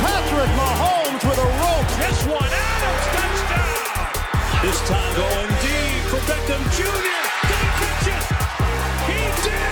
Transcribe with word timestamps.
Patrick 0.00 0.50
Mahomes 0.56 1.22
with 1.28 1.38
a 1.38 1.48
rope. 1.60 1.88
This 2.00 2.24
one, 2.24 2.48
Adams, 2.48 3.04
touchdown. 3.12 4.08
This 4.62 4.80
time 4.88 5.12
going 5.14 5.48
deep 5.60 6.02
for 6.08 6.20
Beckham 6.24 6.62
Jr. 6.72 6.88
Did 7.46 7.60
he 7.60 7.68
catch 7.80 8.06
it? 8.08 8.24
He 9.06 9.20
did. 9.42 9.70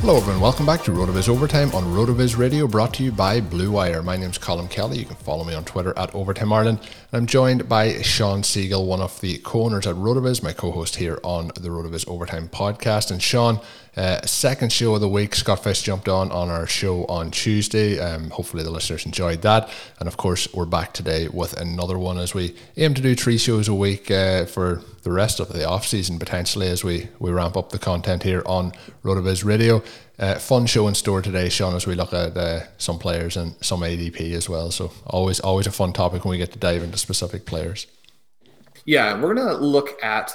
Hello 0.00 0.18
everyone, 0.18 0.40
welcome 0.40 0.64
back 0.64 0.84
to 0.84 0.92
RotoViz 0.92 1.28
Overtime 1.28 1.74
on 1.74 1.82
RotoViz 1.86 2.38
Radio, 2.38 2.68
brought 2.68 2.94
to 2.94 3.02
you 3.02 3.10
by 3.10 3.40
Blue 3.40 3.72
Wire. 3.72 4.04
My 4.04 4.16
name's 4.16 4.38
Colm 4.38 4.70
Kelly. 4.70 4.98
You 4.98 5.04
can 5.04 5.16
follow 5.16 5.42
me 5.42 5.54
on 5.54 5.64
Twitter 5.64 5.92
at 5.98 6.14
Overtime 6.14 6.52
Ireland. 6.52 6.78
And 7.10 7.22
I'm 7.22 7.26
joined 7.26 7.68
by 7.68 8.02
Shawn 8.02 8.42
Siegele, 8.42 8.86
one 8.86 9.00
of 9.00 9.20
the 9.20 9.38
co-owners 9.38 9.88
at 9.88 9.96
RotoViz, 9.96 10.44
my 10.44 10.52
co-host 10.52 10.94
here 10.96 11.18
on 11.24 11.48
the 11.48 11.70
RotoViz 11.70 12.06
Overtime 12.06 12.48
podcast. 12.48 13.10
And 13.10 13.20
Shawn, 13.20 13.58
uh, 13.96 14.20
second 14.26 14.72
show 14.72 14.94
of 14.94 15.00
the 15.00 15.08
week, 15.08 15.34
Scott 15.34 15.64
Fish 15.64 15.82
jumped 15.82 16.08
on 16.08 16.30
on 16.30 16.50
our 16.50 16.66
show 16.66 17.06
on 17.06 17.30
Tuesday. 17.30 17.98
Um, 17.98 18.28
hopefully 18.28 18.62
the 18.62 18.70
listeners 18.70 19.06
enjoyed 19.06 19.40
that. 19.42 19.70
And 19.98 20.06
of 20.06 20.18
course, 20.18 20.52
we're 20.52 20.66
back 20.66 20.92
today 20.92 21.28
with 21.28 21.58
another 21.58 21.98
one 21.98 22.18
as 22.18 22.34
we 22.34 22.54
aim 22.76 22.92
to 22.92 23.00
do 23.00 23.14
three 23.14 23.38
shows 23.38 23.68
a 23.68 23.74
week 23.74 24.10
uh, 24.10 24.44
for 24.44 24.82
the 25.02 25.12
rest 25.12 25.40
of 25.40 25.48
the 25.48 25.66
off 25.66 25.86
season 25.86 26.18
potentially 26.18 26.68
as 26.68 26.84
we, 26.84 27.08
we 27.18 27.30
ramp 27.30 27.56
up 27.56 27.70
the 27.70 27.78
content 27.78 28.22
here 28.22 28.42
on 28.44 28.72
RotoViz 29.02 29.44
Radio. 29.44 29.82
Uh, 30.18 30.34
fun 30.34 30.66
show 30.66 30.88
in 30.88 30.94
store 30.94 31.22
today, 31.22 31.48
Shawn, 31.48 31.74
as 31.74 31.86
we 31.86 31.94
look 31.94 32.12
at 32.12 32.36
uh, 32.36 32.60
some 32.76 32.98
players 32.98 33.36
and 33.36 33.54
some 33.62 33.80
ADP 33.80 34.32
as 34.32 34.48
well. 34.48 34.70
So 34.70 34.92
always 35.06 35.40
always 35.40 35.66
a 35.66 35.72
fun 35.72 35.92
topic 35.94 36.24
when 36.24 36.32
we 36.32 36.38
get 36.38 36.52
to 36.52 36.58
dive 36.58 36.82
into 36.82 36.98
specific 36.98 37.46
players. 37.46 37.86
Yeah, 38.84 39.20
we're 39.20 39.34
gonna 39.34 39.54
look 39.54 40.02
at 40.02 40.32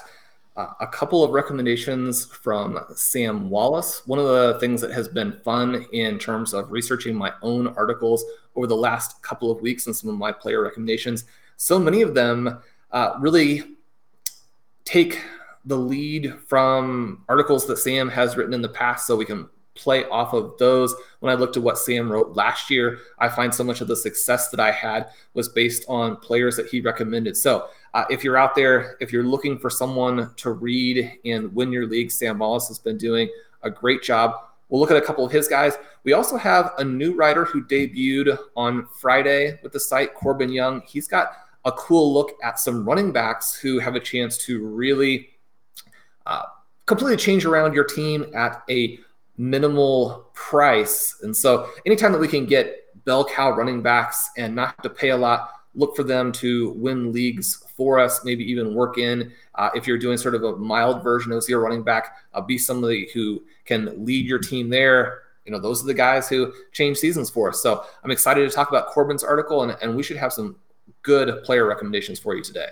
uh, 0.58 0.68
a 0.80 0.88
couple 0.88 1.24
of 1.24 1.32
recommendations 1.32 2.26
from 2.26 2.80
Sam 2.96 3.50
Wallace. 3.50 4.06
One 4.06 4.20
of 4.20 4.26
the 4.26 4.58
things 4.60 4.82
that 4.82 4.92
has 4.92 5.08
been 5.08 5.40
fun 5.44 5.86
in 5.94 6.20
terms 6.20 6.54
of 6.54 6.72
researching 6.72 7.16
my 7.16 7.32
own 7.42 7.68
articles 7.70 8.26
over 8.56 8.68
the 8.68 8.76
last 8.76 9.22
couple 9.22 9.50
of 9.50 9.62
weeks 9.62 9.88
and 9.88 9.96
some 9.96 10.10
of 10.10 10.18
my 10.18 10.32
player 10.32 10.62
recommendations, 10.62 11.26
so 11.58 11.80
many 11.80 12.02
of 12.02 12.14
them 12.14 12.62
uh, 12.92 13.14
really 13.20 13.64
take 14.84 15.22
the 15.66 15.78
lead 15.78 16.34
from 16.48 17.24
articles 17.30 17.66
that 17.68 17.78
Sam 17.78 18.10
has 18.10 18.36
written 18.36 18.54
in 18.54 18.62
the 18.62 18.70
past 18.70 19.08
so 19.08 19.16
we 19.16 19.26
can 19.26 19.48
play 19.76 20.06
off 20.06 20.34
of 20.34 20.58
those. 20.58 20.94
When 21.20 21.32
I 21.32 21.36
looked 21.36 21.56
at 21.56 21.64
what 21.64 21.78
Sam 21.78 22.12
wrote 22.12 22.36
last 22.36 22.70
year, 22.70 23.00
I 23.20 23.30
find 23.30 23.54
so 23.54 23.64
much 23.64 23.80
of 23.80 23.88
the 23.88 23.96
success 23.96 24.50
that 24.50 24.60
I 24.60 24.72
had 24.72 25.10
was 25.34 25.50
based 25.50 25.86
on 25.88 26.18
players 26.18 26.58
that 26.58 26.68
he 26.68 26.82
recommended. 26.82 27.38
So 27.38 27.70
uh, 27.94 28.06
if 28.10 28.24
you're 28.24 28.38
out 28.38 28.56
there, 28.56 28.98
if 29.02 29.12
you're 29.12 29.24
looking 29.24 29.58
for 29.58 29.70
someone 29.70 30.32
to 30.38 30.52
read 30.52 31.20
and 31.26 31.54
win 31.54 31.72
your 31.72 31.88
league, 31.88 32.12
Sam 32.12 32.40
Wallace 32.40 32.68
has 32.70 32.80
been 32.80 32.98
doing 32.98 33.30
a 33.64 33.70
great 33.70 34.02
job. 34.02 34.36
We'll 34.70 34.80
look 34.80 34.92
at 34.92 34.98
a 34.98 35.02
couple 35.02 35.26
of 35.26 35.32
his 35.32 35.48
guys. 35.48 35.74
We 36.06 36.14
also 36.14 36.38
have 36.38 36.72
a 36.78 36.84
new 36.84 37.14
writer 37.14 37.44
who 37.44 37.64
debuted 37.66 38.38
on 38.56 38.88
Friday 39.00 39.60
with 39.62 39.74
the 39.74 39.80
site, 39.80 40.14
Corbin 40.14 40.50
Young. 40.50 40.82
He's 40.88 41.08
got 41.08 41.34
a 41.66 41.72
cool 41.74 42.14
look 42.14 42.38
at 42.42 42.60
some 42.60 42.86
running 42.86 43.12
backs 43.12 43.54
who 43.54 43.80
have 43.80 43.96
a 43.96 44.00
chance 44.00 44.38
to 44.40 44.66
really 44.66 45.30
uh, 46.26 46.44
completely 46.86 47.18
change 47.18 47.46
around 47.46 47.74
your 47.74 47.84
team 47.84 48.26
at 48.34 48.64
a 48.70 48.98
minimal 49.38 50.30
price. 50.34 51.18
And 51.24 51.36
so, 51.36 51.70
anytime 51.86 52.14
that 52.14 52.20
we 52.20 52.28
can 52.28 52.46
get 52.46 52.78
bell 53.04 53.26
cow 53.26 53.52
running 53.52 53.82
backs 53.82 54.30
and 54.38 54.56
not 54.56 54.68
have 54.70 54.84
to 54.84 54.90
pay 54.90 55.10
a 55.10 55.18
lot, 55.18 55.50
look 55.74 55.96
for 55.96 56.04
them 56.04 56.32
to 56.34 56.72
win 56.72 57.12
leagues 57.12 57.66
for 57.76 58.00
us, 58.00 58.24
maybe 58.26 58.44
even 58.44 58.74
work 58.74 58.98
in. 58.98 59.32
Uh, 59.56 59.70
if 59.74 59.88
you're 59.88 59.98
doing 59.98 60.18
sort 60.18 60.36
of 60.36 60.44
a 60.44 60.56
mild 60.58 61.04
version 61.04 61.32
of 61.32 61.44
zero 61.44 61.64
running 61.64 61.84
back, 61.84 62.18
uh, 62.34 62.42
be 62.42 62.58
somebody 62.58 63.10
who 63.14 63.42
can 63.66 64.06
lead 64.06 64.26
your 64.26 64.40
team 64.40 64.70
there. 64.70 65.24
You 65.46 65.52
know, 65.52 65.60
those 65.60 65.84
are 65.84 65.88
the 65.88 65.94
guys 65.94 66.30
who 66.30 66.54
change 66.72 66.98
seasons 66.98 67.30
for 67.30 67.50
us. 67.50 67.62
So 67.62 67.84
I'm 68.04 68.12
excited 68.12 68.48
to 68.48 68.56
talk 68.56 68.70
about 68.70 68.88
Corbin's 68.88 69.24
article, 69.24 69.64
and, 69.64 69.76
and 69.82 69.96
we 69.96 70.04
should 70.04 70.18
have 70.18 70.34
some 70.34 70.56
good 71.02 71.44
player 71.44 71.66
recommendations 71.66 72.20
for 72.20 72.36
you 72.36 72.44
today. 72.44 72.68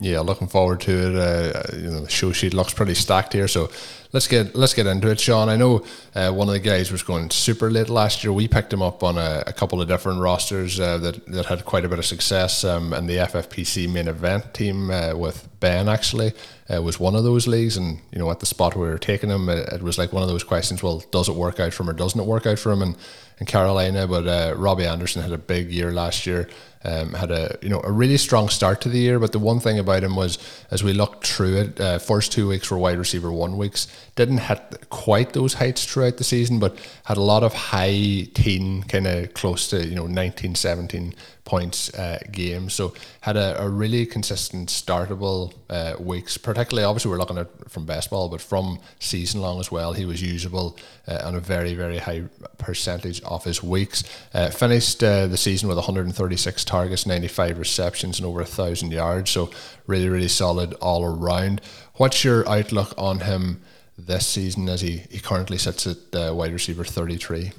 Yeah, 0.00 0.20
looking 0.20 0.46
forward 0.46 0.80
to 0.82 0.92
it. 0.92 1.16
Uh, 1.16 1.76
you 1.76 1.90
know, 1.90 2.00
the 2.02 2.10
show 2.10 2.30
sheet 2.30 2.54
looks 2.54 2.72
pretty 2.72 2.94
stacked 2.94 3.32
here, 3.32 3.48
so 3.48 3.68
let's 4.12 4.28
get 4.28 4.54
let's 4.54 4.72
get 4.74 4.86
into 4.86 5.10
it, 5.10 5.18
Shawn. 5.18 5.48
I 5.48 5.56
know 5.56 5.84
uh, 6.14 6.30
one 6.30 6.46
of 6.46 6.54
the 6.54 6.60
guys 6.60 6.92
was 6.92 7.02
going 7.02 7.30
super 7.30 7.68
late 7.68 7.88
last 7.88 8.22
year. 8.22 8.32
We 8.32 8.46
picked 8.46 8.72
him 8.72 8.80
up 8.80 9.02
on 9.02 9.18
a, 9.18 9.42
a 9.46 9.52
couple 9.52 9.82
of 9.82 9.88
different 9.88 10.20
rosters 10.20 10.78
uh, 10.78 10.98
that 10.98 11.26
that 11.26 11.46
had 11.46 11.64
quite 11.64 11.84
a 11.84 11.88
bit 11.88 11.98
of 11.98 12.06
success, 12.06 12.62
um, 12.62 12.92
and 12.92 13.08
the 13.08 13.16
FFPC 13.16 13.90
main 13.92 14.06
event 14.06 14.54
team 14.54 14.90
uh, 14.90 15.16
with 15.16 15.48
Ben 15.58 15.88
actually 15.88 16.32
uh, 16.72 16.80
was 16.80 17.00
one 17.00 17.16
of 17.16 17.24
those 17.24 17.48
leagues. 17.48 17.76
And 17.76 17.98
you 18.12 18.20
know, 18.20 18.30
at 18.30 18.38
the 18.38 18.46
spot 18.46 18.76
where 18.76 18.86
we 18.86 18.92
were 18.92 18.98
taking 18.98 19.30
him, 19.30 19.48
it, 19.48 19.68
it, 19.72 19.82
was 19.82 19.98
like 19.98 20.12
one 20.12 20.22
of 20.22 20.28
those 20.28 20.44
questions: 20.44 20.80
well, 20.80 21.02
does 21.10 21.28
it 21.28 21.34
work 21.34 21.58
out 21.58 21.72
for 21.72 21.82
him 21.82 21.90
or 21.90 21.94
doesn't 21.94 22.20
it 22.20 22.26
work 22.26 22.46
out 22.46 22.60
for 22.60 22.70
him? 22.70 22.82
And 22.82 22.96
in 23.40 23.46
Carolina, 23.46 24.06
but 24.06 24.26
uh, 24.26 24.54
Robby 24.56 24.84
Anderson 24.84 25.22
had 25.22 25.32
a 25.32 25.38
big 25.38 25.70
year 25.70 25.92
last 25.92 26.26
year. 26.26 26.48
Um, 26.84 27.12
had 27.14 27.32
a 27.32 27.58
you 27.60 27.68
know 27.68 27.80
a 27.82 27.90
really 27.90 28.16
strong 28.16 28.48
start 28.48 28.80
to 28.82 28.88
the 28.88 28.98
year, 28.98 29.18
but 29.18 29.32
the 29.32 29.38
one 29.40 29.58
thing 29.58 29.78
about 29.78 30.04
him 30.04 30.14
was 30.14 30.38
as 30.70 30.84
we 30.84 30.92
looked 30.92 31.26
through 31.26 31.56
it, 31.56 31.80
uh, 31.80 31.98
first 31.98 32.30
two 32.30 32.48
weeks 32.48 32.70
were 32.70 32.78
wide 32.78 32.98
receiver 32.98 33.32
one 33.32 33.56
weeks, 33.56 33.88
didn't 34.14 34.38
hit 34.38 34.88
quite 34.88 35.32
those 35.32 35.54
heights 35.54 35.84
throughout 35.84 36.18
the 36.18 36.24
season, 36.24 36.60
but 36.60 36.76
had 37.04 37.16
a 37.16 37.22
lot 37.22 37.42
of 37.42 37.52
high 37.52 38.28
teen 38.34 38.84
kind 38.84 39.08
of 39.08 39.34
close 39.34 39.68
to 39.70 39.84
you 39.84 39.96
know 39.96 40.06
19, 40.06 40.54
17 40.54 41.14
points 41.48 41.92
uh, 41.94 42.18
games. 42.30 42.74
So 42.74 42.92
had 43.22 43.38
a, 43.38 43.60
a 43.60 43.68
really 43.68 44.04
consistent 44.04 44.68
startable 44.68 45.54
uh, 45.70 45.94
weeks. 45.98 46.36
Particularly, 46.36 46.84
obviously, 46.84 47.10
we're 47.10 47.18
looking 47.18 47.38
at 47.38 47.48
from 47.70 47.86
best 47.86 48.10
ball, 48.10 48.28
but 48.28 48.42
from 48.42 48.78
season 49.00 49.40
long 49.40 49.58
as 49.58 49.72
well. 49.72 49.94
He 49.94 50.04
was 50.04 50.20
usable 50.22 50.76
uh, 51.08 51.22
on 51.24 51.34
a 51.34 51.40
very 51.40 51.74
very 51.74 51.98
high 51.98 52.24
percentage 52.58 53.22
of 53.22 53.44
his 53.44 53.62
weeks. 53.62 54.04
Uh, 54.34 54.50
finished 54.50 55.02
uh, 55.02 55.26
the 55.26 55.38
season 55.38 55.68
with 55.68 55.78
136 55.78 56.64
targets, 56.66 57.06
95 57.06 57.58
receptions, 57.58 58.18
and 58.18 58.26
over 58.26 58.42
a 58.42 58.44
thousand 58.44 58.92
yards. 58.92 59.30
So 59.30 59.50
really 59.86 60.10
really 60.10 60.28
solid 60.28 60.74
all 60.74 61.02
around. 61.04 61.62
What's 61.94 62.24
your 62.24 62.46
outlook 62.48 62.92
on 62.98 63.20
him? 63.20 63.62
this 64.00 64.28
season 64.28 64.68
as 64.68 64.80
he, 64.80 65.02
he 65.10 65.18
currently 65.18 65.58
sits 65.58 65.84
at 65.84 65.96
uh, 66.14 66.32
wide 66.32 66.52
receiver 66.52 66.84
33. 66.84 67.50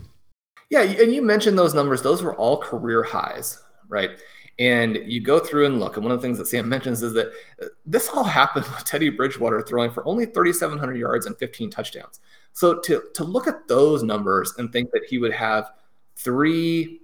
Yeah, 0.70 0.82
and 0.84 1.14
you 1.14 1.22
mentioned 1.22 1.58
those 1.58 1.74
numbers; 1.74 2.04
those 2.04 2.22
were 2.22 2.36
all 2.36 2.58
career 2.58 3.04
highs, 3.04 3.62
right? 3.90 4.12
And 4.58 4.98
you 5.06 5.22
go 5.22 5.40
through 5.40 5.66
and 5.66 5.80
look, 5.80 5.96
and 5.96 6.06
one 6.06 6.14
of 6.14 6.22
the 6.22 6.28
things 6.28 6.38
that 6.38 6.48
Sam 6.48 6.70
mentions 6.70 7.04
is 7.04 7.14
that 7.14 7.32
uh, 7.62 7.66
this 7.86 8.10
all 8.10 8.24
happened 8.24 8.66
with 8.66 8.86
Teddy 8.86 9.10
Bridgewater 9.10 9.62
throwing 9.62 9.92
for 9.92 10.08
only 10.08 10.26
3,700 10.26 10.98
yards 10.98 11.26
and 11.26 11.38
15 11.38 11.70
touchdowns. 11.70 12.22
So 12.54 12.80
to 12.80 13.04
to 13.14 13.24
look 13.24 13.48
at 13.48 13.68
those 13.68 14.04
numbers 14.04 14.54
and 14.58 14.72
think 14.72 14.92
that 14.92 15.04
he 15.08 15.18
would 15.18 15.34
have 15.34 15.72
three 16.16 17.02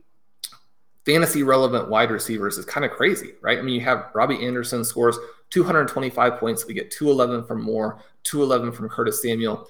fantasy 1.06 1.44
relevant 1.44 1.88
wide 1.88 2.12
receivers 2.12 2.58
is 2.58 2.66
kind 2.66 2.86
of 2.86 2.92
crazy, 2.92 3.34
right? 3.42 3.60
I 3.60 3.62
mean, 3.62 3.76
you 3.76 3.82
have 3.82 4.10
Robby 4.14 4.44
Anderson 4.46 4.84
scores 4.84 5.18
225 5.52 6.40
points. 6.40 6.66
We 6.66 6.74
get 6.74 6.92
211 6.92 7.48
from 7.48 7.62
Moore, 7.62 8.00
211 8.24 8.76
from 8.76 8.90
Curtis 8.90 9.22
Samuel. 9.22 9.70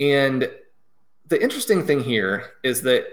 And 0.00 0.48
the 1.26 1.42
interesting 1.42 1.84
thing 1.84 2.00
here 2.00 2.52
is 2.62 2.80
that 2.82 3.06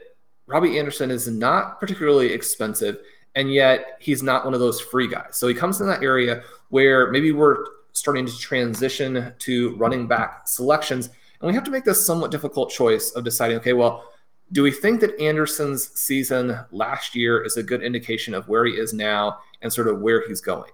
Robby 0.48 0.78
Anderson 0.78 1.10
is 1.10 1.28
not 1.28 1.80
particularly 1.80 2.32
expensive, 2.32 3.00
and 3.36 3.54
yet 3.54 3.98
he's 4.00 4.24
not 4.24 4.46
one 4.46 4.54
of 4.54 4.60
those 4.60 4.80
free 4.80 5.08
guys. 5.08 5.38
So 5.38 5.48
he 5.48 5.54
comes 5.54 5.82
in 5.82 5.88
that 5.88 6.04
area 6.04 6.44
where 6.70 7.12
maybe 7.12 7.32
we're 7.32 7.66
starting 7.92 8.26
to 8.26 8.38
transition 8.38 9.34
to 9.40 9.76
running 9.76 10.08
back 10.08 10.48
selections. 10.48 11.08
And 11.08 11.48
we 11.48 11.54
have 11.54 11.64
to 11.66 11.72
make 11.72 11.84
this 11.84 12.06
somewhat 12.06 12.32
difficult 12.32 12.70
choice 12.70 13.12
of 13.12 13.24
deciding, 13.24 13.58
okay, 13.58 13.74
well, 13.74 14.06
do 14.52 14.64
we 14.64 14.72
think 14.72 15.02
that 15.02 15.20
Anderson's 15.20 15.90
season 16.00 16.60
last 16.72 17.16
year 17.16 17.44
is 17.44 17.58
a 17.58 17.64
good 17.64 17.82
indication 17.82 18.34
of 18.34 18.48
where 18.48 18.66
he 18.66 18.74
is 18.74 18.94
now 18.94 19.40
and 19.62 19.72
sort 19.72 19.88
of 19.88 20.02
where 20.02 20.28
he's 20.28 20.42
going? 20.42 20.72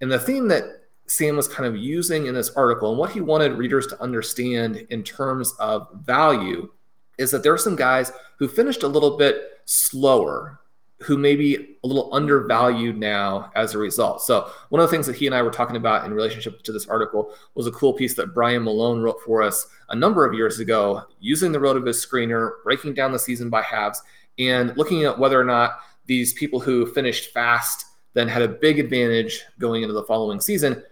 And 0.00 0.10
the 0.10 0.18
theme 0.18 0.48
that 0.48 0.64
Sam 1.06 1.36
was 1.36 1.48
kind 1.48 1.66
of 1.66 1.76
using 1.76 2.26
in 2.26 2.34
this 2.34 2.50
article 2.50 2.90
and 2.90 2.98
what 2.98 3.12
he 3.12 3.20
wanted 3.20 3.52
readers 3.52 3.86
to 3.88 4.02
understand 4.02 4.86
in 4.90 5.02
terms 5.02 5.52
of 5.58 5.88
value 6.02 6.70
is 7.18 7.30
that 7.30 7.42
there 7.42 7.52
are 7.52 7.58
some 7.58 7.76
guys 7.76 8.10
who 8.38 8.48
finished 8.48 8.82
a 8.82 8.88
little 8.88 9.16
bit 9.16 9.60
slower 9.66 10.60
who 11.04 11.18
may 11.18 11.36
be 11.36 11.76
a 11.84 11.86
little 11.86 12.12
undervalued 12.14 12.98
now 12.98 13.50
as 13.54 13.74
a 13.74 13.78
result. 13.78 14.22
So, 14.22 14.50
one 14.70 14.80
of 14.80 14.88
the 14.88 14.90
things 14.90 15.06
that 15.06 15.16
he 15.16 15.26
and 15.26 15.34
I 15.34 15.42
were 15.42 15.50
talking 15.50 15.76
about 15.76 16.04
in 16.06 16.14
relationship 16.14 16.62
to 16.62 16.72
this 16.72 16.86
article 16.86 17.34
was 17.54 17.66
a 17.66 17.72
cool 17.72 17.92
piece 17.92 18.14
that 18.14 18.34
Brian 18.34 18.64
Malone 18.64 19.02
wrote 19.02 19.20
for 19.24 19.42
us 19.42 19.66
a 19.90 19.94
number 19.94 20.24
of 20.24 20.34
years 20.34 20.60
ago, 20.60 21.02
using 21.20 21.52
the 21.52 21.58
RotoViz 21.58 22.06
screener, 22.06 22.52
breaking 22.64 22.94
down 22.94 23.12
the 23.12 23.18
season 23.18 23.50
by 23.50 23.62
halves, 23.62 24.02
and 24.38 24.76
looking 24.76 25.04
at 25.04 25.18
whether 25.18 25.38
or 25.38 25.44
not 25.44 25.78
these 26.06 26.32
people 26.32 26.60
who 26.60 26.86
finished 26.86 27.32
fast 27.32 27.86
then 28.14 28.28
had 28.28 28.42
a 28.42 28.48
big 28.48 28.78
advantage 28.78 29.42
going 29.58 29.82
into 29.82 29.92
the 29.92 30.04
following 30.04 30.40
season. 30.40 30.82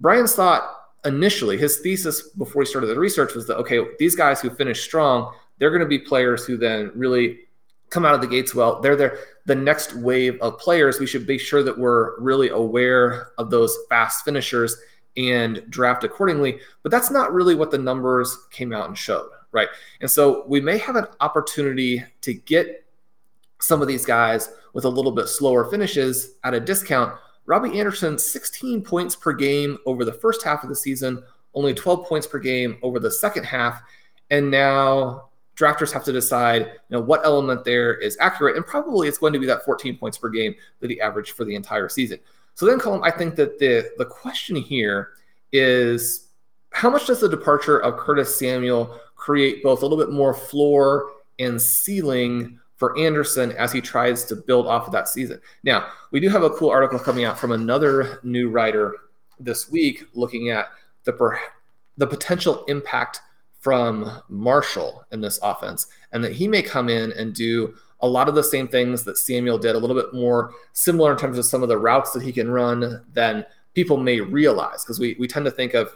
Brian's 0.00 0.34
thought 0.34 0.74
initially, 1.04 1.56
his 1.56 1.78
thesis 1.78 2.28
before 2.30 2.62
he 2.62 2.66
started 2.66 2.86
the 2.86 2.98
research 2.98 3.34
was 3.34 3.46
that, 3.46 3.56
okay, 3.56 3.80
these 3.98 4.14
guys 4.14 4.40
who 4.40 4.50
finished 4.50 4.84
strong, 4.84 5.32
they're 5.58 5.70
going 5.70 5.80
to 5.80 5.86
be 5.86 5.98
players 5.98 6.44
who 6.44 6.56
then 6.56 6.92
really 6.94 7.40
come 7.90 8.04
out 8.04 8.14
of 8.14 8.20
the 8.20 8.26
gates 8.26 8.54
well. 8.54 8.80
They're 8.80 8.96
the, 8.96 9.18
the 9.46 9.54
next 9.54 9.94
wave 9.94 10.38
of 10.40 10.58
players. 10.58 10.98
We 10.98 11.06
should 11.06 11.26
be 11.26 11.38
sure 11.38 11.62
that 11.62 11.78
we're 11.78 12.18
really 12.20 12.48
aware 12.48 13.28
of 13.38 13.50
those 13.50 13.76
fast 13.88 14.24
finishers 14.24 14.76
and 15.16 15.62
draft 15.68 16.04
accordingly. 16.04 16.60
But 16.82 16.92
that's 16.92 17.10
not 17.10 17.32
really 17.32 17.54
what 17.54 17.70
the 17.70 17.78
numbers 17.78 18.36
came 18.50 18.72
out 18.72 18.88
and 18.88 18.96
showed, 18.96 19.30
right? 19.52 19.68
And 20.00 20.10
so 20.10 20.44
we 20.46 20.60
may 20.60 20.78
have 20.78 20.96
an 20.96 21.06
opportunity 21.20 22.04
to 22.22 22.34
get 22.34 22.84
some 23.60 23.82
of 23.82 23.88
these 23.88 24.04
guys 24.04 24.50
with 24.72 24.84
a 24.84 24.88
little 24.88 25.12
bit 25.12 25.28
slower 25.28 25.68
finishes 25.68 26.34
at 26.44 26.54
a 26.54 26.60
discount. 26.60 27.18
Robby 27.46 27.78
Anderson, 27.80 28.18
16 28.18 28.82
points 28.82 29.16
per 29.16 29.32
game 29.32 29.78
over 29.86 30.04
the 30.04 30.12
first 30.12 30.42
half 30.44 30.62
of 30.62 30.68
the 30.68 30.76
season, 30.76 31.22
only 31.54 31.74
12 31.74 32.06
points 32.06 32.26
per 32.26 32.38
game 32.38 32.78
over 32.82 33.00
the 33.00 33.10
second 33.10 33.44
half. 33.44 33.82
And 34.30 34.50
now 34.50 35.27
drafters 35.58 35.92
have 35.92 36.04
to 36.04 36.12
decide, 36.12 36.62
you 36.62 36.70
know, 36.90 37.00
what 37.00 37.24
element 37.24 37.64
there 37.64 37.96
is 37.96 38.16
accurate, 38.20 38.56
and 38.56 38.64
probably 38.64 39.08
it's 39.08 39.18
going 39.18 39.32
to 39.32 39.38
be 39.38 39.46
that 39.46 39.64
14 39.64 39.96
points 39.96 40.16
per 40.16 40.28
game 40.28 40.54
that 40.80 40.90
he 40.90 41.00
averaged 41.00 41.32
for 41.32 41.44
the 41.44 41.54
entire 41.54 41.88
season. 41.88 42.18
So 42.54 42.66
then, 42.66 42.78
Colm, 42.78 43.00
I 43.02 43.10
think 43.10 43.36
that 43.36 43.58
the 43.58 43.90
the 43.98 44.04
question 44.04 44.56
here 44.56 45.10
is 45.52 46.28
how 46.72 46.90
much 46.90 47.06
does 47.06 47.20
the 47.20 47.28
departure 47.28 47.78
of 47.78 47.96
Curtis 47.96 48.38
Samuel 48.38 48.98
create 49.16 49.62
both 49.62 49.82
a 49.82 49.86
little 49.86 49.98
bit 49.98 50.12
more 50.12 50.34
floor 50.34 51.10
and 51.38 51.60
ceiling 51.60 52.58
for 52.76 52.96
Anderson 52.98 53.52
as 53.52 53.72
he 53.72 53.80
tries 53.80 54.24
to 54.26 54.36
build 54.36 54.66
off 54.66 54.86
of 54.86 54.92
that 54.92 55.08
season? 55.08 55.40
Now, 55.64 55.88
we 56.10 56.20
do 56.20 56.28
have 56.28 56.42
a 56.42 56.50
cool 56.50 56.70
article 56.70 56.98
coming 56.98 57.24
out 57.24 57.38
from 57.38 57.52
another 57.52 58.20
new 58.22 58.48
writer 58.50 58.94
this 59.40 59.70
week 59.70 60.04
looking 60.14 60.50
at 60.50 60.68
the 61.04 61.12
per- 61.12 61.40
the 61.96 62.06
potential 62.06 62.64
impact 62.66 63.20
from 63.68 64.10
Marshall 64.30 65.04
in 65.12 65.20
this 65.20 65.38
offense, 65.42 65.88
and 66.12 66.24
that 66.24 66.32
he 66.32 66.48
may 66.48 66.62
come 66.62 66.88
in 66.88 67.12
and 67.12 67.34
do 67.34 67.74
a 68.00 68.08
lot 68.08 68.26
of 68.26 68.34
the 68.34 68.42
same 68.42 68.66
things 68.66 69.04
that 69.04 69.18
Samuel 69.18 69.58
did, 69.58 69.76
a 69.76 69.78
little 69.78 69.94
bit 69.94 70.14
more 70.14 70.54
similar 70.72 71.12
in 71.12 71.18
terms 71.18 71.36
of 71.36 71.44
some 71.44 71.62
of 71.62 71.68
the 71.68 71.76
routes 71.76 72.12
that 72.12 72.22
he 72.22 72.32
can 72.32 72.50
run 72.50 73.04
than 73.12 73.44
people 73.74 73.98
may 73.98 74.22
realize. 74.22 74.82
Because 74.82 74.98
we, 74.98 75.16
we 75.18 75.28
tend 75.28 75.44
to 75.44 75.50
think 75.50 75.74
of 75.74 75.94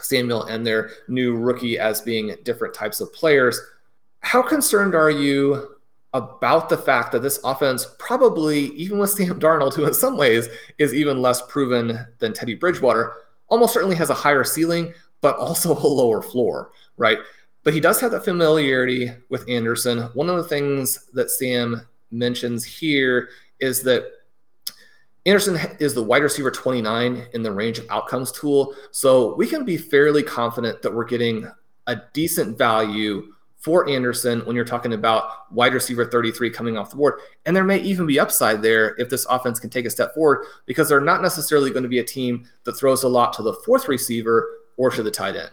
Samuel 0.00 0.44
and 0.44 0.64
their 0.64 0.90
new 1.08 1.34
rookie 1.34 1.80
as 1.80 2.00
being 2.00 2.36
different 2.44 2.74
types 2.74 3.00
of 3.00 3.12
players. 3.12 3.60
How 4.20 4.40
concerned 4.40 4.94
are 4.94 5.10
you 5.10 5.74
about 6.12 6.68
the 6.68 6.78
fact 6.78 7.10
that 7.10 7.22
this 7.22 7.40
offense 7.42 7.88
probably, 7.98 8.66
even 8.76 9.00
with 9.00 9.10
Sam 9.10 9.40
Darnold, 9.40 9.74
who 9.74 9.84
in 9.84 9.94
some 9.94 10.16
ways 10.16 10.48
is 10.78 10.94
even 10.94 11.20
less 11.20 11.42
proven 11.48 12.06
than 12.20 12.34
Teddy 12.34 12.54
Bridgewater, 12.54 13.14
almost 13.48 13.74
certainly 13.74 13.96
has 13.96 14.10
a 14.10 14.14
higher 14.14 14.44
ceiling, 14.44 14.94
but 15.20 15.36
also 15.36 15.76
a 15.76 15.86
lower 15.86 16.22
floor, 16.22 16.72
right? 16.96 17.18
But 17.62 17.74
he 17.74 17.80
does 17.80 18.00
have 18.00 18.10
that 18.12 18.24
familiarity 18.24 19.10
with 19.28 19.48
Anderson. 19.48 20.02
One 20.14 20.30
of 20.30 20.36
the 20.36 20.44
things 20.44 21.10
that 21.12 21.30
Sam 21.30 21.86
mentions 22.10 22.64
here 22.64 23.28
is 23.60 23.82
that 23.82 24.04
Anderson 25.26 25.58
is 25.78 25.92
the 25.92 26.02
wide 26.02 26.22
receiver 26.22 26.50
29 26.50 27.26
in 27.34 27.42
the 27.42 27.52
range 27.52 27.78
of 27.78 27.86
outcomes 27.90 28.32
tool. 28.32 28.74
So 28.90 29.34
we 29.36 29.46
can 29.46 29.64
be 29.64 29.76
fairly 29.76 30.22
confident 30.22 30.80
that 30.82 30.94
we're 30.94 31.04
getting 31.04 31.50
a 31.86 31.96
decent 32.14 32.56
value 32.56 33.34
for 33.58 33.86
Anderson 33.90 34.40
when 34.46 34.56
you're 34.56 34.64
talking 34.64 34.94
about 34.94 35.52
wide 35.52 35.74
receiver 35.74 36.06
33 36.06 36.48
coming 36.48 36.78
off 36.78 36.88
the 36.88 36.96
board. 36.96 37.20
And 37.44 37.54
there 37.54 37.64
may 37.64 37.78
even 37.80 38.06
be 38.06 38.18
upside 38.18 38.62
there 38.62 38.96
if 38.96 39.10
this 39.10 39.26
offense 39.26 39.60
can 39.60 39.68
take 39.68 39.84
a 39.84 39.90
step 39.90 40.14
forward 40.14 40.46
because 40.64 40.88
they're 40.88 41.02
not 41.02 41.20
necessarily 41.20 41.70
going 41.70 41.82
to 41.82 41.88
be 41.88 41.98
a 41.98 42.04
team 42.04 42.48
that 42.64 42.78
throws 42.78 43.02
a 43.02 43.08
lot 43.08 43.34
to 43.34 43.42
the 43.42 43.52
fourth 43.66 43.86
receiver 43.86 44.59
or 44.80 44.90
to 44.90 45.02
the 45.02 45.10
tight 45.10 45.36
end. 45.36 45.50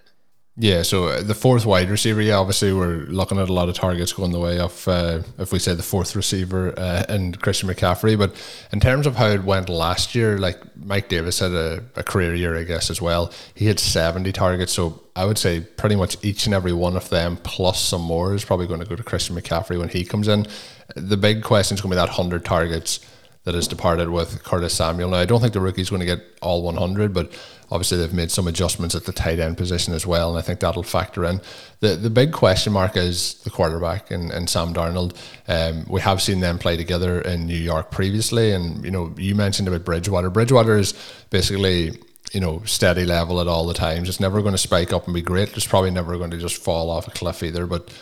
Yeah, 0.60 0.84
so 0.84 1.10
uh, 1.10 1.22
the 1.22 1.36
fourth 1.36 1.66
wide 1.66 1.90
receiver, 1.90 2.22
yeah, 2.22 2.38
obviously 2.38 2.72
we're 2.74 3.06
looking 3.10 3.38
at 3.38 3.50
a 3.50 3.54
lot 3.54 3.68
of 3.68 3.76
targets 3.76 4.14
going 4.14 4.32
the 4.32 4.40
way 4.40 4.58
of, 4.58 4.88
uh, 4.88 5.20
if 5.38 5.52
we 5.52 5.60
say 5.60 5.76
the 5.76 5.84
fourth 5.84 6.16
receiver 6.16 6.74
uh, 6.80 7.04
and 7.10 7.40
Christian 7.42 7.70
McCaffrey. 7.70 8.18
But 8.18 8.34
in 8.72 8.80
terms 8.80 9.06
of 9.06 9.18
how 9.18 9.28
it 9.28 9.44
went 9.44 9.68
last 9.70 10.16
year, 10.16 10.40
like 10.40 10.58
Mike 10.78 11.10
Davis 11.10 11.40
had 11.40 11.52
a, 11.52 11.84
a 11.96 12.04
career 12.04 12.34
year, 12.34 12.58
I 12.58 12.64
guess, 12.64 12.90
as 12.90 13.02
well. 13.02 13.32
He 13.54 13.68
had 13.68 13.80
70 13.80 14.32
targets. 14.32 14.72
So 14.72 15.04
I 15.16 15.26
would 15.26 15.38
say 15.38 15.60
pretty 15.60 15.98
much 15.98 16.18
each 16.24 16.46
and 16.46 16.56
every 16.56 16.74
one 16.74 16.96
of 16.96 17.10
them, 17.10 17.38
plus 17.44 17.80
some 17.80 18.02
more, 18.02 18.34
is 18.34 18.46
probably 18.46 18.66
going 18.66 18.80
to 18.80 18.86
go 18.88 18.96
to 18.96 19.04
Christian 19.04 19.36
McCaffrey 19.36 19.78
when 19.78 19.90
he 19.90 20.06
comes 20.06 20.30
in. 20.30 20.48
The 20.96 21.18
big 21.18 21.44
question 21.44 21.76
is 21.76 21.82
going 21.82 21.92
to 21.92 21.96
be 21.96 22.00
that 22.00 22.18
100 22.18 22.46
targets 22.46 23.02
that 23.48 23.56
has 23.56 23.66
departed 23.66 24.10
with 24.10 24.44
Curtis 24.44 24.74
Samuel. 24.74 25.12
Now, 25.12 25.20
I 25.20 25.26
don't 25.26 25.40
think 25.40 25.54
the 25.54 25.62
rookie's 25.62 25.90
going 25.90 26.02
to 26.02 26.06
get 26.06 26.20
all 26.42 26.64
100, 26.64 27.14
but 27.14 27.32
obviously 27.72 27.98
they've 27.98 28.14
made 28.14 28.30
some 28.30 28.46
adjustments 28.46 28.94
at 28.94 29.06
the 29.06 29.14
tight 29.14 29.40
end 29.40 29.56
position 29.56 29.94
as 29.94 30.06
well, 30.06 30.32
and 30.32 30.38
I 30.38 30.42
think 30.42 30.60
that'll 30.60 30.84
factor 30.84 31.24
in. 31.24 31.40
The 31.80 31.96
the 31.96 32.10
big 32.10 32.34
question 32.34 32.74
mark 32.74 32.98
is 32.98 33.36
the 33.46 33.50
quarterback 33.50 34.12
and, 34.12 34.32
and 34.32 34.50
Sam 34.50 34.74
Darnold. 34.74 35.16
Um, 35.48 35.86
we 35.88 36.02
have 36.02 36.22
seen 36.22 36.42
them 36.42 36.60
play 36.60 36.76
together 36.76 37.22
in 37.22 37.46
New 37.46 37.56
York 37.56 37.90
previously, 37.90 38.52
and 38.52 38.84
you 38.84 38.92
know 38.92 39.16
you 39.18 39.34
mentioned 39.34 39.70
about 39.70 39.86
Bridgewater. 39.86 40.30
Bridgewater 40.30 40.78
is 40.78 40.94
basically 41.30 41.98
you 42.34 42.42
know 42.42 42.62
steady 42.66 43.06
level 43.06 43.40
at 43.40 43.48
all 43.48 43.66
the 43.66 43.74
times. 43.74 44.10
It's 44.10 44.20
never 44.20 44.42
going 44.42 44.56
to 44.56 44.58
spike 44.58 44.92
up 44.92 45.06
and 45.06 45.14
be 45.14 45.22
great. 45.22 45.56
It's 45.56 45.66
probably 45.66 45.92
never 45.92 46.18
going 46.18 46.32
to 46.32 46.38
just 46.38 46.62
fall 46.62 46.90
off 46.90 47.08
a 47.08 47.12
cliff 47.12 47.44
either, 47.44 47.66
but 47.66 47.94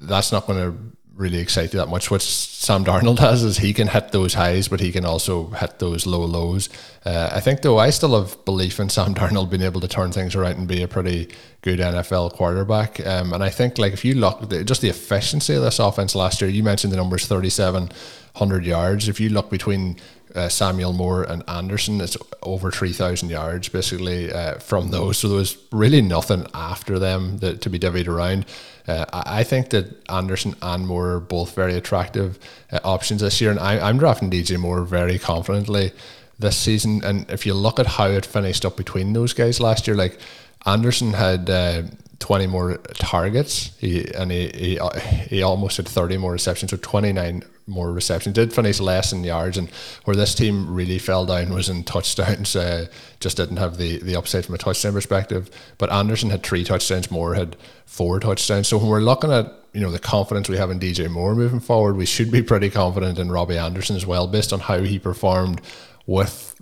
that's 0.00 0.32
not 0.32 0.48
going 0.48 0.58
to 0.58 0.93
really 1.16 1.38
excite 1.38 1.72
you 1.72 1.78
that 1.78 1.88
much. 1.88 2.10
What 2.10 2.22
Sam 2.22 2.84
Darnold 2.84 3.18
has 3.20 3.42
is 3.44 3.58
he 3.58 3.72
can 3.72 3.88
hit 3.88 4.10
those 4.12 4.34
highs, 4.34 4.68
but 4.68 4.80
he 4.80 4.90
can 4.90 5.04
also 5.04 5.46
hit 5.48 5.78
those 5.78 6.06
low 6.06 6.24
lows. 6.24 6.68
Uh, 7.04 7.30
I 7.32 7.40
think, 7.40 7.62
though, 7.62 7.78
I 7.78 7.90
still 7.90 8.20
have 8.20 8.44
belief 8.44 8.80
in 8.80 8.88
Sam 8.88 9.14
Darnold 9.20 9.50
being 9.50 9.62
able 9.62 9.80
to 9.80 9.88
turn 9.88 10.12
things 10.12 10.34
around 10.34 10.56
and 10.56 10.68
be 10.68 10.82
a 10.82 10.88
pretty 10.88 11.28
good 11.62 11.78
NFL 11.78 12.32
quarterback. 12.32 13.04
Um, 13.06 13.32
and 13.32 13.44
I 13.44 13.50
think, 13.50 13.78
like, 13.78 13.92
if 13.92 14.04
you 14.04 14.14
look 14.14 14.48
just 14.64 14.80
the 14.80 14.88
efficiency 14.88 15.54
of 15.54 15.62
this 15.62 15.78
offense 15.78 16.14
last 16.14 16.40
year, 16.40 16.50
you 16.50 16.62
mentioned 16.62 16.92
the 16.92 16.96
numbers 16.96 17.26
3,700 17.26 18.66
yards. 18.66 19.08
If 19.08 19.20
you 19.20 19.28
look 19.28 19.50
between 19.50 19.96
uh, 20.34 20.48
Samuel 20.48 20.92
Moore 20.92 21.22
and 21.22 21.42
Anderson. 21.48 22.00
It's 22.00 22.16
over 22.42 22.70
3,000 22.70 23.28
yards 23.28 23.68
basically 23.68 24.32
uh, 24.32 24.58
from 24.58 24.90
those. 24.90 25.18
So 25.18 25.28
there 25.28 25.38
was 25.38 25.56
really 25.72 26.02
nothing 26.02 26.46
after 26.54 26.98
them 26.98 27.38
that, 27.38 27.60
to 27.62 27.70
be 27.70 27.78
divvied 27.78 28.08
around. 28.08 28.46
Uh, 28.86 29.04
I 29.12 29.44
think 29.44 29.70
that 29.70 30.08
Anderson 30.10 30.54
and 30.60 30.86
Moore 30.86 31.12
are 31.12 31.20
both 31.20 31.54
very 31.54 31.74
attractive 31.74 32.38
uh, 32.70 32.80
options 32.84 33.20
this 33.20 33.40
year. 33.40 33.50
And 33.50 33.60
I, 33.60 33.78
I'm 33.78 33.98
drafting 33.98 34.30
DJ 34.30 34.58
Moore 34.58 34.82
very 34.82 35.18
confidently 35.18 35.92
this 36.38 36.56
season. 36.56 37.02
And 37.04 37.30
if 37.30 37.46
you 37.46 37.54
look 37.54 37.78
at 37.78 37.86
how 37.86 38.08
it 38.08 38.26
finished 38.26 38.64
up 38.64 38.76
between 38.76 39.12
those 39.12 39.32
guys 39.32 39.60
last 39.60 39.86
year, 39.86 39.96
like 39.96 40.18
Anderson 40.66 41.12
had 41.12 41.50
uh, 41.50 41.82
20 42.20 42.46
more 42.46 42.78
targets. 42.94 43.76
He 43.78 44.12
and 44.14 44.30
he, 44.30 44.48
he 44.48 44.80
he 45.28 45.42
almost 45.42 45.76
had 45.76 45.86
30 45.86 46.16
more 46.16 46.32
receptions, 46.32 46.70
so 46.70 46.78
29 46.78 47.42
more 47.66 47.92
receptions. 47.92 48.34
Did 48.34 48.52
finish 48.52 48.80
less 48.80 49.12
in 49.12 49.24
yards, 49.24 49.58
and 49.58 49.68
where 50.04 50.16
this 50.16 50.34
team 50.34 50.72
really 50.72 50.98
fell 50.98 51.26
down 51.26 51.52
was 51.52 51.68
in 51.68 51.84
touchdowns. 51.84 52.56
Uh, 52.56 52.86
just 53.20 53.36
didn't 53.36 53.58
have 53.58 53.76
the 53.76 53.98
the 53.98 54.16
upside 54.16 54.46
from 54.46 54.54
a 54.54 54.58
touchdown 54.58 54.92
perspective. 54.92 55.50
But 55.78 55.92
Anderson 55.92 56.30
had 56.30 56.42
three 56.42 56.64
touchdowns, 56.64 57.10
Moore 57.10 57.34
had 57.34 57.56
four 57.84 58.20
touchdowns. 58.20 58.68
So 58.68 58.78
when 58.78 58.88
we're 58.88 59.00
looking 59.00 59.32
at 59.32 59.52
you 59.72 59.80
know 59.80 59.90
the 59.90 59.98
confidence 59.98 60.48
we 60.48 60.56
have 60.56 60.70
in 60.70 60.80
DJ 60.80 61.10
Moore 61.10 61.34
moving 61.34 61.60
forward, 61.60 61.96
we 61.96 62.06
should 62.06 62.30
be 62.30 62.42
pretty 62.42 62.70
confident 62.70 63.18
in 63.18 63.30
Robby 63.30 63.58
Anderson 63.58 63.96
as 63.96 64.06
well, 64.06 64.26
based 64.26 64.52
on 64.52 64.60
how 64.60 64.80
he 64.80 64.98
performed 64.98 65.60
with 66.06 66.53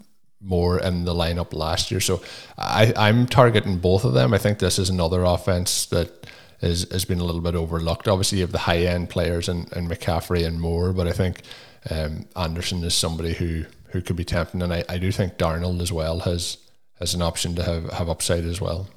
Moore 0.43 0.79
in 0.81 1.05
the 1.05 1.15
lineup 1.15 1.55
last 1.55 1.91
year. 1.91 2.01
So 2.01 2.23
I, 2.59 2.93
I'm 2.97 3.27
targeting 3.27 3.79
both 3.79 4.05
of 4.05 4.13
them. 4.13 4.35
I 4.35 4.39
think 4.39 4.59
this 4.59 4.79
is 4.79 4.91
another 4.91 5.23
offense 5.23 5.87
that 5.87 6.27
is, 6.61 6.91
has 6.91 7.05
been 7.05 7.21
a 7.21 7.25
little 7.25 7.41
bit 7.41 7.55
overlooked. 7.55 8.09
Obviously, 8.09 8.39
you 8.39 8.45
have 8.45 8.53
the 8.53 8.59
high 8.59 8.81
end 8.81 9.11
players 9.11 9.49
and, 9.49 9.73
and 9.73 9.89
McCaffrey 9.89 10.47
and 10.47 10.61
Moore, 10.61 10.93
but 10.93 11.07
I 11.07 11.13
think 11.13 11.43
um, 11.91 12.27
Anderson 12.37 12.83
is 12.85 12.95
somebody 12.95 13.35
who, 13.35 13.65
who 13.89 14.01
could 14.01 14.17
be 14.17 14.25
tempting. 14.25 14.63
And 14.63 14.73
I, 14.73 14.85
I 14.89 14.99
do 14.99 15.13
think 15.13 15.39
Darnold 15.39 15.81
as 15.81 15.93
well 15.93 16.21
has 16.21 16.59
has 17.03 17.15
an 17.15 17.23
option 17.23 17.57
to 17.57 17.65
have, 17.65 17.91
have 17.91 18.09
upside 18.09 18.45
as 18.45 18.61
well. 18.61 18.89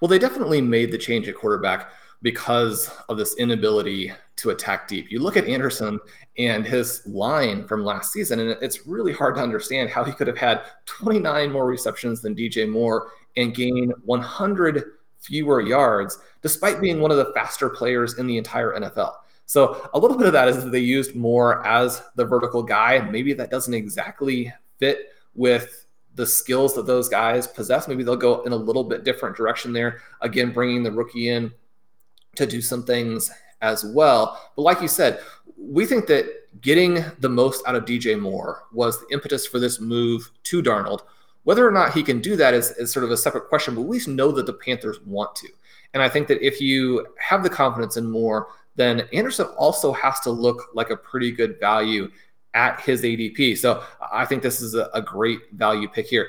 Well, 0.00 0.08
they 0.08 0.18
definitely 0.18 0.62
made 0.62 0.92
the 0.92 0.98
change 0.98 1.28
at 1.28 1.34
quarterback 1.34 1.92
because 2.22 2.90
of 3.08 3.16
this 3.16 3.36
inability 3.36 4.12
to 4.36 4.50
attack 4.50 4.88
deep. 4.88 5.10
You 5.10 5.20
look 5.20 5.36
at 5.36 5.46
Anderson 5.46 5.98
and 6.36 6.64
his 6.64 7.02
line 7.06 7.66
from 7.66 7.84
last 7.84 8.12
season, 8.12 8.40
and 8.40 8.56
it's 8.62 8.86
really 8.86 9.12
hard 9.12 9.34
to 9.36 9.42
understand 9.42 9.90
how 9.90 10.04
he 10.04 10.12
could 10.12 10.26
have 10.26 10.38
had 10.38 10.62
29 10.86 11.50
more 11.50 11.66
receptions 11.66 12.20
than 12.20 12.34
DJ 12.34 12.68
Moore 12.68 13.10
and 13.36 13.54
gain 13.54 13.92
100 14.04 14.84
fewer 15.20 15.60
yards, 15.60 16.18
despite 16.42 16.80
being 16.80 17.00
one 17.00 17.10
of 17.10 17.16
the 17.16 17.32
faster 17.34 17.68
players 17.68 18.18
in 18.18 18.26
the 18.26 18.38
entire 18.38 18.78
NFL. 18.78 19.14
So 19.46 19.88
a 19.94 19.98
little 19.98 20.16
bit 20.16 20.26
of 20.26 20.32
that 20.34 20.48
is 20.48 20.62
that 20.62 20.70
they 20.70 20.78
used 20.78 21.16
Moore 21.16 21.66
as 21.66 22.02
the 22.16 22.24
vertical 22.24 22.62
guy. 22.62 23.00
Maybe 23.00 23.32
that 23.32 23.50
doesn't 23.50 23.74
exactly 23.74 24.52
fit 24.78 25.12
with 25.34 25.86
the 26.14 26.26
skills 26.26 26.74
that 26.74 26.86
those 26.86 27.08
guys 27.08 27.46
possess. 27.46 27.88
Maybe 27.88 28.02
they'll 28.02 28.16
go 28.16 28.42
in 28.42 28.52
a 28.52 28.56
little 28.56 28.84
bit 28.84 29.04
different 29.04 29.36
direction 29.36 29.72
there. 29.72 30.00
Again, 30.20 30.52
bringing 30.52 30.82
the 30.82 30.92
rookie 30.92 31.30
in 31.30 31.52
to 32.36 32.46
do 32.46 32.60
some 32.60 32.84
things 32.84 33.30
as 33.60 33.84
well. 33.84 34.40
But 34.56 34.62
like 34.62 34.80
you 34.80 34.88
said, 34.88 35.20
we 35.56 35.86
think 35.86 36.06
that 36.06 36.26
getting 36.60 37.04
the 37.18 37.28
most 37.28 37.66
out 37.66 37.74
of 37.74 37.84
DJ 37.84 38.18
Moore 38.18 38.64
was 38.72 39.00
the 39.00 39.06
impetus 39.12 39.46
for 39.46 39.58
this 39.58 39.80
move 39.80 40.30
to 40.44 40.62
Darnold. 40.62 41.00
Whether 41.44 41.66
or 41.66 41.72
not 41.72 41.94
he 41.94 42.02
can 42.02 42.20
do 42.20 42.36
that 42.36 42.54
is, 42.54 42.70
is 42.72 42.92
sort 42.92 43.04
of 43.04 43.10
a 43.10 43.16
separate 43.16 43.48
question, 43.48 43.74
but 43.74 43.82
at 43.82 43.88
least 43.88 44.08
know 44.08 44.30
that 44.32 44.46
the 44.46 44.52
Panthers 44.52 45.00
want 45.04 45.34
to. 45.36 45.48
And 45.94 46.02
I 46.02 46.08
think 46.08 46.28
that 46.28 46.44
if 46.44 46.60
you 46.60 47.06
have 47.18 47.42
the 47.42 47.50
confidence 47.50 47.96
in 47.96 48.10
Moore, 48.10 48.48
then 48.76 49.08
Anderson 49.12 49.46
also 49.58 49.92
has 49.92 50.20
to 50.20 50.30
look 50.30 50.68
like 50.74 50.90
a 50.90 50.96
pretty 50.96 51.32
good 51.32 51.58
value 51.58 52.10
at 52.54 52.80
his 52.80 53.02
ADP. 53.02 53.56
So 53.58 53.82
I 54.12 54.24
think 54.24 54.42
this 54.42 54.60
is 54.60 54.74
a, 54.74 54.90
a 54.94 55.02
great 55.02 55.40
value 55.52 55.88
pick 55.88 56.06
here. 56.06 56.28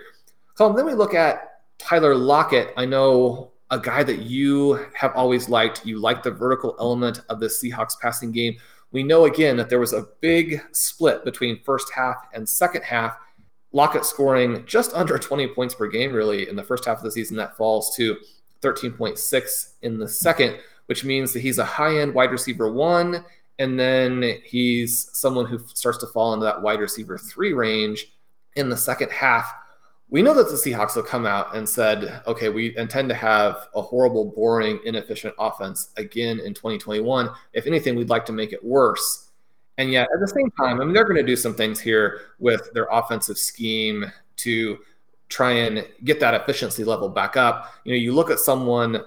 So 0.55 0.71
then 0.73 0.85
we 0.85 0.93
look 0.93 1.13
at 1.13 1.61
Tyler 1.77 2.15
Lockett. 2.15 2.73
I 2.75 2.85
know 2.85 3.51
a 3.71 3.79
guy 3.79 4.03
that 4.03 4.19
you 4.19 4.85
have 4.93 5.15
always 5.15 5.49
liked. 5.49 5.85
You 5.85 5.99
like 5.99 6.23
the 6.23 6.31
vertical 6.31 6.75
element 6.79 7.21
of 7.29 7.39
the 7.39 7.47
Seahawks 7.47 7.99
passing 7.99 8.31
game. 8.31 8.57
We 8.91 9.03
know 9.03 9.25
again 9.25 9.57
that 9.57 9.69
there 9.69 9.79
was 9.79 9.93
a 9.93 10.07
big 10.21 10.61
split 10.71 11.23
between 11.23 11.61
first 11.63 11.91
half 11.93 12.17
and 12.33 12.47
second 12.47 12.83
half. 12.83 13.15
Lockett 13.71 14.05
scoring 14.05 14.63
just 14.65 14.93
under 14.93 15.17
20 15.19 15.47
points 15.49 15.75
per 15.75 15.87
game, 15.87 16.11
really, 16.11 16.49
in 16.49 16.55
the 16.55 16.63
first 16.63 16.85
half 16.85 16.97
of 16.97 17.03
the 17.03 17.11
season. 17.11 17.37
That 17.37 17.55
falls 17.55 17.95
to 17.97 18.17
13.6 18.61 19.73
in 19.83 19.99
the 19.99 20.07
second, 20.07 20.57
which 20.87 21.05
means 21.05 21.31
that 21.33 21.41
he's 21.41 21.59
a 21.59 21.65
high 21.65 21.99
end 21.99 22.13
wide 22.13 22.31
receiver 22.31 22.71
one. 22.71 23.23
And 23.59 23.77
then 23.77 24.37
he's 24.45 25.09
someone 25.13 25.45
who 25.45 25.59
starts 25.73 25.97
to 25.99 26.07
fall 26.07 26.33
into 26.33 26.45
that 26.45 26.61
wide 26.61 26.79
receiver 26.79 27.17
three 27.17 27.53
range 27.53 28.13
in 28.55 28.69
the 28.69 28.77
second 28.77 29.11
half 29.11 29.53
we 30.11 30.21
know 30.23 30.33
that 30.33 30.49
the 30.49 30.55
Seahawks 30.55 30.95
have 30.95 31.05
come 31.05 31.25
out 31.25 31.55
and 31.55 31.67
said, 31.67 32.21
okay, 32.25 32.49
we 32.49 32.75
intend 32.77 33.09
to 33.09 33.15
have 33.15 33.67
a 33.75 33.81
horrible, 33.81 34.25
boring, 34.25 34.79
inefficient 34.85 35.35
offense 35.37 35.89
again 35.97 36.39
in 36.39 36.53
2021. 36.53 37.29
If 37.53 37.67
anything, 37.67 37.95
we'd 37.95 38.09
like 38.09 38.25
to 38.25 38.31
make 38.31 38.51
it 38.51 38.63
worse. 38.63 39.29
And 39.77 39.91
yet, 39.91 40.09
at 40.13 40.19
the 40.19 40.27
same 40.27 40.51
time, 40.51 40.81
I 40.81 40.83
mean, 40.83 40.93
they're 40.93 41.05
going 41.05 41.15
to 41.15 41.23
do 41.23 41.35
some 41.35 41.53
things 41.53 41.79
here 41.79 42.21
with 42.39 42.69
their 42.73 42.87
offensive 42.91 43.37
scheme 43.37 44.11
to 44.37 44.79
try 45.29 45.51
and 45.51 45.87
get 46.03 46.19
that 46.19 46.33
efficiency 46.33 46.83
level 46.83 47.07
back 47.07 47.37
up. 47.37 47.73
You 47.83 47.93
know, 47.93 47.97
you 47.97 48.13
look 48.13 48.31
at 48.31 48.39
someone 48.39 49.03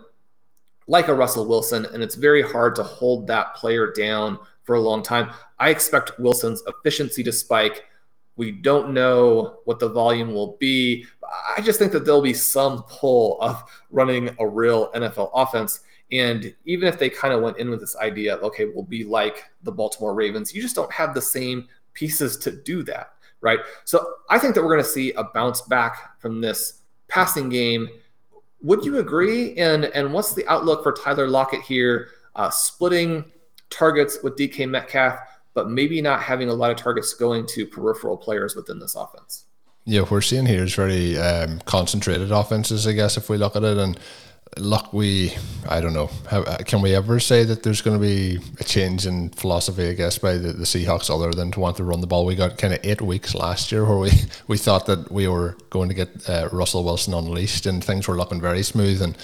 like 0.86 1.08
a 1.08 1.14
Russell 1.14 1.46
Wilson, 1.46 1.84
and 1.86 2.02
it's 2.02 2.14
very 2.14 2.42
hard 2.42 2.76
to 2.76 2.82
hold 2.84 3.26
that 3.26 3.54
player 3.56 3.92
down 3.92 4.38
for 4.62 4.76
a 4.76 4.80
long 4.80 5.02
time. 5.02 5.30
I 5.58 5.70
expect 5.70 6.18
Wilson's 6.18 6.62
efficiency 6.66 7.24
to 7.24 7.32
spike 7.32 7.84
we 8.42 8.50
don't 8.50 8.92
know 8.92 9.58
what 9.66 9.78
the 9.78 9.88
volume 9.88 10.34
will 10.34 10.56
be. 10.58 11.06
I 11.56 11.60
just 11.60 11.78
think 11.78 11.92
that 11.92 12.04
there'll 12.04 12.20
be 12.20 12.34
some 12.34 12.82
pull 12.88 13.40
of 13.40 13.62
running 13.92 14.34
a 14.40 14.48
real 14.48 14.90
NFL 14.90 15.30
offense. 15.32 15.78
And 16.10 16.52
even 16.64 16.88
if 16.88 16.98
they 16.98 17.08
kind 17.08 17.32
of 17.32 17.40
went 17.40 17.58
in 17.58 17.70
with 17.70 17.78
this 17.78 17.96
idea 17.98 18.34
of, 18.34 18.42
okay, 18.42 18.64
we'll 18.64 18.82
be 18.82 19.04
like 19.04 19.44
the 19.62 19.70
Baltimore 19.70 20.12
Ravens, 20.12 20.52
you 20.52 20.60
just 20.60 20.74
don't 20.74 20.92
have 20.92 21.14
the 21.14 21.22
same 21.22 21.68
pieces 21.94 22.36
to 22.38 22.50
do 22.50 22.82
that, 22.82 23.12
right? 23.42 23.60
So 23.84 24.04
I 24.28 24.40
think 24.40 24.56
that 24.56 24.62
we're 24.62 24.72
going 24.72 24.82
to 24.82 24.90
see 24.90 25.12
a 25.12 25.22
bounce 25.22 25.62
back 25.62 26.20
from 26.20 26.40
this 26.40 26.80
passing 27.06 27.48
game. 27.48 27.88
Would 28.62 28.84
you 28.84 28.98
agree? 28.98 29.56
And 29.56 29.84
and 29.84 30.12
what's 30.12 30.34
the 30.34 30.46
outlook 30.48 30.82
for 30.82 30.90
Tyler 30.90 31.28
Lockett 31.28 31.62
here, 31.62 32.08
uh, 32.34 32.50
splitting 32.50 33.24
targets 33.70 34.18
with 34.24 34.36
DK 34.36 34.68
Metcalf? 34.68 35.16
But 35.54 35.70
maybe 35.70 36.00
not 36.00 36.22
having 36.22 36.48
a 36.48 36.54
lot 36.54 36.70
of 36.70 36.76
targets 36.76 37.14
going 37.14 37.46
to 37.46 37.66
peripheral 37.66 38.16
players 38.16 38.56
within 38.56 38.78
this 38.78 38.94
offense. 38.94 39.44
Yeah, 39.84 40.04
we're 40.08 40.20
seeing 40.20 40.46
here 40.46 40.62
is 40.62 40.74
very 40.74 41.18
um, 41.18 41.60
concentrated 41.64 42.30
offenses, 42.30 42.86
I 42.86 42.92
guess, 42.92 43.16
if 43.16 43.28
we 43.28 43.36
look 43.36 43.56
at 43.56 43.64
it. 43.64 43.78
And 43.78 43.98
look, 44.56 44.92
we, 44.92 45.34
I 45.68 45.80
don't 45.80 45.92
know, 45.92 46.08
how, 46.30 46.44
can 46.58 46.82
we 46.82 46.94
ever 46.94 47.18
say 47.18 47.42
that 47.44 47.64
there's 47.64 47.80
going 47.80 47.98
to 47.98 48.00
be 48.00 48.38
a 48.60 48.64
change 48.64 49.06
in 49.06 49.30
philosophy, 49.30 49.88
I 49.88 49.94
guess, 49.94 50.18
by 50.18 50.34
the, 50.34 50.52
the 50.52 50.64
Seahawks 50.64 51.12
other 51.12 51.32
than 51.32 51.50
to 51.52 51.60
want 51.60 51.78
to 51.78 51.84
run 51.84 52.00
the 52.00 52.06
ball? 52.06 52.24
We 52.24 52.36
got 52.36 52.58
kind 52.58 52.72
of 52.72 52.80
eight 52.84 53.00
weeks 53.00 53.34
last 53.34 53.72
year 53.72 53.84
where 53.84 53.98
we, 53.98 54.10
we 54.46 54.56
thought 54.56 54.86
that 54.86 55.10
we 55.10 55.26
were 55.26 55.56
going 55.70 55.88
to 55.88 55.94
get 55.94 56.28
uh, 56.28 56.48
Russell 56.52 56.84
Wilson 56.84 57.12
unleashed 57.12 57.66
and 57.66 57.82
things 57.82 58.06
were 58.06 58.16
looking 58.16 58.40
very 58.40 58.62
smooth. 58.62 59.02
And 59.02 59.16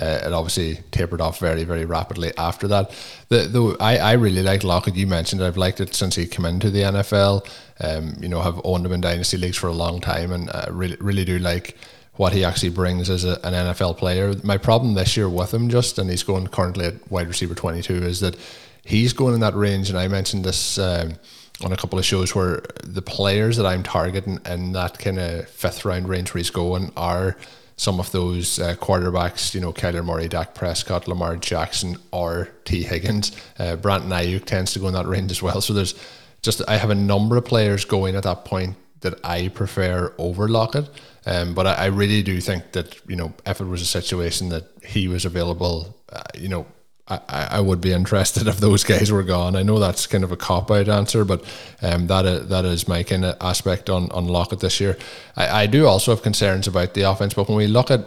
uh, 0.00 0.20
it 0.24 0.32
obviously 0.32 0.82
tapered 0.92 1.20
off 1.20 1.38
very, 1.40 1.64
very 1.64 1.84
rapidly 1.84 2.32
after 2.38 2.68
that. 2.68 2.90
The, 3.28 3.42
the 3.42 3.76
I, 3.80 3.96
I 3.96 4.12
really 4.12 4.42
like 4.42 4.62
Lockett. 4.62 4.94
You 4.94 5.06
mentioned 5.06 5.42
it. 5.42 5.46
I've 5.46 5.56
liked 5.56 5.80
it 5.80 5.94
since 5.94 6.14
he 6.14 6.26
came 6.26 6.44
into 6.44 6.70
the 6.70 6.82
NFL. 6.82 7.48
Um, 7.80 8.14
you 8.20 8.28
know, 8.28 8.40
have 8.40 8.60
owned 8.64 8.86
him 8.86 8.92
in 8.92 9.00
dynasty 9.00 9.36
leagues 9.36 9.56
for 9.56 9.66
a 9.66 9.72
long 9.72 10.00
time, 10.00 10.32
and 10.32 10.50
I 10.50 10.68
really, 10.70 10.96
really 11.00 11.24
do 11.24 11.38
like 11.38 11.76
what 12.14 12.32
he 12.32 12.44
actually 12.44 12.70
brings 12.70 13.10
as 13.10 13.24
a, 13.24 13.40
an 13.44 13.54
NFL 13.54 13.96
player. 13.96 14.34
My 14.44 14.58
problem 14.58 14.94
this 14.94 15.16
year 15.16 15.28
with 15.28 15.52
him, 15.52 15.68
just 15.68 15.98
and 15.98 16.08
he's 16.08 16.22
going 16.22 16.46
currently 16.48 16.86
at 16.86 17.10
wide 17.10 17.28
receiver 17.28 17.54
twenty 17.54 17.82
two, 17.82 17.96
is 17.96 18.20
that 18.20 18.36
he's 18.84 19.12
going 19.12 19.34
in 19.34 19.40
that 19.40 19.54
range. 19.54 19.90
And 19.90 19.98
I 19.98 20.08
mentioned 20.08 20.44
this. 20.44 20.78
Um, 20.78 21.14
on 21.62 21.72
a 21.72 21.76
couple 21.76 21.98
of 21.98 22.06
shows 22.06 22.34
where 22.34 22.62
the 22.84 23.02
players 23.02 23.58
that 23.58 23.66
I'm 23.66 23.82
targeting 23.82 24.40
in 24.46 24.72
that 24.72 24.98
kind 24.98 25.18
of 25.18 25.46
fifth 25.46 25.84
round 25.84 26.08
range 26.08 26.32
where 26.32 26.38
he's 26.38 26.48
going 26.48 26.90
are 26.96 27.36
some 27.80 27.98
of 27.98 28.12
those 28.12 28.58
uh, 28.58 28.76
quarterbacks, 28.76 29.54
you 29.54 29.60
know, 29.60 29.72
Kyler 29.72 30.04
Murray, 30.04 30.28
Dak 30.28 30.54
Prescott, 30.54 31.08
Lamar 31.08 31.36
Jackson, 31.36 31.96
or 32.12 32.50
Tee 32.66 32.82
Higgins. 32.82 33.32
Uh, 33.58 33.76
Brandon 33.76 34.10
Aiyuk 34.10 34.44
tends 34.44 34.74
to 34.74 34.78
go 34.78 34.88
in 34.88 34.92
that 34.92 35.06
range 35.06 35.30
as 35.30 35.42
well. 35.42 35.62
So 35.62 35.72
there's 35.72 35.94
just, 36.42 36.60
I 36.68 36.76
have 36.76 36.90
a 36.90 36.94
number 36.94 37.38
of 37.38 37.46
players 37.46 37.86
going 37.86 38.16
at 38.16 38.24
that 38.24 38.44
point 38.44 38.76
that 39.00 39.14
I 39.24 39.48
prefer 39.48 40.12
over 40.18 40.46
Lockett. 40.46 40.90
Um, 41.24 41.54
but 41.54 41.66
I, 41.66 41.72
I, 41.72 41.86
really 41.86 42.22
do 42.22 42.38
think 42.42 42.72
that, 42.72 43.00
you 43.08 43.16
know, 43.16 43.32
if 43.46 43.62
it 43.62 43.64
was 43.64 43.80
a 43.80 43.86
situation 43.86 44.50
that 44.50 44.64
he 44.84 45.08
was 45.08 45.24
available, 45.24 45.96
uh, 46.12 46.20
you 46.38 46.48
know, 46.48 46.66
I, 47.10 47.48
I 47.52 47.60
would 47.60 47.80
be 47.80 47.92
interested 47.92 48.46
if 48.46 48.58
those 48.58 48.84
guys 48.84 49.10
were 49.10 49.22
gone. 49.22 49.56
I 49.56 49.62
know 49.62 49.78
that's 49.78 50.06
kind 50.06 50.24
of 50.24 50.32
a 50.32 50.36
cop 50.36 50.70
out 50.70 50.88
answer, 50.88 51.24
but 51.24 51.44
um, 51.82 52.06
that 52.06 52.24
is, 52.26 52.48
that 52.48 52.64
is 52.64 52.88
my 52.88 53.02
kind 53.02 53.24
of 53.24 53.36
aspect 53.40 53.90
on, 53.90 54.10
on 54.12 54.26
Lockett 54.26 54.60
this 54.60 54.80
year. 54.80 54.96
I, 55.36 55.62
I 55.62 55.66
do 55.66 55.86
also 55.86 56.12
have 56.12 56.22
concerns 56.22 56.66
about 56.66 56.94
the 56.94 57.02
offense, 57.02 57.34
but 57.34 57.48
when 57.48 57.58
we 57.58 57.66
look 57.66 57.90
at 57.90 58.06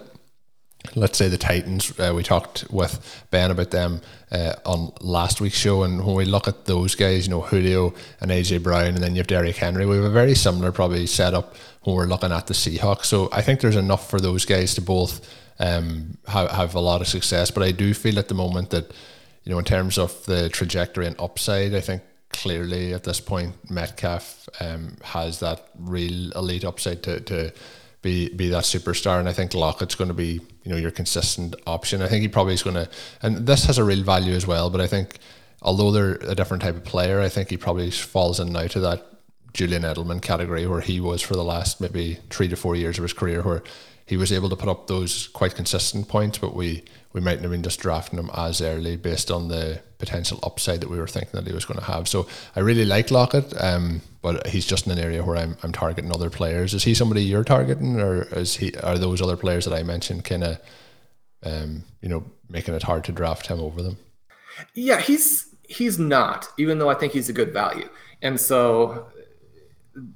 let's 0.95 1.17
say 1.17 1.29
the 1.29 1.37
Titans, 1.37 1.97
uh, 1.99 2.11
we 2.15 2.23
talked 2.23 2.69
with 2.69 3.25
Ben 3.31 3.51
about 3.51 3.71
them 3.71 4.01
uh, 4.31 4.53
on 4.65 4.91
last 5.01 5.41
week's 5.41 5.57
show, 5.57 5.83
and 5.83 6.05
when 6.05 6.15
we 6.15 6.25
look 6.25 6.47
at 6.47 6.65
those 6.65 6.95
guys, 6.95 7.25
you 7.25 7.31
know 7.31 7.41
Julio 7.41 7.93
and 8.19 8.31
AJ 8.31 8.63
Brown, 8.63 8.87
and 8.87 8.97
then 8.97 9.15
you 9.15 9.19
have 9.19 9.27
Derrick 9.27 9.55
Henry, 9.55 9.85
we 9.85 9.95
have 9.95 10.05
a 10.05 10.09
very 10.09 10.35
similar 10.35 10.71
probably 10.71 11.07
setup 11.07 11.55
when 11.83 11.95
we're 11.95 12.05
looking 12.05 12.31
at 12.31 12.47
the 12.47 12.53
Seahawks. 12.53 13.05
So 13.05 13.29
I 13.31 13.41
think 13.41 13.61
there's 13.61 13.75
enough 13.75 14.09
for 14.09 14.19
those 14.19 14.45
guys 14.45 14.75
to 14.75 14.81
both 14.81 15.27
um, 15.59 16.17
have, 16.27 16.51
have 16.51 16.75
a 16.75 16.79
lot 16.79 17.01
of 17.01 17.07
success. 17.07 17.51
But 17.51 17.63
I 17.63 17.71
do 17.71 17.93
feel 17.93 18.19
at 18.19 18.27
the 18.27 18.33
moment 18.33 18.69
that, 18.71 18.91
you 19.43 19.51
know, 19.51 19.59
in 19.59 19.65
terms 19.65 19.97
of 19.97 20.25
the 20.25 20.49
trajectory 20.49 21.07
and 21.07 21.15
upside, 21.19 21.73
I 21.73 21.81
think 21.81 22.01
clearly 22.29 22.93
at 22.93 23.03
this 23.03 23.19
point 23.19 23.55
Metcalf 23.69 24.49
um, 24.59 24.97
has 25.03 25.39
that 25.39 25.69
real 25.79 26.31
elite 26.31 26.65
upside 26.65 27.03
to, 27.03 27.19
to 27.21 27.53
be 28.01 28.29
be 28.29 28.49
that 28.49 28.63
superstar. 28.63 29.19
And 29.19 29.29
I 29.29 29.33
think 29.33 29.53
Lockett's 29.53 29.95
going 29.95 30.09
to 30.09 30.13
be 30.13 30.41
you 30.63 30.71
know 30.71 30.75
your 30.75 30.91
consistent 30.91 31.55
option. 31.65 32.01
I 32.01 32.07
think 32.07 32.21
he 32.21 32.27
probably 32.27 32.53
is 32.53 32.63
going 32.63 32.75
to, 32.75 32.89
and 33.21 33.47
this 33.47 33.65
has 33.65 33.77
a 33.77 33.83
real 33.83 34.03
value 34.03 34.33
as 34.33 34.45
well. 34.45 34.69
But 34.69 34.81
I 34.81 34.87
think 34.87 35.17
although 35.61 35.91
they're 35.91 36.15
a 36.29 36.35
different 36.35 36.61
type 36.61 36.75
of 36.75 36.83
player, 36.83 37.21
I 37.21 37.29
think 37.29 37.49
he 37.49 37.57
probably 37.57 37.89
falls 37.89 38.39
in 38.39 38.51
now 38.51 38.67
to 38.67 38.79
that 38.81 39.05
Julian 39.53 39.83
Edelman 39.83 40.21
category 40.21 40.67
where 40.67 40.81
he 40.81 40.99
was 40.99 41.21
for 41.21 41.35
the 41.35 41.43
last 41.43 41.79
maybe 41.79 42.19
three 42.29 42.47
to 42.49 42.55
four 42.55 42.75
years 42.75 42.97
of 42.97 43.03
his 43.03 43.13
career, 43.13 43.41
where 43.41 43.63
he 44.05 44.17
was 44.17 44.31
able 44.31 44.49
to 44.49 44.55
put 44.55 44.69
up 44.69 44.87
those 44.87 45.27
quite 45.27 45.55
consistent 45.55 46.07
points, 46.07 46.37
but 46.37 46.55
we 46.55 46.83
we 47.13 47.21
mightn't 47.21 47.43
have 47.43 47.51
been 47.51 47.63
just 47.63 47.79
drafting 47.79 48.17
him 48.17 48.29
as 48.35 48.59
early 48.59 48.97
based 48.97 49.29
on 49.29 49.47
the 49.47 49.81
potential 49.99 50.39
upside 50.41 50.81
that 50.81 50.89
we 50.89 50.97
were 50.97 51.07
thinking 51.07 51.31
that 51.33 51.47
he 51.47 51.53
was 51.53 51.63
going 51.63 51.79
to 51.79 51.85
have. 51.85 52.07
So 52.07 52.27
I 52.55 52.61
really 52.61 52.85
like 52.85 53.11
Lockett, 53.11 53.53
um, 53.61 54.01
but 54.21 54.47
he's 54.47 54.65
just 54.65 54.87
in 54.87 54.91
an 54.91 54.99
area 54.99 55.23
where 55.23 55.37
I'm, 55.37 55.55
I'm 55.61 55.71
targeting 55.71 56.11
other 56.11 56.31
players. 56.31 56.73
Is 56.73 56.83
he 56.83 56.95
somebody 56.95 57.23
you're 57.23 57.43
targeting, 57.43 57.99
or 57.99 58.23
is 58.23 58.55
he 58.55 58.73
are 58.81 58.97
those 58.97 59.21
other 59.21 59.37
players 59.37 59.65
that 59.65 59.73
I 59.73 59.83
mentioned 59.83 60.25
kind 60.25 60.43
of, 60.43 60.59
um, 61.43 61.83
you 62.01 62.09
know, 62.09 62.25
making 62.49 62.73
it 62.73 62.83
hard 62.83 63.03
to 63.05 63.11
draft 63.11 63.47
him 63.47 63.59
over 63.59 63.83
them? 63.83 63.97
Yeah, 64.73 64.99
he's 64.99 65.53
he's 65.67 65.99
not, 65.99 66.47
even 66.57 66.79
though 66.79 66.89
I 66.89 66.95
think 66.95 67.13
he's 67.13 67.29
a 67.29 67.33
good 67.33 67.53
value. 67.53 67.89
And 68.21 68.39
so 68.39 69.07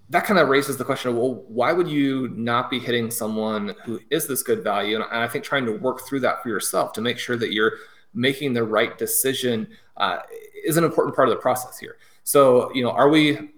that 0.09 0.25
kind 0.25 0.39
of 0.39 0.49
raises 0.49 0.77
the 0.77 0.85
question 0.85 1.11
of, 1.11 1.17
well, 1.17 1.43
why 1.47 1.71
would 1.71 1.87
you 1.87 2.29
not 2.29 2.69
be 2.69 2.79
hitting 2.79 3.11
someone 3.11 3.75
who 3.85 3.99
is 4.09 4.27
this 4.27 4.41
good 4.41 4.63
value? 4.63 4.95
And 4.95 5.05
I 5.05 5.27
think 5.27 5.43
trying 5.43 5.65
to 5.65 5.73
work 5.73 6.07
through 6.07 6.21
that 6.21 6.41
for 6.41 6.49
yourself 6.49 6.93
to 6.93 7.01
make 7.01 7.19
sure 7.19 7.37
that 7.37 7.53
you're 7.53 7.73
making 8.13 8.53
the 8.53 8.63
right 8.63 8.97
decision 8.97 9.67
uh, 9.97 10.19
is 10.65 10.77
an 10.77 10.83
important 10.83 11.15
part 11.15 11.29
of 11.29 11.35
the 11.35 11.41
process 11.41 11.77
here. 11.77 11.97
So, 12.23 12.73
you 12.73 12.83
know, 12.83 12.91
are 12.91 13.09
we 13.09 13.51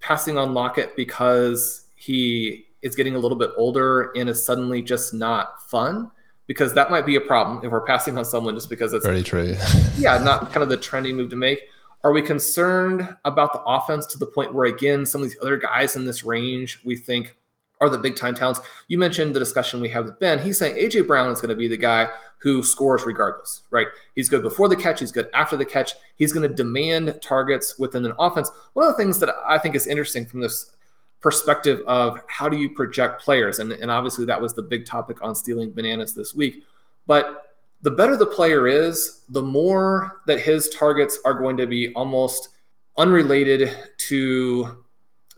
passing 0.00 0.36
on 0.36 0.52
Lockett 0.52 0.94
because 0.94 1.86
he 1.96 2.66
is 2.82 2.94
getting 2.94 3.14
a 3.14 3.18
little 3.18 3.38
bit 3.38 3.50
older 3.56 4.12
and 4.14 4.28
is 4.28 4.44
suddenly 4.44 4.82
just 4.82 5.14
not 5.14 5.68
fun? 5.70 6.10
Because 6.46 6.74
that 6.74 6.90
might 6.90 7.06
be 7.06 7.16
a 7.16 7.20
problem 7.20 7.64
if 7.64 7.72
we're 7.72 7.80
passing 7.80 8.18
on 8.18 8.24
someone 8.24 8.54
just 8.54 8.68
because 8.68 8.92
it's 8.92 9.06
very 9.06 9.22
true. 9.22 9.56
yeah, 9.96 10.18
not 10.18 10.52
kind 10.52 10.62
of 10.62 10.68
the 10.68 10.76
trendy 10.76 11.14
move 11.14 11.30
to 11.30 11.36
make. 11.36 11.60
Are 12.04 12.12
we 12.12 12.22
concerned 12.22 13.16
about 13.24 13.52
the 13.52 13.60
offense 13.60 14.06
to 14.06 14.18
the 14.18 14.26
point 14.26 14.52
where, 14.52 14.66
again, 14.66 15.06
some 15.06 15.22
of 15.22 15.28
these 15.28 15.38
other 15.40 15.56
guys 15.56 15.94
in 15.94 16.04
this 16.04 16.24
range 16.24 16.80
we 16.84 16.96
think 16.96 17.36
are 17.80 17.88
the 17.88 17.98
big 17.98 18.16
time 18.16 18.34
talents? 18.34 18.60
You 18.88 18.98
mentioned 18.98 19.34
the 19.34 19.38
discussion 19.38 19.80
we 19.80 19.88
have 19.90 20.06
with 20.06 20.18
Ben. 20.18 20.40
He's 20.40 20.58
saying 20.58 20.76
AJ 20.76 21.06
Brown 21.06 21.30
is 21.30 21.40
going 21.40 21.50
to 21.50 21.56
be 21.56 21.68
the 21.68 21.76
guy 21.76 22.08
who 22.38 22.62
scores 22.64 23.04
regardless, 23.04 23.62
right? 23.70 23.86
He's 24.16 24.28
good 24.28 24.42
before 24.42 24.68
the 24.68 24.74
catch, 24.74 24.98
he's 24.98 25.12
good 25.12 25.30
after 25.32 25.56
the 25.56 25.64
catch. 25.64 25.92
He's 26.16 26.32
going 26.32 26.48
to 26.48 26.52
demand 26.52 27.20
targets 27.22 27.78
within 27.78 28.04
an 28.04 28.14
offense. 28.18 28.50
One 28.72 28.84
of 28.84 28.92
the 28.92 28.96
things 28.96 29.20
that 29.20 29.32
I 29.46 29.58
think 29.58 29.76
is 29.76 29.86
interesting 29.86 30.26
from 30.26 30.40
this 30.40 30.72
perspective 31.20 31.82
of 31.86 32.18
how 32.26 32.48
do 32.48 32.56
you 32.56 32.70
project 32.70 33.22
players, 33.22 33.60
and, 33.60 33.70
and 33.70 33.92
obviously 33.92 34.24
that 34.24 34.40
was 34.40 34.54
the 34.54 34.62
big 34.62 34.86
topic 34.86 35.22
on 35.22 35.36
stealing 35.36 35.70
bananas 35.70 36.14
this 36.14 36.34
week. 36.34 36.64
But 37.06 37.51
the 37.82 37.90
better 37.90 38.16
the 38.16 38.26
player 38.26 38.66
is, 38.68 39.22
the 39.28 39.42
more 39.42 40.22
that 40.26 40.40
his 40.40 40.68
targets 40.70 41.18
are 41.24 41.34
going 41.34 41.56
to 41.56 41.66
be 41.66 41.92
almost 41.94 42.50
unrelated 42.96 43.76
to 43.96 44.84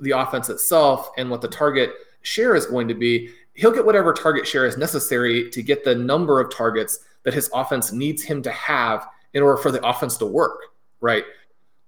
the 0.00 0.10
offense 0.10 0.48
itself 0.48 1.10
and 1.16 1.30
what 1.30 1.40
the 1.40 1.48
target 1.48 1.90
share 2.22 2.54
is 2.54 2.66
going 2.66 2.88
to 2.88 2.94
be. 2.94 3.30
He'll 3.54 3.70
get 3.70 3.86
whatever 3.86 4.12
target 4.12 4.46
share 4.46 4.66
is 4.66 4.76
necessary 4.76 5.48
to 5.50 5.62
get 5.62 5.84
the 5.84 5.94
number 5.94 6.40
of 6.40 6.54
targets 6.54 6.98
that 7.22 7.32
his 7.34 7.48
offense 7.54 7.92
needs 7.92 8.22
him 8.22 8.42
to 8.42 8.50
have 8.50 9.06
in 9.32 9.42
order 9.42 9.56
for 9.56 9.70
the 9.70 9.84
offense 9.86 10.16
to 10.18 10.26
work, 10.26 10.58
right? 11.00 11.24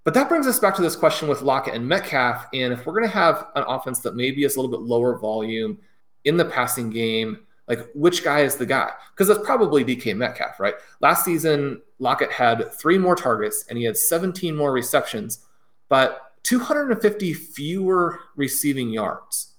But 0.04 0.14
that 0.14 0.28
brings 0.28 0.46
us 0.46 0.60
back 0.60 0.74
to 0.76 0.82
this 0.82 0.94
question 0.94 1.28
with 1.28 1.42
Lockett 1.42 1.74
and 1.74 1.86
Metcalf. 1.86 2.46
And 2.54 2.72
if 2.72 2.86
we're 2.86 2.92
going 2.92 3.08
to 3.08 3.14
have 3.14 3.48
an 3.56 3.64
offense 3.66 4.00
that 4.00 4.14
maybe 4.14 4.44
is 4.44 4.56
a 4.56 4.60
little 4.60 4.70
bit 4.70 4.86
lower 4.86 5.18
volume 5.18 5.78
in 6.24 6.36
the 6.36 6.44
passing 6.44 6.90
game, 6.90 7.40
like, 7.68 7.88
which 7.94 8.22
guy 8.22 8.40
is 8.40 8.56
the 8.56 8.66
guy? 8.66 8.90
Because 9.10 9.28
it's 9.28 9.44
probably 9.44 9.84
DK 9.84 10.16
Metcalf, 10.16 10.60
right? 10.60 10.74
Last 11.00 11.24
season, 11.24 11.82
Lockett 11.98 12.30
had 12.30 12.72
three 12.72 12.98
more 12.98 13.16
targets 13.16 13.64
and 13.68 13.78
he 13.78 13.84
had 13.84 13.96
17 13.96 14.54
more 14.54 14.72
receptions, 14.72 15.40
but 15.88 16.32
250 16.44 17.34
fewer 17.34 18.20
receiving 18.36 18.90
yards. 18.90 19.54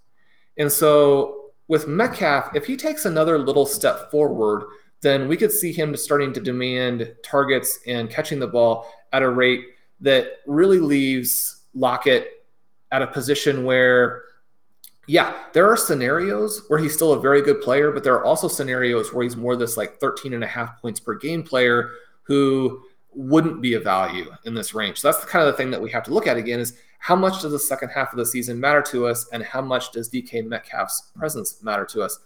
And 0.58 0.72
so 0.72 1.52
with 1.68 1.88
Metcalf, 1.88 2.56
if 2.56 2.66
he 2.66 2.78
takes 2.78 3.06
another 3.06 3.38
little 3.38 3.66
step 3.66 4.10
forward, 4.10 4.64
then 5.02 5.28
we 5.28 5.38
could 5.38 5.52
see 5.52 5.72
him 5.72 5.96
starting 5.96 6.34
to 6.34 6.40
demand 6.40 7.14
targets 7.24 7.80
and 7.86 8.10
catching 8.10 8.40
the 8.40 8.48
ball 8.48 8.92
at 9.12 9.22
a 9.22 9.30
rate 9.30 9.66
that 10.00 10.40
really 10.48 10.80
leaves 10.80 11.64
Lockett 11.74 12.46
at 12.92 13.02
a 13.02 13.08
position 13.08 13.66
where 13.66 14.24
yeah, 15.08 15.38
there 15.54 15.68
are 15.72 15.78
scenarios 15.78 16.64
where 16.68 16.80
he's 16.80 16.94
still 16.94 17.14
a 17.14 17.20
very 17.20 17.42
good 17.42 17.62
player, 17.62 17.92
but 17.92 18.04
there 18.04 18.14
are 18.14 18.26
also 18.26 18.48
scenarios 18.50 19.14
where 19.14 19.24
he's 19.24 19.38
more 19.38 19.56
this 19.56 19.78
like 19.78 20.00
13 20.00 20.34
and 20.34 20.44
a 20.44 20.48
half 20.48 20.82
points 20.82 21.00
per 21.00 21.16
game 21.16 21.44
player 21.44 21.92
who 22.24 22.84
wouldn't 23.14 23.62
be 23.62 23.74
a 23.74 23.80
value 23.80 24.30
in 24.44 24.54
this 24.54 24.74
range. 24.74 25.00
So 25.00 25.08
that's 25.08 25.24
the 25.24 25.30
kind 25.30 25.48
of 25.48 25.54
the 25.54 25.58
thing 25.58 25.72
that 25.72 25.82
we 25.82 25.90
have 25.92 26.04
to 26.04 26.14
look 26.14 26.28
at 26.28 26.36
again 26.36 26.60
is 26.60 26.78
how 27.00 27.16
much 27.16 27.42
does 27.42 27.52
the 27.52 27.60
second 27.60 27.90
half 27.90 28.12
of 28.12 28.18
the 28.18 28.26
season 28.26 28.60
matter 28.60 28.82
to 28.82 29.08
us 29.08 29.28
and 29.32 29.42
how 29.42 29.62
much 29.62 29.92
does 29.92 30.10
DK 30.10 30.46
Metcalf's 30.46 31.12
presence 31.16 31.64
matter 31.64 31.86
to 31.86 32.02
us? 32.02 32.20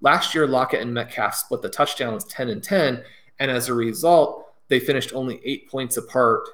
Last 0.00 0.32
year, 0.32 0.46
Lockett 0.46 0.80
and 0.80 0.94
Metcalf 0.94 1.34
split 1.34 1.60
the 1.60 1.68
touchdowns 1.68 2.24
10 2.26 2.50
and 2.50 2.62
10. 2.62 3.02
And 3.40 3.50
as 3.50 3.68
a 3.68 3.74
result, 3.74 4.52
they 4.68 4.78
finished 4.78 5.12
only 5.12 5.40
eight 5.44 5.68
points 5.68 5.96
apart 5.96 6.48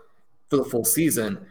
for 0.48 0.56
the 0.56 0.64
full 0.64 0.84
season. 0.84 1.44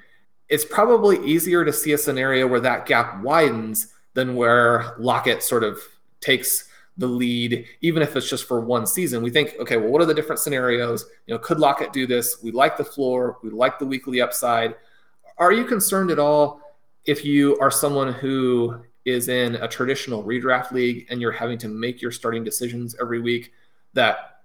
It's 0.50 0.66
probably 0.66 1.24
easier 1.26 1.64
to 1.64 1.72
see 1.72 1.94
a 1.94 1.98
scenario 1.98 2.48
where 2.48 2.60
that 2.62 2.88
gap 2.88 3.22
widens 3.22 3.94
than 4.14 4.36
where 4.36 4.96
Lockett 5.00 5.44
sort 5.44 5.64
of 5.64 5.80
takes 6.22 6.70
the 6.98 7.08
lead, 7.08 7.66
even 7.82 8.04
if 8.04 8.16
it's 8.16 8.30
just 8.30 8.48
for 8.48 8.62
one 8.62 8.86
season. 8.86 9.24
We 9.24 9.32
think, 9.32 9.56
okay, 9.60 9.78
well, 9.78 9.90
what 9.90 10.02
are 10.02 10.06
the 10.06 10.14
different 10.14 10.40
scenarios? 10.40 11.06
You 11.26 11.34
know, 11.34 11.40
could 11.40 11.60
Lockett 11.60 11.92
do 11.92 12.06
this? 12.06 12.44
We 12.44 12.52
like 12.52 12.78
the 12.78 12.84
floor, 12.84 13.40
we 13.44 13.50
like 13.50 13.80
the 13.80 13.86
weekly 13.86 14.22
upside. 14.22 14.76
Are 15.38 15.52
you 15.52 15.66
concerned 15.66 16.12
at 16.12 16.20
all 16.20 16.62
if 17.06 17.26
you 17.26 17.58
are 17.60 17.72
someone 17.72 18.14
who 18.14 18.80
is 19.06 19.28
in 19.28 19.56
a 19.56 19.68
traditional 19.68 20.24
redraft 20.24 20.72
league 20.72 21.08
and 21.10 21.20
you're 21.20 21.32
having 21.32 21.58
to 21.58 21.68
make 21.68 22.02
your 22.02 22.12
starting 22.12 22.44
decisions 22.44 22.96
every 23.02 23.20
week 23.20 23.52
that 23.94 24.42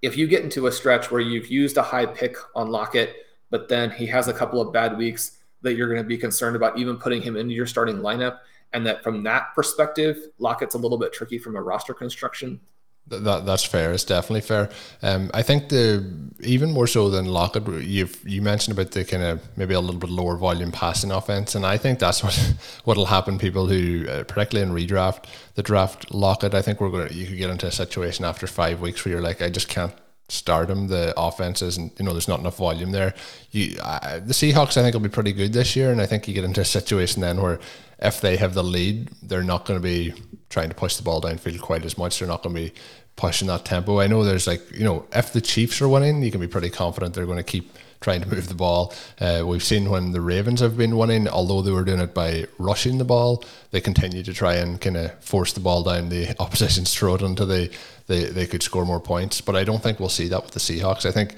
if 0.00 0.16
you 0.16 0.26
get 0.26 0.42
into 0.42 0.66
a 0.66 0.72
stretch 0.72 1.10
where 1.10 1.20
you've 1.20 1.48
used 1.48 1.76
a 1.76 1.82
high 1.82 2.06
pick 2.06 2.36
on 2.54 2.70
Lockett, 2.70 3.26
but 3.50 3.68
then 3.68 3.90
he 3.90 4.06
has 4.06 4.28
a 4.28 4.32
couple 4.32 4.60
of 4.60 4.72
bad 4.72 4.96
weeks 4.96 5.38
that 5.62 5.74
you're 5.74 5.88
going 5.88 6.02
to 6.02 6.06
be 6.06 6.18
concerned 6.18 6.56
about 6.56 6.78
even 6.78 6.96
putting 6.96 7.22
him 7.22 7.36
into 7.36 7.54
your 7.54 7.66
starting 7.66 7.98
lineup 7.98 8.38
and 8.74 8.86
that 8.86 9.02
from 9.02 9.22
that 9.22 9.54
perspective, 9.54 10.18
Lockett's 10.38 10.74
a 10.74 10.78
little 10.78 10.98
bit 10.98 11.12
tricky 11.12 11.38
from 11.38 11.56
a 11.56 11.62
roster 11.62 11.94
construction. 11.94 12.60
That 13.06 13.44
that's 13.44 13.64
fair. 13.64 13.92
It's 13.92 14.04
definitely 14.04 14.40
fair. 14.40 14.70
Um, 15.02 15.30
I 15.34 15.42
think 15.42 15.68
the 15.68 16.10
even 16.40 16.72
more 16.72 16.86
so 16.86 17.10
than 17.10 17.26
Lockett, 17.26 17.66
you've 17.82 18.18
you 18.26 18.40
mentioned 18.40 18.78
about 18.78 18.92
the 18.92 19.04
kind 19.04 19.22
of 19.22 19.42
maybe 19.58 19.74
a 19.74 19.80
little 19.80 20.00
bit 20.00 20.08
lower 20.08 20.38
volume 20.38 20.72
passing 20.72 21.10
offense, 21.10 21.54
and 21.54 21.66
I 21.66 21.76
think 21.76 21.98
that's 21.98 22.22
what 22.24 22.54
what'll 22.84 23.06
happen. 23.06 23.38
People 23.38 23.66
who, 23.66 24.06
uh, 24.08 24.24
particularly 24.24 24.66
in 24.66 24.74
redraft, 24.74 25.26
the 25.54 25.62
draft 25.62 26.14
Lockett, 26.14 26.54
I 26.54 26.62
think 26.62 26.80
we're 26.80 26.90
going 26.90 27.08
to 27.08 27.14
you 27.14 27.26
could 27.26 27.36
get 27.36 27.50
into 27.50 27.66
a 27.66 27.72
situation 27.72 28.24
after 28.24 28.46
five 28.46 28.80
weeks 28.80 29.04
where 29.04 29.12
you're 29.12 29.22
like, 29.22 29.42
I 29.42 29.50
just 29.50 29.68
can't 29.68 29.92
start 30.28 30.70
him. 30.70 30.88
The 30.88 31.12
offense 31.18 31.60
isn't, 31.62 31.98
you 31.98 32.04
know, 32.04 32.12
there's 32.12 32.28
not 32.28 32.40
enough 32.40 32.56
volume 32.56 32.92
there. 32.92 33.14
You, 33.50 33.76
uh, 33.82 34.20
the 34.20 34.32
Seahawks, 34.32 34.76
I 34.76 34.82
think, 34.82 34.94
will 34.94 35.00
be 35.00 35.08
pretty 35.08 35.32
good 35.32 35.52
this 35.52 35.76
year, 35.76 35.92
and 35.92 36.00
I 36.00 36.06
think 36.06 36.26
you 36.26 36.34
get 36.34 36.44
into 36.44 36.60
a 36.60 36.64
situation 36.64 37.20
then 37.20 37.40
where 37.40 37.60
if 38.04 38.20
they 38.20 38.36
have 38.36 38.54
the 38.54 38.62
lead, 38.62 39.08
they're 39.22 39.42
not 39.42 39.64
going 39.64 39.80
to 39.80 39.82
be 39.82 40.12
trying 40.50 40.68
to 40.68 40.74
push 40.74 40.96
the 40.96 41.02
ball 41.02 41.20
downfield 41.20 41.60
quite 41.60 41.84
as 41.84 41.98
much. 41.98 42.18
They're 42.18 42.28
not 42.28 42.42
going 42.42 42.54
to 42.54 42.62
be 42.62 42.72
pushing 43.16 43.48
that 43.48 43.64
tempo. 43.64 44.00
I 44.00 44.06
know 44.06 44.22
there's 44.22 44.46
like, 44.46 44.70
you 44.72 44.84
know, 44.84 45.06
if 45.12 45.32
the 45.32 45.40
Chiefs 45.40 45.80
are 45.80 45.88
winning, 45.88 46.22
you 46.22 46.30
can 46.30 46.40
be 46.40 46.46
pretty 46.46 46.70
confident 46.70 47.14
they're 47.14 47.26
going 47.26 47.38
to 47.38 47.42
keep 47.42 47.72
trying 48.00 48.20
to 48.20 48.28
move 48.28 48.48
the 48.48 48.54
ball. 48.54 48.92
Uh, 49.18 49.42
we've 49.46 49.64
seen 49.64 49.88
when 49.88 50.12
the 50.12 50.20
Ravens 50.20 50.60
have 50.60 50.76
been 50.76 50.98
winning, 50.98 51.26
although 51.26 51.62
they 51.62 51.70
were 51.70 51.84
doing 51.84 52.00
it 52.00 52.12
by 52.12 52.46
rushing 52.58 52.98
the 52.98 53.04
ball, 53.04 53.42
they 53.70 53.80
continue 53.80 54.22
to 54.22 54.34
try 54.34 54.56
and 54.56 54.78
kind 54.80 54.98
of 54.98 55.18
force 55.24 55.54
the 55.54 55.60
ball 55.60 55.82
down 55.82 56.10
the 56.10 56.36
opposition's 56.40 56.92
throat 56.94 57.22
until 57.22 57.46
they, 57.46 57.70
they, 58.06 58.24
they 58.24 58.46
could 58.46 58.62
score 58.62 58.84
more 58.84 59.00
points. 59.00 59.40
But 59.40 59.56
I 59.56 59.64
don't 59.64 59.82
think 59.82 59.98
we'll 59.98 60.10
see 60.10 60.28
that 60.28 60.42
with 60.42 60.52
the 60.52 60.60
Seahawks. 60.60 61.06
I 61.06 61.12
think 61.12 61.36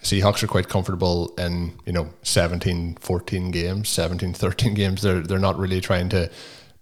Seahawks 0.00 0.42
are 0.42 0.48
quite 0.48 0.68
comfortable 0.68 1.34
in, 1.38 1.72
you 1.86 1.92
know, 1.92 2.10
17, 2.22 2.96
14 3.00 3.50
games, 3.50 3.88
17, 3.88 4.32
13 4.34 4.74
games. 4.74 5.02
They're, 5.02 5.20
they're 5.20 5.38
not 5.38 5.58
really 5.58 5.80
trying 5.80 6.08
to 6.10 6.30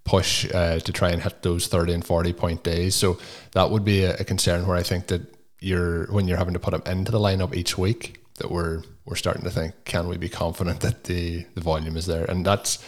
push 0.03 0.45
uh, 0.53 0.79
to 0.79 0.91
try 0.91 1.11
and 1.11 1.21
hit 1.21 1.41
those 1.41 1.67
30 1.67 1.93
and 1.93 2.05
40 2.05 2.33
point 2.33 2.63
days. 2.63 2.95
So 2.95 3.17
that 3.51 3.71
would 3.71 3.85
be 3.85 4.03
a, 4.03 4.15
a, 4.17 4.23
concern 4.25 4.67
where 4.67 4.75
I 4.75 4.83
think 4.83 5.07
that 5.07 5.21
you're, 5.59 6.11
when 6.11 6.27
you're 6.27 6.37
having 6.37 6.53
to 6.55 6.59
put 6.59 6.71
them 6.71 6.83
into 6.85 7.11
the 7.11 7.19
lineup 7.19 7.55
each 7.55 7.77
week, 7.77 8.21
that 8.39 8.51
we're, 8.51 8.83
we're 9.05 9.15
starting 9.15 9.43
to 9.43 9.49
think, 9.49 9.73
can 9.85 10.09
we 10.09 10.17
be 10.17 10.27
confident 10.27 10.81
that 10.81 11.05
the, 11.05 11.45
the 11.55 11.61
volume 11.61 11.95
is 11.95 12.05
there? 12.05 12.25
And 12.25 12.45
that's, 12.45 12.83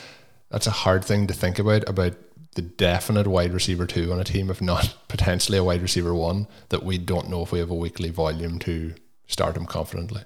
that's 0.49 0.67
a 0.67 0.71
hard 0.71 1.05
thing 1.05 1.27
to 1.27 1.33
think 1.33 1.57
about, 1.57 1.87
about 1.87 2.15
the 2.55 2.61
definite 2.61 3.27
wide 3.27 3.53
receiver 3.53 3.85
two 3.85 4.11
on 4.11 4.19
a 4.19 4.23
team, 4.23 4.49
if 4.49 4.61
not 4.61 4.95
potentially 5.07 5.57
a 5.57 5.63
wide 5.63 5.81
receiver 5.81 6.13
one, 6.13 6.47
that 6.69 6.83
we 6.83 6.97
don't 6.97 7.29
know 7.29 7.43
if 7.43 7.51
we 7.51 7.59
have 7.59 7.69
a 7.69 7.75
weekly 7.75 8.09
volume 8.09 8.59
to 8.59 8.93
start 9.27 9.55
him 9.55 9.65
confidently. 9.65 10.23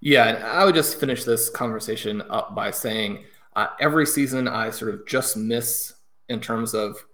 Yeah, 0.00 0.28
and 0.28 0.44
I 0.44 0.64
would 0.64 0.74
just 0.74 1.00
finish 1.00 1.24
this 1.24 1.50
conversation 1.50 2.22
up 2.30 2.54
by 2.54 2.70
saying 2.70 3.24
uh, 3.56 3.68
every 3.80 4.06
season 4.06 4.46
I 4.46 4.70
sort 4.70 4.94
of 4.94 5.06
just 5.06 5.36
miss 5.36 5.94
in 6.28 6.40
terms 6.40 6.74
of 6.74 7.04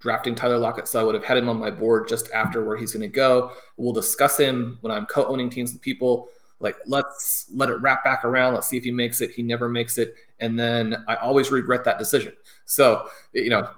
drafting 0.00 0.34
Tyler 0.34 0.58
Lockett, 0.58 0.86
so 0.86 1.00
I 1.00 1.02
would 1.02 1.16
have 1.16 1.24
had 1.24 1.36
him 1.36 1.48
on 1.48 1.58
my 1.58 1.70
board 1.70 2.06
just 2.06 2.30
after 2.30 2.64
where 2.64 2.76
he's 2.76 2.92
going 2.92 3.02
to 3.02 3.08
go. 3.08 3.52
We'll 3.76 3.92
discuss 3.92 4.38
him 4.38 4.78
when 4.80 4.92
I'm 4.92 5.06
co-owning 5.06 5.50
teams 5.50 5.72
with 5.72 5.82
people. 5.82 6.28
Like, 6.60 6.76
let's 6.86 7.46
let 7.52 7.70
it 7.70 7.80
wrap 7.80 8.04
back 8.04 8.24
around. 8.24 8.54
Let's 8.54 8.68
see 8.68 8.76
if 8.76 8.84
he 8.84 8.92
makes 8.92 9.20
it. 9.20 9.32
He 9.32 9.42
never 9.42 9.68
makes 9.68 9.98
it, 9.98 10.14
and 10.38 10.58
then 10.58 11.04
I 11.08 11.16
always 11.16 11.50
regret 11.50 11.82
that 11.84 11.98
decision. 11.98 12.32
So, 12.64 13.08
you 13.32 13.50
know, 13.50 13.68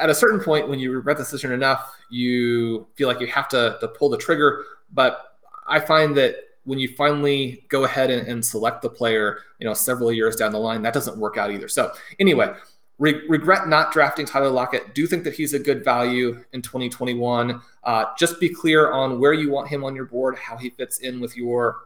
at 0.00 0.10
a 0.10 0.14
certain 0.14 0.40
point, 0.40 0.68
when 0.68 0.80
you 0.80 0.90
regret 0.90 1.18
the 1.18 1.22
decision 1.22 1.52
enough, 1.52 1.94
you 2.10 2.88
feel 2.96 3.06
like 3.06 3.20
you 3.20 3.28
have 3.28 3.48
to, 3.48 3.78
to 3.80 3.88
pull 3.88 4.08
the 4.08 4.18
trigger. 4.18 4.64
But 4.92 5.36
I 5.68 5.78
find 5.78 6.16
that 6.16 6.36
when 6.68 6.78
you 6.78 6.94
finally 6.96 7.64
go 7.68 7.84
ahead 7.84 8.10
and, 8.10 8.28
and, 8.28 8.44
select 8.44 8.82
the 8.82 8.90
player, 8.90 9.40
you 9.58 9.66
know, 9.66 9.72
several 9.72 10.12
years 10.12 10.36
down 10.36 10.52
the 10.52 10.58
line, 10.58 10.82
that 10.82 10.92
doesn't 10.92 11.16
work 11.16 11.38
out 11.38 11.50
either. 11.50 11.66
So 11.66 11.90
anyway, 12.20 12.52
re- 12.98 13.26
regret 13.26 13.68
not 13.68 13.90
drafting 13.90 14.26
Tyler 14.26 14.50
Lockett. 14.50 14.94
Do 14.94 15.06
think 15.06 15.24
that 15.24 15.32
he's 15.32 15.54
a 15.54 15.58
good 15.58 15.82
value 15.82 16.44
in 16.52 16.60
2021. 16.60 17.62
Uh, 17.84 18.04
just 18.18 18.38
be 18.38 18.50
clear 18.50 18.92
on 18.92 19.18
where 19.18 19.32
you 19.32 19.50
want 19.50 19.68
him 19.68 19.82
on 19.82 19.96
your 19.96 20.04
board, 20.04 20.36
how 20.36 20.58
he 20.58 20.68
fits 20.68 20.98
in 20.98 21.20
with 21.20 21.34
your 21.38 21.78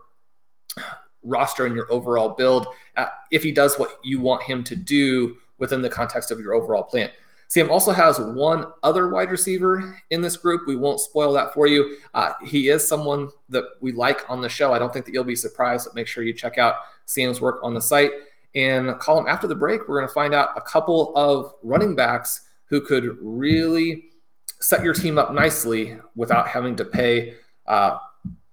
roster 1.23 1.65
and 1.65 1.77
your 1.77 1.91
overall 1.93 2.31
build. 2.31 2.67
Uh, 2.97 3.07
if 3.31 3.45
he 3.45 3.53
does 3.53 3.77
what 3.77 4.01
you 4.03 4.21
want 4.21 4.43
him 4.43 4.65
to 4.65 4.75
do 4.75 5.37
within 5.59 5.81
the 5.81 5.89
context 5.89 6.33
of 6.33 6.41
your 6.41 6.55
overall 6.55 6.83
plan. 6.83 7.09
Sam 7.53 7.71
also 7.71 7.93
has 7.93 8.19
one 8.19 8.65
other 8.83 9.11
wide 9.11 9.31
receiver 9.31 9.95
in 10.09 10.23
this 10.23 10.39
group. 10.39 10.63
We 10.67 10.75
won't 10.75 11.01
spoil 11.01 11.35
that 11.35 11.53
for 11.53 11.67
you. 11.67 11.99
Uh, 12.15 12.33
he 12.43 12.71
is 12.71 12.89
someone 12.89 13.29
that 13.51 13.65
we 13.83 13.93
like 13.93 14.25
on 14.31 14.41
the 14.41 14.49
show. 14.49 14.73
I 14.73 14.79
don't 14.79 14.91
think 14.91 15.05
that 15.05 15.13
you'll 15.13 15.23
be 15.23 15.37
surprised, 15.37 15.85
but 15.85 15.95
make 15.95 16.07
sure 16.07 16.25
you 16.25 16.33
check 16.33 16.57
out 16.57 16.77
Sam's 17.05 17.43
work 17.43 17.61
on 17.63 17.75
the 17.75 17.81
site. 17.83 18.13
And 18.55 18.89
Colm 18.93 19.29
after 19.29 19.47
the 19.47 19.55
break, 19.55 19.87
we're 19.87 19.99
going 19.99 20.09
to 20.09 20.15
find 20.15 20.33
out 20.33 20.57
a 20.57 20.63
couple 20.63 21.13
of 21.15 21.53
running 21.63 21.95
backs 21.95 22.41
who 22.71 22.81
could 22.81 23.19
really 23.21 24.05
set 24.61 24.83
your 24.83 24.95
team 24.95 25.19
up 25.19 25.35
nicely 25.35 25.99
without 26.17 26.49
having 26.49 26.75
to 26.77 26.87
pay 26.87 27.35
uh, 27.67 27.99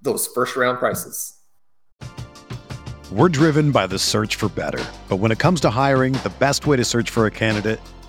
those 0.02 0.28
first 0.28 0.58
round 0.58 0.78
prices. 0.78 1.38
We're 3.14 3.30
driven 3.30 3.72
by 3.72 3.88
the 3.88 3.98
search 3.98 4.36
for 4.36 4.50
better. 4.50 4.86
But 5.08 5.22
when 5.22 5.32
it 5.32 5.40
comes 5.40 5.62
to 5.62 5.70
hiring, 5.70 6.12
the 6.12 6.34
best 6.38 6.68
way 6.68 6.76
to 6.76 6.84
search 6.84 7.12
for 7.12 7.28
a 7.28 7.32
candidate 7.32 7.80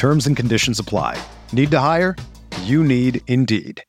Terms 0.00 0.26
and 0.26 0.34
conditions 0.34 0.78
apply. 0.78 1.22
Need 1.52 1.70
to 1.72 1.78
hire? 1.78 2.16
You 2.62 2.82
need 2.82 3.20
Indeed. 3.26 3.84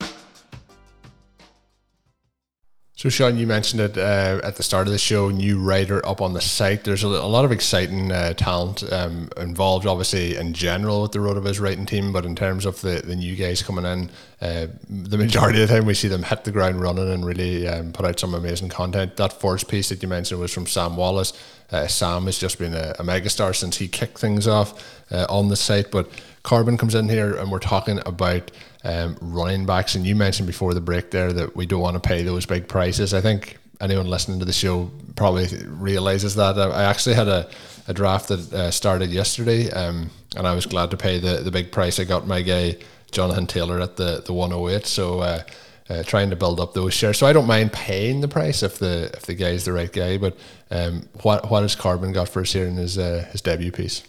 So, 2.97 3.07
Shawn, 3.07 3.37
you 3.37 3.47
mentioned 3.47 3.81
it 3.81 3.97
uh, 3.97 4.41
at 4.43 4.57
the 4.57 4.61
start 4.61 4.87
of 4.87 4.93
the 4.93 4.99
show. 4.99 5.29
New 5.29 5.57
writer 5.57 6.05
up 6.05 6.19
on 6.19 6.33
the 6.33 6.41
site. 6.41 6.83
There's 6.83 7.05
a, 7.05 7.07
a 7.07 7.31
lot 7.31 7.45
of 7.45 7.53
exciting 7.53 8.11
uh, 8.11 8.33
talent 8.33 8.83
um, 8.91 9.29
involved, 9.37 9.87
obviously 9.87 10.35
in 10.35 10.53
general 10.53 11.03
with 11.03 11.13
the 11.13 11.19
RotoViz 11.19 11.61
writing 11.61 11.85
team, 11.85 12.11
but 12.11 12.25
in 12.25 12.35
terms 12.35 12.65
of 12.65 12.81
the, 12.81 13.01
the 13.03 13.15
new 13.15 13.37
guys 13.37 13.63
coming 13.63 13.85
in, 13.85 14.09
uh, 14.41 14.67
the 14.89 15.17
majority 15.17 15.63
of 15.63 15.69
the 15.69 15.73
time 15.73 15.85
we 15.85 15.93
see 15.93 16.09
them 16.09 16.23
hit 16.23 16.43
the 16.43 16.51
ground 16.51 16.81
running 16.81 17.09
and 17.09 17.25
really 17.25 17.69
um, 17.69 17.93
put 17.93 18.05
out 18.05 18.19
some 18.19 18.33
amazing 18.33 18.67
content. 18.67 19.15
That 19.15 19.31
first 19.31 19.69
piece 19.69 19.87
that 19.89 20.03
you 20.03 20.09
mentioned 20.09 20.41
was 20.41 20.53
from 20.53 20.67
Sam 20.67 20.97
Wallace. 20.97 21.31
Uh, 21.71 21.87
Sam 21.87 22.25
has 22.25 22.37
just 22.37 22.59
been 22.59 22.73
a, 22.73 22.95
a 22.99 23.03
megastar 23.03 23.55
since 23.55 23.77
he 23.77 23.87
kicked 23.87 24.19
things 24.19 24.45
off 24.45 25.00
uh, 25.11 25.25
on 25.29 25.49
the 25.49 25.55
site. 25.55 25.91
But 25.91 26.09
Corbin 26.43 26.77
comes 26.77 26.95
in 26.95 27.09
here 27.09 27.35
and 27.35 27.51
we're 27.51 27.59
talking 27.59 27.99
about 28.05 28.51
um, 28.83 29.17
running 29.21 29.65
backs. 29.65 29.95
And 29.95 30.05
you 30.05 30.15
mentioned 30.15 30.47
before 30.47 30.73
the 30.73 30.81
break 30.81 31.11
there 31.11 31.31
that 31.33 31.55
we 31.55 31.65
don't 31.65 31.81
want 31.81 32.01
to 32.01 32.07
pay 32.07 32.23
those 32.23 32.45
big 32.45 32.67
prices. 32.67 33.13
I 33.13 33.21
think 33.21 33.57
anyone 33.79 34.07
listening 34.07 34.39
to 34.39 34.45
the 34.45 34.53
show 34.53 34.91
probably 35.15 35.47
realizes 35.67 36.35
that. 36.35 36.57
I, 36.57 36.83
actually 36.83 37.15
had 37.15 37.27
a, 37.27 37.49
a 37.87 37.93
draft 37.93 38.29
that 38.29 38.53
uh, 38.53 38.71
started 38.71 39.09
yesterday 39.09 39.69
um, 39.71 40.09
and 40.35 40.47
I 40.47 40.53
was 40.53 40.65
glad 40.65 40.91
to 40.91 40.97
pay 40.97 41.19
the, 41.19 41.37
the 41.37 41.51
big 41.51 41.71
price. 41.71 41.99
I 41.99 42.03
got 42.03 42.27
my 42.27 42.41
guy 42.41 42.77
Jonathan 43.11 43.47
Taylor 43.47 43.79
at 43.79 43.97
the, 43.97 44.23
the 44.25 44.33
108. 44.33 44.85
So, 44.85 45.19
uh, 45.19 45.43
uh, 45.89 46.03
trying 46.03 46.29
to 46.29 46.37
build 46.37 46.59
up 46.59 46.73
those 46.73 46.93
shares. 46.93 47.17
So 47.17 47.27
I 47.27 47.33
don't 47.33 47.47
mind 47.47 47.73
paying 47.73 48.21
the 48.21 48.27
price 48.29 48.63
if 48.63 48.79
the 48.79 49.11
if 49.13 49.23
the 49.23 49.33
guy's 49.33 49.65
the 49.65 49.73
right 49.73 49.91
guy. 49.91 50.17
But 50.17 50.37
um, 50.69 51.09
what 51.21 51.51
what 51.51 51.63
has 51.63 51.75
Corbin 51.75 52.13
got 52.13 52.29
for 52.29 52.41
us 52.41 52.53
here 52.53 52.65
in 52.65 52.77
his 52.77 52.97
uh, 52.97 53.27
his 53.31 53.41
debut 53.41 53.73
piece? 53.73 54.03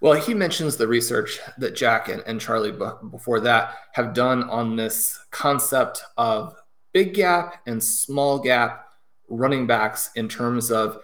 Well, 0.00 0.14
he 0.14 0.32
mentions 0.32 0.76
the 0.76 0.86
research 0.86 1.40
that 1.58 1.74
Jack 1.74 2.08
and, 2.08 2.22
and 2.26 2.40
Charlie 2.40 2.72
before 3.10 3.40
that 3.40 3.74
have 3.92 4.14
done 4.14 4.44
on 4.44 4.76
this 4.76 5.18
concept 5.30 6.02
of 6.16 6.54
big 6.92 7.14
gap 7.14 7.62
and 7.66 7.82
small 7.82 8.38
gap 8.38 8.86
running 9.28 9.66
backs 9.66 10.10
in 10.14 10.28
terms 10.28 10.70
of 10.70 11.02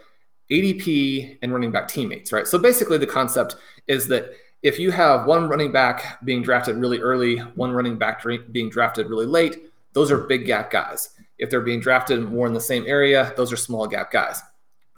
ADP 0.50 1.38
and 1.42 1.52
running 1.52 1.72
back 1.72 1.88
teammates, 1.88 2.33
right? 2.33 2.46
So 2.46 2.59
basically, 2.59 2.98
the 2.98 3.07
concept 3.07 3.57
is 3.88 4.07
that 4.09 4.33
if 4.62 4.78
you 4.78 4.90
have 4.92 5.26
one 5.26 5.48
running 5.48 5.72
back 5.72 6.24
being 6.24 6.42
drafted 6.42 6.76
really 6.76 7.00
early, 7.00 7.38
one 7.38 7.72
running 7.72 7.98
back 7.98 8.24
being 8.52 8.70
drafted 8.70 9.09
really 9.09 9.26
late, 9.26 9.70
those 9.92 10.11
are 10.11 10.18
big 10.18 10.46
gap 10.46 10.70
guys. 10.70 11.11
If 11.38 11.50
they're 11.50 11.61
being 11.61 11.80
drafted 11.80 12.22
more 12.22 12.46
in 12.46 12.52
the 12.52 12.61
same 12.61 12.85
area, 12.87 13.33
those 13.37 13.52
are 13.52 13.57
small 13.57 13.87
gap 13.87 14.11
guys. 14.11 14.40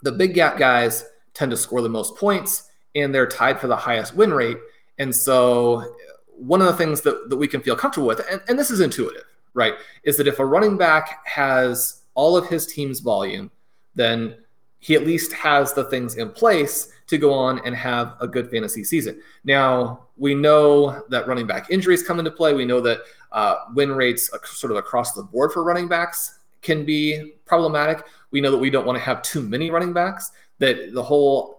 The 0.03 0.11
big 0.11 0.35
gap 0.35 0.57
guys 0.57 1.05
tend 1.33 1.51
to 1.51 1.57
score 1.57 1.81
the 1.81 1.89
most 1.89 2.15
points 2.15 2.66
and 2.97 3.13
they're 3.13 3.27
tied 3.27 3.59
for 3.59 3.67
the 3.67 3.75
highest 3.75 4.15
win 4.15 4.33
rate. 4.33 4.57
And 4.97 5.15
so, 5.15 5.95
one 6.37 6.61
of 6.61 6.67
the 6.67 6.73
things 6.73 7.01
that, 7.01 7.29
that 7.29 7.37
we 7.37 7.47
can 7.47 7.61
feel 7.61 7.75
comfortable 7.75 8.07
with, 8.07 8.21
and, 8.29 8.41
and 8.47 8.59
this 8.59 8.69
is 8.69 8.79
intuitive, 8.79 9.23
right, 9.53 9.73
is 10.03 10.17
that 10.17 10.27
if 10.27 10.39
a 10.39 10.45
running 10.45 10.77
back 10.77 11.25
has 11.25 12.01
all 12.13 12.37
of 12.37 12.47
his 12.47 12.65
team's 12.65 12.99
volume, 12.99 13.49
then 13.95 14.35
he 14.79 14.95
at 14.95 15.05
least 15.05 15.33
has 15.33 15.73
the 15.73 15.83
things 15.85 16.15
in 16.15 16.29
place 16.29 16.91
to 17.07 17.17
go 17.17 17.33
on 17.33 17.59
and 17.65 17.75
have 17.75 18.15
a 18.19 18.27
good 18.27 18.49
fantasy 18.51 18.83
season. 18.83 19.21
Now, 19.43 20.07
we 20.17 20.35
know 20.35 21.03
that 21.09 21.27
running 21.27 21.47
back 21.47 21.71
injuries 21.71 22.03
come 22.03 22.19
into 22.19 22.31
play. 22.31 22.53
We 22.53 22.65
know 22.65 22.81
that 22.81 22.99
uh, 23.31 23.55
win 23.73 23.91
rates 23.91 24.29
sort 24.45 24.71
of 24.71 24.77
across 24.77 25.13
the 25.13 25.23
board 25.23 25.51
for 25.51 25.63
running 25.63 25.87
backs 25.87 26.39
can 26.61 26.85
be 26.85 27.33
problematic. 27.45 28.05
We 28.31 28.41
know 28.41 28.51
that 28.51 28.57
we 28.57 28.69
don't 28.69 28.85
want 28.85 28.97
to 28.97 29.03
have 29.03 29.21
too 29.21 29.41
many 29.41 29.71
running 29.71 29.93
backs, 29.93 30.31
that 30.59 30.93
the 30.93 31.03
whole, 31.03 31.56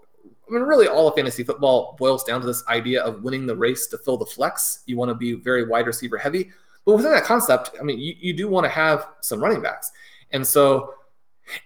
I 0.49 0.55
mean, 0.55 0.63
really 0.63 0.89
all 0.89 1.09
of 1.09 1.15
fantasy 1.15 1.43
football 1.43 1.97
boils 1.99 2.25
down 2.25 2.41
to 2.41 2.47
this 2.47 2.67
idea 2.69 3.03
of 3.03 3.23
winning 3.23 3.47
the 3.47 3.57
race 3.57 3.87
to 3.89 3.99
fill 3.99 4.17
the 4.17 4.27
flex. 4.27 4.83
You 4.87 4.97
want 4.97 5.11
to 5.11 5.15
be 5.15 5.35
very 5.35 5.67
wide 5.67 5.87
receiver 5.87 6.17
heavy. 6.17 6.51
But 6.85 6.97
within 6.97 7.13
that 7.13 7.25
concept, 7.25 7.71
I 7.79 7.83
mean, 7.83 7.99
you, 7.99 8.15
you 8.19 8.33
do 8.33 8.49
want 8.49 8.65
to 8.65 8.71
have 8.71 9.09
some 9.21 9.41
running 9.41 9.61
backs. 9.61 9.93
And 10.31 10.47
so 10.47 10.95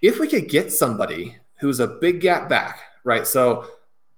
if 0.01 0.19
we 0.19 0.27
could 0.27 0.49
get 0.49 0.71
somebody 0.71 1.37
who's 1.59 1.79
a 1.79 1.87
big 1.87 2.19
gap 2.19 2.49
back, 2.49 2.79
right? 3.05 3.25
So 3.25 3.67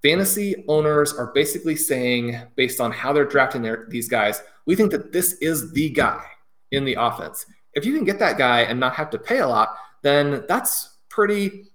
fantasy 0.02 0.64
owners 0.68 1.14
are 1.14 1.28
basically 1.28 1.76
saying, 1.76 2.40
based 2.56 2.82
on 2.82 2.92
how 2.92 3.14
they're 3.14 3.26
drafting 3.26 3.62
their, 3.62 3.86
these 3.90 4.10
guys, 4.10 4.42
we 4.66 4.76
think 4.76 4.92
that 4.92 5.12
this 5.12 5.34
is 5.34 5.72
the 5.74 5.90
guy 5.90 6.24
in 6.72 6.86
the 6.86 6.96
offense. 6.96 7.46
If 7.74 7.86
you 7.86 7.94
can 7.94 8.06
get 8.06 8.20
that 8.20 8.38
guy 8.38 8.62
and 8.62 8.80
not 8.80 8.96
have 8.96 9.10
to 9.12 9.20
pay 9.20 9.40
a 9.40 9.48
lot, 9.48 9.78
then 10.02 10.44
that's 10.48 10.98
pretty 11.10 11.66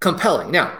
compelling. 0.00 0.50
Now, 0.50 0.78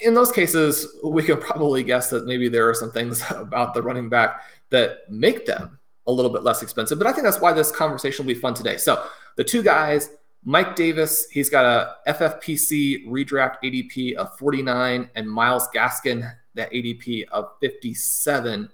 in 0.00 0.14
those 0.14 0.32
cases, 0.32 0.86
we 1.04 1.22
can 1.22 1.38
probably 1.38 1.82
guess 1.82 2.10
that 2.10 2.26
maybe 2.26 2.48
there 2.48 2.68
are 2.68 2.74
some 2.74 2.90
things 2.90 3.22
about 3.30 3.74
the 3.74 3.82
running 3.82 4.08
back 4.08 4.42
that 4.70 5.10
make 5.10 5.46
them 5.46 5.78
a 6.06 6.12
little 6.12 6.30
bit 6.30 6.42
less 6.42 6.62
expensive. 6.62 6.98
But 6.98 7.06
I 7.06 7.12
think 7.12 7.24
that's 7.24 7.40
why 7.40 7.52
this 7.52 7.72
conversation 7.72 8.24
will 8.24 8.34
be 8.34 8.40
fun 8.40 8.54
today. 8.54 8.76
So, 8.76 9.06
the 9.36 9.44
two 9.44 9.62
guys 9.62 10.10
Mike 10.48 10.76
Davis, 10.76 11.26
he's 11.28 11.50
got 11.50 11.64
a 11.64 12.12
FFPC 12.12 13.08
redraft 13.08 13.56
ADP 13.64 14.14
of 14.14 14.38
49, 14.38 15.10
and 15.16 15.28
Myles 15.28 15.66
Gaskin, 15.74 16.32
that 16.54 16.70
ADP 16.70 17.26
of 17.32 17.48
57. 17.60 18.70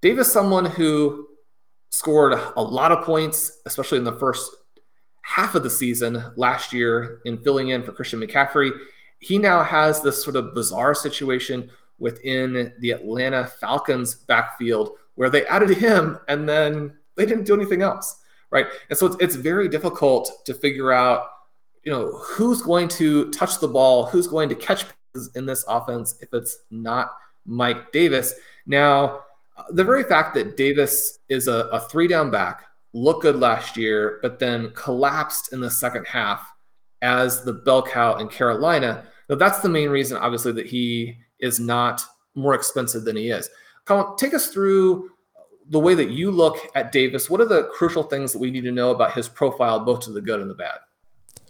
Davis, 0.00 0.32
someone 0.32 0.64
who 0.64 1.28
scored 1.90 2.36
a 2.56 2.60
lot 2.60 2.90
of 2.90 3.04
points, 3.04 3.60
especially 3.66 3.98
in 3.98 4.04
the 4.04 4.18
first 4.18 4.50
half 5.22 5.54
of 5.54 5.62
the 5.62 5.70
season 5.70 6.24
last 6.36 6.72
year 6.72 7.20
in 7.24 7.38
filling 7.38 7.68
in 7.68 7.84
for 7.84 7.92
Christian 7.92 8.18
McCaffrey. 8.18 8.72
He 9.20 9.38
now 9.38 9.62
has 9.62 10.00
this 10.00 10.22
sort 10.22 10.36
of 10.36 10.54
bizarre 10.54 10.94
situation 10.94 11.70
within 11.98 12.72
the 12.78 12.92
Atlanta 12.92 13.46
Falcons 13.46 14.14
backfield 14.14 14.92
where 15.16 15.30
they 15.30 15.44
added 15.46 15.70
him 15.76 16.18
and 16.28 16.48
then 16.48 16.96
they 17.16 17.26
didn't 17.26 17.44
do 17.44 17.54
anything 17.54 17.82
else, 17.82 18.20
right? 18.50 18.66
And 18.88 18.98
so 18.98 19.06
it's, 19.06 19.16
it's 19.20 19.34
very 19.34 19.68
difficult 19.68 20.44
to 20.46 20.54
figure 20.54 20.92
out, 20.92 21.24
you 21.82 21.90
know, 21.90 22.12
who's 22.18 22.62
going 22.62 22.86
to 22.88 23.30
touch 23.30 23.58
the 23.58 23.66
ball, 23.66 24.06
who's 24.06 24.28
going 24.28 24.48
to 24.48 24.54
catch 24.54 24.84
in 25.34 25.46
this 25.46 25.64
offense 25.66 26.16
if 26.20 26.32
it's 26.32 26.58
not 26.70 27.10
Mike 27.44 27.90
Davis. 27.90 28.34
Now, 28.66 29.22
the 29.70 29.82
very 29.82 30.04
fact 30.04 30.34
that 30.34 30.56
Davis 30.56 31.18
is 31.28 31.48
a, 31.48 31.66
a 31.72 31.80
three 31.80 32.06
down 32.06 32.30
back, 32.30 32.64
looked 32.92 33.22
good 33.22 33.40
last 33.40 33.76
year, 33.76 34.20
but 34.22 34.38
then 34.38 34.70
collapsed 34.74 35.52
in 35.52 35.60
the 35.60 35.70
second 35.70 36.06
half 36.06 36.52
as 37.02 37.44
the 37.44 37.52
bell 37.52 37.82
cow 37.82 38.16
in 38.16 38.28
Carolina. 38.28 39.04
Now, 39.28 39.36
that's 39.36 39.60
the 39.60 39.68
main 39.68 39.90
reason, 39.90 40.16
obviously, 40.16 40.52
that 40.52 40.66
he 40.66 41.16
is 41.40 41.60
not 41.60 42.02
more 42.34 42.54
expensive 42.54 43.04
than 43.04 43.16
he 43.16 43.30
is. 43.30 43.48
Colm, 43.86 44.16
take 44.16 44.34
us 44.34 44.48
through 44.48 45.10
the 45.70 45.78
way 45.78 45.94
that 45.94 46.10
you 46.10 46.30
look 46.30 46.56
at 46.74 46.92
Davis. 46.92 47.28
What 47.28 47.40
are 47.40 47.46
the 47.46 47.64
crucial 47.64 48.02
things 48.02 48.32
that 48.32 48.38
we 48.38 48.50
need 48.50 48.64
to 48.64 48.72
know 48.72 48.90
about 48.90 49.12
his 49.12 49.28
profile, 49.28 49.80
both 49.80 50.00
to 50.00 50.12
the 50.12 50.20
good 50.20 50.40
and 50.40 50.50
the 50.50 50.54
bad? 50.54 50.78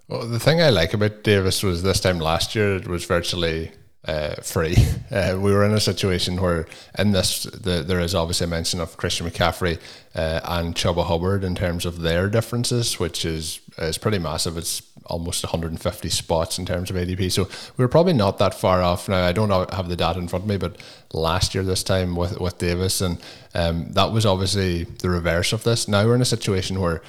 Well, 0.08 0.26
the 0.26 0.40
thing 0.40 0.61
I 0.61 0.70
like 0.70 0.94
about 0.94 1.22
Davis 1.22 1.62
was 1.62 1.82
this 1.82 2.00
time 2.00 2.18
last 2.18 2.54
year, 2.54 2.76
it 2.76 2.88
was 2.88 3.04
virtually 3.04 3.72
uh, 4.09 4.35
free. 4.42 4.77
Uh, 5.11 5.38
we 5.40 5.51
were 5.55 5.64
in 5.64 5.73
a 5.73 5.81
situation 5.81 6.38
where, 6.38 6.66
in 6.99 7.12
this, 7.12 7.44
the, 7.44 7.83
there 7.83 7.99
is 7.99 8.14
obviously 8.14 8.44
a 8.44 8.47
mention 8.47 8.79
of 8.79 8.94
Christian 8.99 9.27
McCaffrey 9.27 9.81
uh, 10.14 10.40
and 10.44 10.75
Chuba 10.75 11.07
Hubbard 11.07 11.44
in 11.44 11.55
terms 11.55 11.87
of 11.87 12.03
their 12.03 12.29
differences, 12.29 13.01
which 13.01 13.25
is 13.25 13.61
is 13.79 13.97
pretty 13.97 14.18
massive. 14.18 14.59
It's 14.59 14.83
almost 15.07 15.42
150 15.44 16.11
spots 16.11 16.59
in 16.59 16.66
terms 16.66 16.90
of 16.90 16.97
ADP. 16.97 17.33
So 17.33 17.49
we 17.79 17.85
are 17.87 17.88
probably 17.88 18.12
not 18.12 18.37
that 18.37 18.53
far 18.53 18.83
off. 18.83 19.09
Now 19.09 19.25
I 19.25 19.33
don't 19.33 19.49
have 19.73 19.88
the 19.88 19.97
data 19.97 20.18
in 20.18 20.29
front 20.29 20.44
of 20.44 20.49
me, 20.51 20.59
but 20.59 20.77
last 21.14 21.55
year 21.55 21.64
this 21.64 21.83
time 21.83 22.14
with 22.14 22.38
with 22.38 22.59
Davis, 22.59 23.01
and 23.01 23.18
um, 23.55 23.90
that 23.92 24.12
was 24.12 24.27
obviously 24.27 24.85
the 24.85 25.09
reverse 25.09 25.55
of 25.55 25.64
this. 25.64 25.88
Now 25.88 26.05
we're 26.05 26.16
in 26.16 26.21
a 26.21 26.27
situation 26.27 26.81
where 26.81 27.01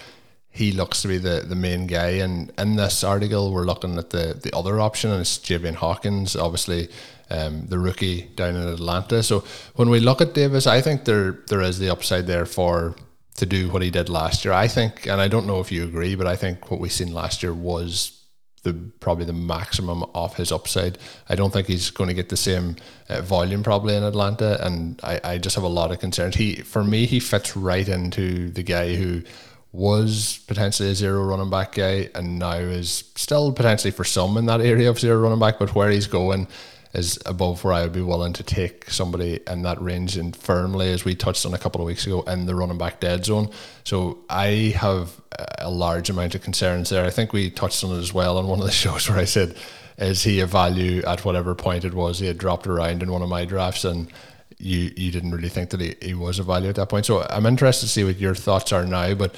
he 0.52 0.72
looks 0.72 1.02
to 1.04 1.08
be 1.08 1.18
the, 1.18 1.46
the 1.48 1.56
main 1.56 1.88
guy. 1.88 2.10
And 2.10 2.52
in 2.58 2.76
this 2.76 3.04
article, 3.04 3.54
we're 3.54 3.66
looking 3.66 3.98
at 3.98 4.10
the, 4.10 4.40
the 4.42 4.56
other 4.56 4.80
option, 4.80 5.12
and 5.12 5.22
it's 5.22 5.38
Javian 5.38 5.76
Hawkins, 5.76 6.36
obviously 6.36 6.90
um, 7.30 7.66
the 7.68 7.80
rookie 7.80 8.24
down 8.36 8.56
in 8.56 8.68
Atlanta. 8.68 9.24
So 9.24 9.44
when 9.76 9.90
we 9.90 10.00
look 10.00 10.22
at 10.22 10.34
Davis, 10.34 10.68
I 10.68 10.82
think 10.82 11.06
there 11.06 11.40
there 11.48 11.62
is 11.62 11.80
the 11.80 11.90
upside 11.90 12.28
there 12.28 12.46
for 12.46 12.96
to 13.36 13.46
do 13.46 13.70
what 13.70 13.82
he 13.82 13.92
did 13.92 14.10
last 14.10 14.44
year. 14.44 14.54
I 14.54 14.68
think, 14.68 15.08
and 15.08 15.22
I 15.22 15.28
don't 15.28 15.48
know 15.48 15.60
if 15.60 15.72
you 15.72 15.84
agree, 15.84 16.16
but 16.16 16.28
I 16.28 16.36
think 16.36 16.70
what 16.70 16.80
we 16.80 16.90
seen 16.90 17.14
last 17.14 17.42
year 17.42 17.54
was 17.54 18.16
the 18.64 18.74
probably 19.00 19.26
the 19.26 19.34
maximum 19.34 20.04
of 20.14 20.36
his 20.36 20.52
upside. 20.52 20.98
I 21.30 21.36
don't 21.36 21.54
think 21.54 21.68
he's 21.68 21.92
going 21.92 22.10
to 22.10 22.14
get 22.14 22.30
the 22.30 22.38
same 22.38 22.76
uh, 23.08 23.22
volume 23.22 23.64
probably 23.64 23.96
in 23.96 24.04
Atlanta, 24.04 24.64
and 24.66 25.00
I, 25.04 25.22
I 25.24 25.38
just 25.38 25.56
have 25.56 25.64
a 25.64 25.70
lot 25.70 25.92
of 25.92 26.00
concerns. 26.00 26.36
He 26.36 26.56
for 26.56 26.84
me 26.84 27.06
he 27.06 27.20
fits 27.20 27.56
right 27.56 27.88
into 27.88 28.50
the 28.50 28.64
guy 28.64 28.96
who 28.96 29.22
was 29.72 30.40
potentially 30.48 30.90
a 30.90 30.96
zero 30.96 31.24
running 31.24 31.50
back 31.50 31.76
guy 31.76 32.10
and 32.16 32.40
now 32.40 32.54
is 32.54 33.04
still 33.16 33.52
potentially 33.52 33.92
for 33.92 34.04
some 34.04 34.36
in 34.38 34.46
that 34.48 34.62
area 34.62 34.90
of 34.90 35.00
zero 35.00 35.20
running 35.22 35.40
back, 35.40 35.60
but 35.60 35.76
where 35.76 35.90
he's 35.90 36.08
going 36.08 36.48
is 36.94 37.20
above 37.28 37.64
where 37.64 37.74
I 37.74 37.84
would 37.84 37.94
be 37.94 38.02
willing 38.02 38.34
to 38.34 38.44
take 38.44 38.90
somebody 38.90 39.40
in 39.48 39.62
that 39.62 39.80
range 39.80 40.18
and 40.18 40.36
firmly, 40.36 40.92
as 40.92 41.06
we 41.06 41.14
touched 41.14 41.46
on 41.46 41.54
a 41.54 41.58
couple 41.60 41.82
of 41.82 41.86
weeks 41.86 42.08
ago, 42.08 42.22
in 42.24 42.48
the 42.48 42.56
running 42.56 42.80
back 42.80 43.00
dead 43.00 43.26
zone. 43.26 43.52
So 43.84 44.20
I 44.28 44.74
have 44.76 45.22
a 45.60 45.70
large 45.70 46.10
amount 46.10 46.34
of 46.34 46.42
concerns 46.42 46.90
there. 46.90 47.06
I 47.06 47.12
think 47.12 47.32
we 47.32 47.52
touched 47.52 47.84
on 47.84 47.96
it 47.96 48.00
as 48.00 48.12
well 48.12 48.40
on 48.40 48.48
one 48.48 48.60
of 48.60 48.66
the 48.66 48.72
shows 48.84 49.08
where 49.08 49.20
I 49.20 49.26
said, 49.26 49.56
is 50.00 50.24
he 50.24 50.40
a 50.40 50.48
value 50.48 51.04
at 51.06 51.26
whatever 51.26 51.54
point 51.54 51.84
it 51.86 51.94
was 51.94 52.20
he 52.20 52.26
had 52.26 52.38
dropped 52.38 52.66
around 52.66 53.04
in 53.04 53.12
one 53.12 53.22
of 53.22 53.30
my 53.30 53.44
drafts 53.44 53.84
and 53.84 54.10
you 54.58 54.92
you 54.96 55.12
didn't 55.12 55.32
really 55.32 55.50
think 55.50 55.70
that 55.70 55.82
he, 55.82 55.96
he 56.02 56.14
was 56.14 56.40
a 56.40 56.44
value 56.44 56.70
at 56.70 56.76
that 56.76 56.90
point. 56.90 57.06
So 57.06 57.26
I'm 57.30 57.46
interested 57.46 57.86
to 57.86 57.92
see 57.92 58.04
what 58.04 58.18
your 58.18 58.36
thoughts 58.36 58.72
are 58.72 58.86
now. 58.86 59.14
But 59.14 59.36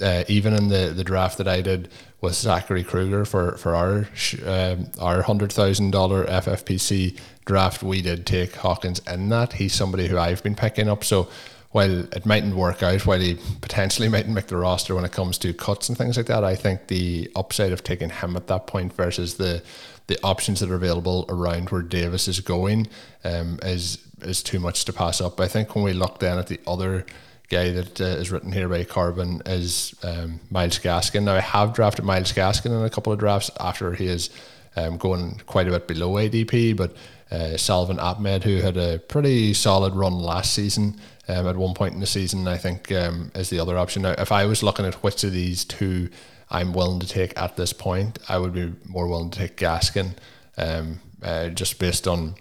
uh, 0.00 0.24
even 0.28 0.54
in 0.54 0.68
the, 0.68 0.92
the 0.94 1.04
draft 1.04 1.38
that 1.38 1.48
I 1.48 1.60
did 1.60 1.88
with 2.20 2.34
Zachary 2.34 2.84
Kruger 2.84 3.24
for 3.24 3.56
for 3.56 3.74
our 3.74 4.08
um, 4.46 4.90
our 5.00 5.22
hundred 5.22 5.52
thousand 5.52 5.90
dollar 5.90 6.24
FFPC 6.26 7.18
draft, 7.44 7.82
we 7.82 8.02
did 8.02 8.26
take 8.26 8.54
Hawkins 8.56 9.00
in 9.06 9.28
that. 9.30 9.54
He's 9.54 9.74
somebody 9.74 10.06
who 10.06 10.18
I've 10.18 10.42
been 10.42 10.54
picking 10.54 10.88
up. 10.88 11.02
So 11.02 11.28
while 11.72 12.00
it 12.00 12.26
mightn't 12.26 12.56
work 12.56 12.82
out, 12.82 13.06
while 13.06 13.20
he 13.20 13.38
potentially 13.60 14.08
mightn't 14.14 14.34
make 14.34 14.48
the 14.48 14.56
roster 14.56 14.94
when 14.94 15.04
it 15.04 15.12
comes 15.12 15.38
to 15.38 15.52
cuts 15.54 15.88
and 15.88 15.96
things 15.96 16.16
like 16.16 16.26
that, 16.26 16.44
I 16.44 16.54
think 16.56 16.88
the 16.88 17.30
upside 17.34 17.72
of 17.72 17.82
taking 17.82 18.10
him 18.10 18.36
at 18.36 18.46
that 18.48 18.66
point 18.66 18.92
versus 18.92 19.34
the 19.34 19.62
the 20.06 20.18
options 20.24 20.58
that 20.58 20.70
are 20.70 20.74
available 20.74 21.24
around 21.28 21.70
where 21.70 21.82
Davis 21.82 22.26
is 22.26 22.40
going 22.40 22.88
um, 23.24 23.58
is 23.62 23.98
is 24.22 24.42
too 24.42 24.58
much 24.58 24.84
to 24.84 24.92
pass 24.92 25.20
up. 25.20 25.40
I 25.40 25.48
think 25.48 25.74
when 25.74 25.84
we 25.84 25.92
look 25.92 26.18
then 26.18 26.38
at 26.38 26.48
the 26.48 26.60
other 26.66 27.06
guy 27.50 27.70
that 27.72 28.00
uh, 28.00 28.04
is 28.04 28.30
written 28.30 28.52
here 28.52 28.68
by 28.68 28.84
Corbin 28.84 29.42
is 29.44 29.94
um, 30.02 30.40
Myles 30.50 30.78
Gaskin. 30.78 31.24
Now 31.24 31.34
I 31.34 31.40
have 31.40 31.74
drafted 31.74 32.04
Myles 32.04 32.32
Gaskin 32.32 32.66
in 32.66 32.84
a 32.84 32.90
couple 32.90 33.12
of 33.12 33.18
drafts 33.18 33.50
after 33.58 33.92
he 33.92 34.06
is 34.06 34.30
um, 34.76 34.96
going 34.96 35.40
quite 35.46 35.66
a 35.66 35.72
bit 35.72 35.88
below 35.88 36.12
ADP, 36.12 36.76
but 36.76 36.94
uh, 37.30 37.56
Salvon 37.56 37.98
Ahmed, 37.98 38.44
who 38.44 38.56
had 38.56 38.76
a 38.76 39.00
pretty 39.00 39.52
solid 39.52 39.94
run 39.94 40.18
last 40.18 40.54
season 40.54 41.00
um, 41.28 41.46
at 41.48 41.56
one 41.56 41.74
point 41.74 41.94
in 41.94 42.00
the 42.00 42.06
season, 42.06 42.46
I 42.46 42.56
think 42.56 42.90
um, 42.92 43.32
is 43.34 43.50
the 43.50 43.58
other 43.60 43.76
option. 43.76 44.02
Now, 44.02 44.14
if 44.16 44.30
I 44.30 44.46
was 44.46 44.62
looking 44.62 44.86
at 44.86 44.94
which 45.02 45.24
of 45.24 45.32
these 45.32 45.64
two 45.64 46.08
I'm 46.50 46.72
willing 46.72 47.00
to 47.00 47.06
take 47.06 47.36
at 47.36 47.56
this 47.56 47.72
point, 47.72 48.18
I 48.28 48.38
would 48.38 48.52
be 48.52 48.72
more 48.86 49.08
willing 49.08 49.30
to 49.30 49.38
take 49.38 49.56
Gaskin, 49.56 50.16
um, 50.56 51.00
uh, 51.22 51.48
just 51.48 51.78
based 51.80 52.06
on 52.06 52.36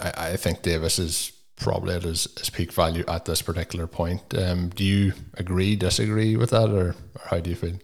I, 0.00 0.32
I 0.32 0.36
think 0.36 0.62
Davis 0.62 0.98
is 0.98 1.32
probably 1.62 1.94
at 1.94 2.02
his, 2.02 2.28
his 2.38 2.50
peak 2.50 2.72
value 2.72 3.04
at 3.08 3.24
this 3.24 3.42
particular 3.42 3.86
point. 3.86 4.22
Um, 4.36 4.68
do 4.70 4.84
you 4.84 5.12
agree, 5.34 5.76
disagree 5.76 6.36
with 6.36 6.50
that, 6.50 6.70
or, 6.70 6.88
or 6.90 7.22
how 7.24 7.40
do 7.40 7.50
you 7.50 7.56
feel? 7.56 7.78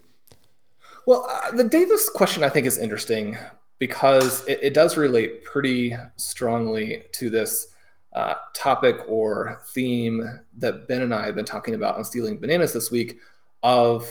Well, 1.07 1.27
uh, 1.29 1.53
the 1.53 1.65
Davis 1.65 2.11
question 2.11 2.45
I 2.45 2.51
think 2.51 2.67
is 2.67 2.77
interesting 2.77 3.39
because 3.79 4.47
it, 4.47 4.59
it 4.63 4.75
does 4.75 4.97
relate 4.97 5.45
pretty 5.45 5.97
strongly 6.17 7.05
to 7.13 7.31
this 7.31 7.69
uh, 8.13 8.35
topic 8.53 9.01
or 9.07 9.63
theme 9.73 10.41
that 10.57 10.89
Ben 10.89 11.03
and 11.03 11.15
I 11.15 11.25
have 11.27 11.35
been 11.35 11.45
talking 11.45 11.75
about 11.75 11.97
on 11.97 12.05
Stealing 12.05 12.39
Bananas 12.39 12.73
this 12.73 12.91
week 12.91 13.19
of 13.63 14.09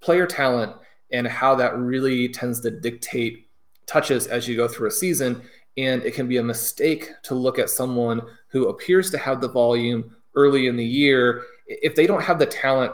player 0.00 0.26
talent 0.26 0.74
and 1.12 1.26
how 1.26 1.54
that 1.54 1.76
really 1.76 2.28
tends 2.28 2.60
to 2.60 2.70
dictate 2.70 3.48
touches 3.86 4.26
as 4.26 4.48
you 4.48 4.56
go 4.56 4.66
through 4.66 4.88
a 4.88 4.92
season. 4.92 5.42
And 5.76 6.02
it 6.02 6.14
can 6.14 6.26
be 6.26 6.38
a 6.38 6.42
mistake 6.42 7.10
to 7.24 7.34
look 7.34 7.58
at 7.58 7.70
someone 7.70 8.22
who 8.56 8.68
appears 8.68 9.10
to 9.10 9.18
have 9.18 9.42
the 9.42 9.48
volume 9.48 10.16
early 10.34 10.66
in 10.66 10.76
the 10.76 10.84
year 10.84 11.42
if 11.66 11.94
they 11.94 12.06
don't 12.06 12.22
have 12.22 12.38
the 12.38 12.46
talent 12.46 12.90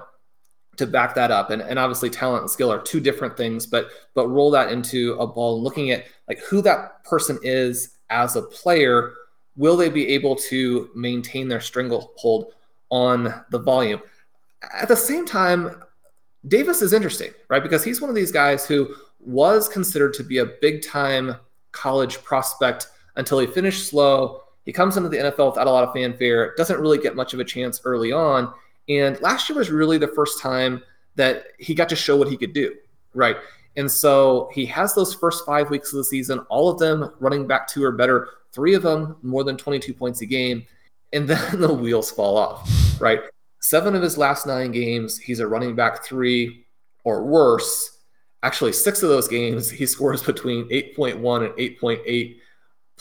to 0.77 0.87
back 0.87 1.15
that 1.15 1.31
up 1.31 1.51
and, 1.51 1.63
and 1.63 1.79
obviously 1.79 2.11
talent 2.11 2.43
and 2.43 2.51
skill 2.51 2.73
are 2.73 2.83
two 2.83 2.99
different 2.99 3.37
things 3.37 3.65
but 3.65 3.91
but 4.15 4.27
roll 4.27 4.51
that 4.51 4.73
into 4.73 5.15
a 5.21 5.27
ball 5.27 5.63
looking 5.63 5.93
at 5.93 6.05
like 6.27 6.41
who 6.41 6.61
that 6.61 7.05
person 7.05 7.39
is 7.45 7.99
as 8.11 8.35
a 8.35 8.43
player 8.43 9.13
will 9.55 9.77
they 9.77 9.89
be 9.89 10.09
able 10.09 10.35
to 10.35 10.91
maintain 10.97 11.47
their 11.47 11.61
stranglehold 11.61 12.53
on 12.91 13.33
the 13.51 13.59
volume 13.59 14.03
at 14.75 14.89
the 14.89 14.97
same 14.97 15.25
time 15.25 15.83
davis 16.49 16.83
is 16.83 16.93
interesting 16.93 17.31
right 17.49 17.63
because 17.63 17.85
he's 17.85 18.01
one 18.01 18.11
of 18.11 18.17
these 18.17 18.33
guys 18.33 18.67
who 18.67 18.93
was 19.21 19.69
considered 19.69 20.13
to 20.13 20.25
be 20.25 20.39
a 20.39 20.47
big 20.61 20.83
time 20.83 21.37
college 21.71 22.21
prospect 22.25 22.89
until 23.17 23.39
he 23.39 23.47
finished 23.47 23.89
slow. 23.89 24.43
He 24.65 24.73
comes 24.73 24.97
into 24.97 25.09
the 25.09 25.17
NFL 25.17 25.53
without 25.53 25.67
a 25.67 25.71
lot 25.71 25.85
of 25.85 25.93
fanfare, 25.93 26.55
doesn't 26.57 26.81
really 26.81 26.99
get 26.99 27.17
much 27.17 27.35
of 27.35 27.41
a 27.41 27.45
chance 27.45 27.81
early 27.85 28.13
on. 28.13 28.53
And 28.89 29.21
last 29.21 29.49
year 29.49 29.59
was 29.59 29.71
really 29.71 29.99
the 29.99 30.09
first 30.09 30.41
time 30.41 30.83
that 31.17 31.45
he 31.59 31.75
got 31.75 31.89
to 31.89 31.97
show 31.97 32.17
what 32.17 32.29
he 32.29 32.37
could 32.37 32.53
do, 32.53 32.75
right? 33.15 33.37
And 33.77 33.91
so 33.91 34.51
he 34.53 34.67
has 34.67 34.95
those 34.95 35.15
first 35.15 35.45
five 35.45 35.71
weeks 35.71 35.93
of 35.93 35.99
the 35.99 36.05
season, 36.05 36.41
all 36.51 36.69
of 36.69 36.79
them 36.79 37.13
running 37.21 37.47
back 37.47 37.67
two 37.67 37.83
or 37.83 37.93
better, 37.93 38.29
three 38.53 38.75
of 38.75 38.83
them 38.83 39.17
more 39.23 39.45
than 39.45 39.57
22 39.57 39.95
points 39.95 40.21
a 40.21 40.27
game. 40.27 40.67
And 41.13 41.29
then 41.29 41.61
the 41.61 41.73
wheels 41.73 42.11
fall 42.11 42.37
off, 42.37 42.71
right? 43.01 43.21
Seven 43.61 43.95
of 43.95 44.03
his 44.03 44.19
last 44.19 44.47
nine 44.47 44.73
games, 44.73 45.19
he's 45.19 45.41
a 45.41 45.47
running 45.47 45.75
back 45.75 46.05
three 46.05 46.67
or 47.05 47.25
worse 47.25 47.93
actually 48.43 48.73
six 48.73 49.03
of 49.03 49.09
those 49.09 49.29
games 49.29 49.71
he 49.71 49.87
scores 49.87 50.23
between 50.23 50.69
8.1 50.69 51.47
and 51.47 51.55
8.8 51.55 52.37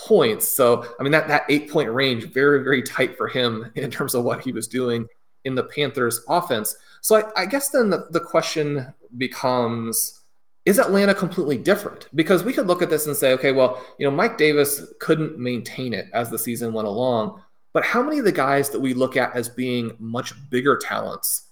points. 0.08 0.48
So 0.48 0.86
i 1.00 1.04
mean 1.04 1.12
that 1.12 1.28
that 1.28 1.46
eight 1.50 1.70
point 1.70 1.92
range 1.92 2.26
very 2.26 2.64
very 2.64 2.82
tight 2.82 3.18
for 3.18 3.28
him 3.28 3.72
in 3.76 3.92
terms 3.92 4.16
of 4.16 4.24
what 4.24 4.42
he 4.42 4.52
was 4.52 4.68
doing 4.68 5.08
in 5.46 5.56
the 5.56 5.64
panthers 5.64 6.22
offense. 6.28 6.76
So 7.02 7.16
i, 7.18 7.42
I 7.42 7.46
guess 7.46 7.70
then 7.70 7.90
the, 7.90 8.08
the 8.12 8.20
question 8.20 8.94
becomes 9.18 10.20
is 10.66 10.78
atlanta 10.78 11.16
completely 11.16 11.58
different? 11.58 12.08
Because 12.14 12.44
we 12.44 12.54
could 12.54 12.68
look 12.68 12.82
at 12.82 12.90
this 12.90 13.08
and 13.08 13.16
say 13.16 13.34
okay 13.34 13.52
well 13.52 13.84
you 13.98 14.06
know 14.06 14.16
mike 14.16 14.38
davis 14.38 14.94
couldn't 15.00 15.38
maintain 15.38 15.94
it 15.94 16.08
as 16.14 16.30
the 16.30 16.40
season 16.40 16.74
went 16.74 16.88
along 16.88 17.42
but 17.74 17.84
how 17.84 18.04
many 18.04 18.20
of 18.20 18.26
the 18.26 18.32
guys 18.32 18.70
that 18.70 18.80
we 18.80 18.94
look 18.94 19.18
at 19.18 19.36
as 19.36 19.50
being 19.50 19.96
much 19.98 20.34
bigger 20.50 20.78
talents 20.78 21.48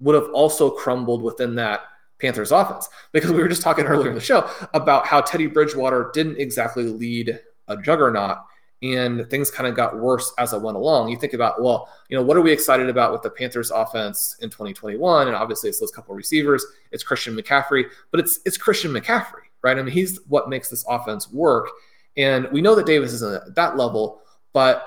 would 0.00 0.14
have 0.14 0.30
also 0.32 0.70
crumbled 0.70 1.22
within 1.22 1.54
that 1.54 1.82
Panthers 2.20 2.52
offense. 2.52 2.88
Because 3.12 3.30
we 3.32 3.38
were 3.38 3.48
just 3.48 3.62
talking 3.62 3.86
earlier 3.86 4.08
in 4.08 4.14
the 4.14 4.20
show 4.20 4.48
about 4.74 5.06
how 5.06 5.20
Teddy 5.20 5.46
Bridgewater 5.46 6.10
didn't 6.12 6.38
exactly 6.38 6.84
lead 6.84 7.38
a 7.70 7.80
juggernaut 7.80 8.38
and 8.82 9.28
things 9.28 9.50
kind 9.50 9.68
of 9.68 9.74
got 9.74 9.98
worse 9.98 10.32
as 10.38 10.52
it 10.52 10.62
went 10.62 10.76
along. 10.76 11.10
You 11.10 11.16
think 11.16 11.34
about, 11.34 11.62
well, 11.62 11.88
you 12.08 12.16
know, 12.16 12.22
what 12.22 12.36
are 12.36 12.40
we 12.40 12.50
excited 12.50 12.88
about 12.88 13.12
with 13.12 13.22
the 13.22 13.30
Panthers 13.30 13.70
offense 13.70 14.36
in 14.40 14.48
2021? 14.48 15.26
And 15.26 15.36
obviously 15.36 15.68
it's 15.68 15.80
those 15.80 15.90
couple 15.90 16.14
receivers, 16.14 16.64
it's 16.90 17.02
Christian 17.02 17.36
McCaffrey, 17.36 17.84
but 18.10 18.20
it's 18.20 18.40
it's 18.46 18.56
Christian 18.56 18.92
McCaffrey, 18.92 19.48
right? 19.62 19.78
I 19.78 19.82
mean, 19.82 19.92
he's 19.92 20.18
what 20.28 20.48
makes 20.48 20.70
this 20.70 20.84
offense 20.88 21.30
work. 21.30 21.68
And 22.16 22.48
we 22.52 22.62
know 22.62 22.74
that 22.74 22.86
Davis 22.86 23.12
isn't 23.12 23.34
at 23.34 23.54
that 23.54 23.76
level, 23.76 24.22
but 24.52 24.86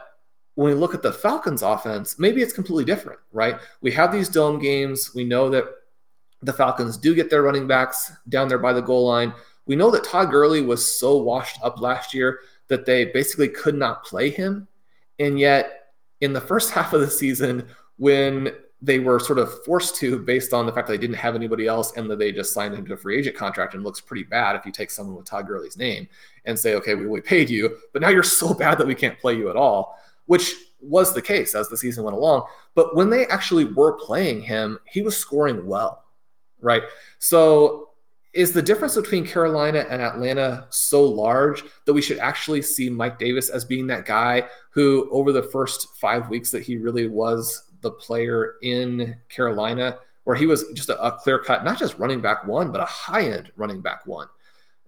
when 0.55 0.73
we 0.73 0.79
look 0.79 0.93
at 0.93 1.01
the 1.01 1.13
Falcons 1.13 1.61
offense, 1.61 2.19
maybe 2.19 2.41
it's 2.41 2.53
completely 2.53 2.85
different, 2.85 3.19
right? 3.31 3.57
We 3.81 3.91
have 3.91 4.11
these 4.11 4.29
dome 4.29 4.59
games. 4.59 5.11
We 5.15 5.23
know 5.23 5.49
that 5.49 5.65
the 6.41 6.53
Falcons 6.53 6.97
do 6.97 7.15
get 7.15 7.29
their 7.29 7.43
running 7.43 7.67
backs 7.67 8.11
down 8.29 8.47
there 8.47 8.59
by 8.59 8.73
the 8.73 8.81
goal 8.81 9.07
line. 9.07 9.33
We 9.65 9.75
know 9.75 9.89
that 9.91 10.03
Todd 10.03 10.29
Gurley 10.29 10.61
was 10.61 10.99
so 10.99 11.17
washed 11.17 11.57
up 11.63 11.79
last 11.79 12.13
year 12.13 12.39
that 12.73 12.87
they 12.87 13.05
basically 13.05 13.47
could 13.47 13.75
not 13.75 14.03
play 14.03 14.31
him. 14.31 14.67
And 15.19 15.39
yet, 15.39 15.91
in 16.21 16.33
the 16.33 16.41
first 16.41 16.71
half 16.75 16.93
of 16.93 17.01
the 17.01 17.09
season, 17.09 17.67
when 17.97 18.51
they 18.81 18.99
were 18.99 19.19
sort 19.19 19.39
of 19.39 19.63
forced 19.63 19.95
to 19.95 20.19
based 20.19 20.51
on 20.51 20.65
the 20.65 20.71
fact 20.71 20.87
that 20.87 20.93
they 20.93 20.97
didn't 20.97 21.15
have 21.15 21.35
anybody 21.35 21.67
else 21.67 21.95
and 21.95 22.09
that 22.09 22.19
they 22.19 22.33
just 22.33 22.53
signed 22.53 22.75
him 22.75 22.85
to 22.85 22.93
a 22.93 22.97
free 22.97 23.17
agent 23.17 23.37
contract 23.37 23.75
and 23.75 23.83
looks 23.83 24.01
pretty 24.01 24.23
bad 24.23 24.55
if 24.55 24.65
you 24.65 24.73
take 24.73 24.91
someone 24.91 25.15
with 25.15 25.25
Todd 25.25 25.47
Gurley's 25.47 25.77
name 25.77 26.07
and 26.45 26.59
say, 26.59 26.73
okay, 26.73 26.93
we 26.95 27.05
only 27.05 27.21
paid 27.21 27.49
you, 27.49 27.77
but 27.93 28.01
now 28.01 28.09
you're 28.09 28.23
so 28.41 28.53
bad 28.53 28.77
that 28.79 28.87
we 28.87 28.95
can't 28.95 29.19
play 29.19 29.35
you 29.37 29.49
at 29.49 29.55
all, 29.55 29.97
which 30.25 30.55
was 30.81 31.13
the 31.13 31.21
case 31.21 31.55
as 31.55 31.69
the 31.69 31.77
season 31.77 32.03
went 32.03 32.17
along. 32.17 32.45
But 32.75 32.95
when 32.95 33.09
they 33.09 33.25
actually 33.27 33.65
were 33.65 33.93
playing 33.93 34.41
him, 34.41 34.79
he 34.85 35.01
was 35.01 35.15
scoring 35.15 35.65
well, 35.65 36.03
right? 36.59 36.83
So 37.19 37.91
is 38.33 38.51
the 38.51 38.61
difference 38.61 38.95
between 38.95 39.25
Carolina 39.25 39.85
and 39.89 40.01
Atlanta 40.01 40.65
so 40.71 41.03
large 41.03 41.63
that 41.85 41.93
we 41.93 42.01
should 42.01 42.17
actually 42.17 42.61
see 42.63 42.89
Mike 42.89 43.19
Davis 43.19 43.49
as 43.49 43.63
being 43.63 43.85
that 43.87 44.05
guy 44.05 44.47
who, 44.71 45.07
over 45.11 45.31
the 45.31 45.43
first 45.43 45.95
five 45.97 46.29
weeks 46.29 46.49
that 46.51 46.63
he 46.63 46.77
really 46.77 47.07
was 47.07 47.69
the 47.81 47.91
player 47.91 48.55
in 48.63 49.15
Carolina, 49.29 49.99
where 50.23 50.35
he 50.35 50.47
was 50.47 50.65
just 50.73 50.89
a, 50.89 50.99
a 51.03 51.11
clear 51.11 51.37
cut, 51.37 51.63
not 51.63 51.77
just 51.77 51.99
running 51.99 52.21
back 52.21 52.45
one, 52.47 52.71
but 52.71 52.81
a 52.81 52.85
high 52.85 53.23
end 53.23 53.51
running 53.55 53.81
back 53.81 54.05
one? 54.07 54.27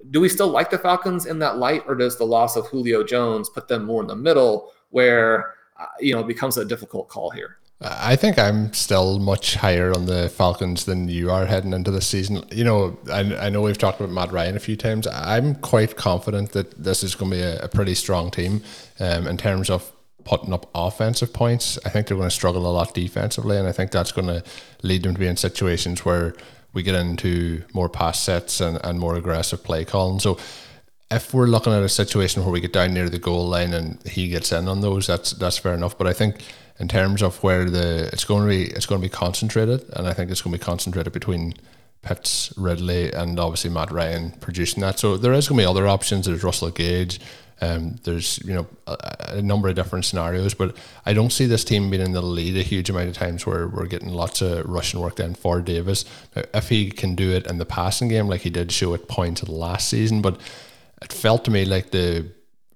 Do 0.09 0.19
we 0.19 0.29
still 0.29 0.49
like 0.49 0.71
the 0.71 0.77
Falcons 0.77 1.27
in 1.27 1.39
that 1.39 1.57
light, 1.57 1.83
or 1.87 1.95
does 1.95 2.17
the 2.17 2.25
loss 2.25 2.55
of 2.55 2.65
Julio 2.67 3.03
Jones 3.03 3.49
put 3.49 3.67
them 3.67 3.85
more 3.85 4.01
in 4.01 4.07
the 4.07 4.15
middle 4.15 4.71
where, 4.89 5.53
uh, 5.79 5.85
you 5.99 6.13
know, 6.13 6.21
it 6.21 6.27
becomes 6.27 6.57
a 6.57 6.65
difficult 6.65 7.09
call 7.09 7.29
here? 7.29 7.57
I 7.81 8.15
think 8.15 8.39
I'm 8.39 8.71
still 8.73 9.19
much 9.19 9.55
higher 9.55 9.91
on 9.93 10.05
the 10.05 10.29
Falcons 10.29 10.85
than 10.85 11.09
you 11.09 11.29
are 11.29 11.45
heading 11.45 11.73
into 11.73 11.91
the 11.91 12.01
season. 12.01 12.43
You 12.49 12.63
know, 12.63 12.97
I, 13.11 13.19
I 13.35 13.49
know 13.49 13.61
we've 13.61 13.77
talked 13.77 13.99
about 13.99 14.13
Matt 14.13 14.31
Ryan 14.31 14.55
a 14.55 14.61
few 14.61 14.77
times. 14.77 15.07
I'm 15.07 15.55
quite 15.55 15.97
confident 15.97 16.53
that 16.53 16.71
this 16.81 17.03
is 17.03 17.15
going 17.15 17.31
to 17.31 17.37
be 17.37 17.43
a, 17.43 17.59
a 17.59 17.67
pretty 17.67 17.93
strong 17.93 18.31
team 18.31 18.63
um, 18.99 19.27
in 19.27 19.37
terms 19.37 19.69
of 19.69 19.91
putting 20.23 20.53
up 20.53 20.69
offensive 20.73 21.33
points. 21.33 21.77
I 21.85 21.89
think 21.89 22.07
they're 22.07 22.17
going 22.17 22.29
to 22.29 22.35
struggle 22.35 22.65
a 22.65 22.71
lot 22.71 22.93
defensively, 22.93 23.57
and 23.57 23.67
I 23.67 23.73
think 23.73 23.91
that's 23.91 24.13
going 24.13 24.27
to 24.27 24.43
lead 24.81 25.03
them 25.03 25.13
to 25.13 25.19
be 25.19 25.27
in 25.27 25.35
situations 25.35 26.05
where 26.05 26.33
we 26.73 26.81
get 26.81 26.95
into 26.95 27.63
more 27.73 27.89
pass 27.89 28.19
sets 28.19 28.61
and, 28.61 28.79
and 28.85 28.99
more 28.99 29.15
aggressive 29.15 29.63
play 29.63 29.83
calling. 29.83 30.19
So 30.19 30.37
if 31.11 31.33
we're 31.33 31.45
looking 31.47 31.73
at 31.73 31.83
a 31.83 31.89
situation 31.89 32.43
where 32.43 32.51
we 32.51 32.61
get 32.61 32.73
down 32.73 32.93
near 32.93 33.09
the 33.09 33.19
goal 33.19 33.47
line 33.47 33.73
and 33.73 34.01
he 34.07 34.29
gets 34.29 34.51
in 34.51 34.67
on 34.67 34.81
those, 34.81 35.07
that's 35.07 35.31
that's 35.31 35.57
fair 35.57 35.73
enough. 35.73 35.97
But 35.97 36.07
I 36.07 36.13
think 36.13 36.37
in 36.79 36.87
terms 36.87 37.21
of 37.21 37.41
where 37.41 37.69
the 37.69 38.09
it's 38.11 38.25
going 38.25 38.43
to 38.43 38.49
be 38.49 38.63
it's 38.71 38.85
going 38.85 39.01
to 39.01 39.05
be 39.05 39.11
concentrated, 39.11 39.85
and 39.93 40.07
I 40.07 40.13
think 40.13 40.31
it's 40.31 40.41
going 40.41 40.53
to 40.53 40.59
be 40.59 40.63
concentrated 40.63 41.13
between 41.13 41.53
Pitts, 42.01 42.53
Ridley, 42.57 43.11
and 43.11 43.39
obviously 43.39 43.69
Matt 43.69 43.91
Ryan 43.91 44.31
producing 44.39 44.81
that. 44.81 44.99
So 44.99 45.17
there 45.17 45.33
is 45.33 45.47
going 45.47 45.57
to 45.57 45.63
be 45.63 45.69
other 45.69 45.87
options. 45.87 46.25
There's 46.25 46.43
Russell 46.43 46.69
Gage. 46.69 47.19
Um, 47.61 47.95
there's 48.03 48.39
you 48.45 48.53
know 48.53 48.67
a, 48.85 48.97
a, 49.37 49.41
number 49.41 49.69
of 49.69 49.75
different 49.75 50.03
scenarios, 50.03 50.53
but 50.53 50.75
I 51.05 51.13
don't 51.13 51.31
see 51.31 51.45
this 51.45 51.63
team 51.63 51.89
being 51.89 52.03
in 52.03 52.11
the 52.11 52.21
lead 52.21 52.57
a 52.57 52.61
huge 52.61 52.89
amount 52.89 53.07
of 53.07 53.15
times 53.15 53.45
where 53.45 53.69
we're 53.69 53.85
getting 53.85 54.09
lots 54.09 54.41
of 54.41 54.65
rushing 54.65 54.99
work 54.99 55.15
done 55.15 55.35
for 55.35 55.61
Davis. 55.61 56.03
Now, 56.35 56.43
if 56.53 56.67
he 56.67 56.91
can 56.91 57.15
do 57.15 57.31
it 57.31 57.47
in 57.47 57.57
the 57.57 57.65
passing 57.65 58.09
game 58.09 58.27
like 58.27 58.41
he 58.41 58.49
did 58.49 58.73
show 58.73 58.93
at 58.93 59.07
points 59.07 59.47
last 59.47 59.87
season, 59.87 60.21
but 60.21 60.37
it 61.01 61.13
felt 61.13 61.45
to 61.45 61.51
me 61.51 61.63
like 61.63 61.91
the 61.91 62.29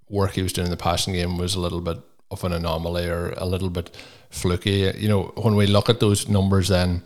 work 0.08 0.32
he 0.32 0.42
was 0.42 0.54
doing 0.54 0.68
in 0.68 0.72
the 0.72 0.78
passing 0.78 1.14
game 1.14 1.38
was 1.38 1.56
a 1.56 1.60
little 1.60 1.82
bit 1.82 1.98
of 2.32 2.44
an 2.44 2.54
anomaly 2.54 3.08
or 3.08 3.34
a 3.38 3.46
little 3.46 3.70
bit 3.70 3.96
fluky. 4.30 4.92
You 4.98 5.08
know, 5.08 5.24
when 5.36 5.56
we 5.56 5.68
look 5.68 5.89
at 5.89 6.00
those 6.00 6.28
numbers 6.28 6.68
then 6.68 7.04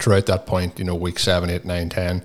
throughout 0.00 0.26
that 0.26 0.46
point, 0.46 0.78
you 0.78 0.84
know, 0.84 0.94
week 0.94 1.18
seven, 1.18 1.50
eight, 1.50 1.64
nine, 1.64 1.88
ten, 1.88 2.22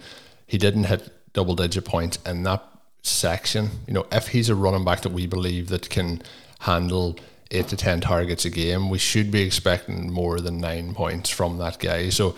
he 0.47 0.57
didn't 0.57 0.85
hit 0.85 1.11
double 1.33 1.55
digit 1.55 1.85
points 1.85 2.17
in 2.25 2.43
that 2.43 2.63
section. 3.03 3.69
You 3.87 3.93
know, 3.93 4.07
if 4.11 4.29
he's 4.29 4.49
a 4.49 4.55
running 4.55 4.85
back 4.85 5.01
that 5.01 5.11
we 5.11 5.27
believe 5.27 5.69
that 5.69 5.89
can 5.89 6.21
handle 6.59 7.17
eight 7.51 7.67
to 7.69 7.77
ten 7.77 8.01
targets 8.01 8.45
a 8.45 8.49
game, 8.49 8.89
we 8.89 8.97
should 8.97 9.31
be 9.31 9.41
expecting 9.41 10.11
more 10.11 10.39
than 10.39 10.59
nine 10.59 10.93
points 10.93 11.29
from 11.29 11.57
that 11.57 11.79
guy. 11.79 12.09
So 12.09 12.35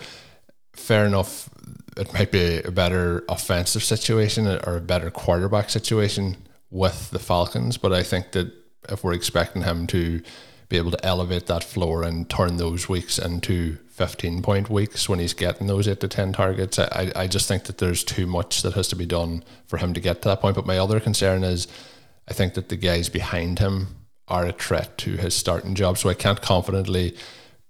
fair 0.74 1.06
enough 1.06 1.50
it 1.96 2.12
might 2.14 2.30
be 2.30 2.58
a 2.62 2.70
better 2.70 3.24
offensive 3.28 3.82
situation 3.82 4.46
or 4.46 4.76
a 4.76 4.80
better 4.80 5.10
quarterback 5.10 5.70
situation 5.70 6.36
with 6.70 7.10
the 7.10 7.18
Falcons, 7.18 7.76
but 7.76 7.92
I 7.92 8.02
think 8.02 8.32
that 8.32 8.50
if 8.88 9.04
we're 9.04 9.12
expecting 9.12 9.62
him 9.62 9.86
to 9.88 10.22
be 10.68 10.78
able 10.78 10.90
to 10.90 11.04
elevate 11.04 11.46
that 11.46 11.62
floor 11.62 12.02
and 12.02 12.28
turn 12.30 12.56
those 12.56 12.88
weeks 12.88 13.18
into 13.18 13.76
15 13.88 14.42
point 14.42 14.70
weeks 14.70 15.08
when 15.08 15.18
he's 15.18 15.34
getting 15.34 15.66
those 15.66 15.86
8 15.86 16.00
to 16.00 16.08
10 16.08 16.32
targets, 16.32 16.78
I, 16.78 17.12
I 17.14 17.26
just 17.26 17.46
think 17.46 17.64
that 17.64 17.78
there's 17.78 18.02
too 18.02 18.26
much 18.26 18.62
that 18.62 18.72
has 18.72 18.88
to 18.88 18.96
be 18.96 19.06
done 19.06 19.44
for 19.66 19.76
him 19.76 19.92
to 19.92 20.00
get 20.00 20.22
to 20.22 20.28
that 20.28 20.40
point. 20.40 20.56
But 20.56 20.66
my 20.66 20.78
other 20.78 20.98
concern 20.98 21.44
is 21.44 21.68
I 22.28 22.32
think 22.32 22.54
that 22.54 22.68
the 22.68 22.76
guys 22.76 23.08
behind 23.08 23.58
him 23.58 23.88
are 24.28 24.46
a 24.46 24.52
threat 24.52 24.96
to 24.98 25.16
his 25.16 25.34
starting 25.34 25.74
job. 25.74 25.98
So 25.98 26.08
I 26.08 26.14
can't 26.14 26.40
confidently 26.40 27.16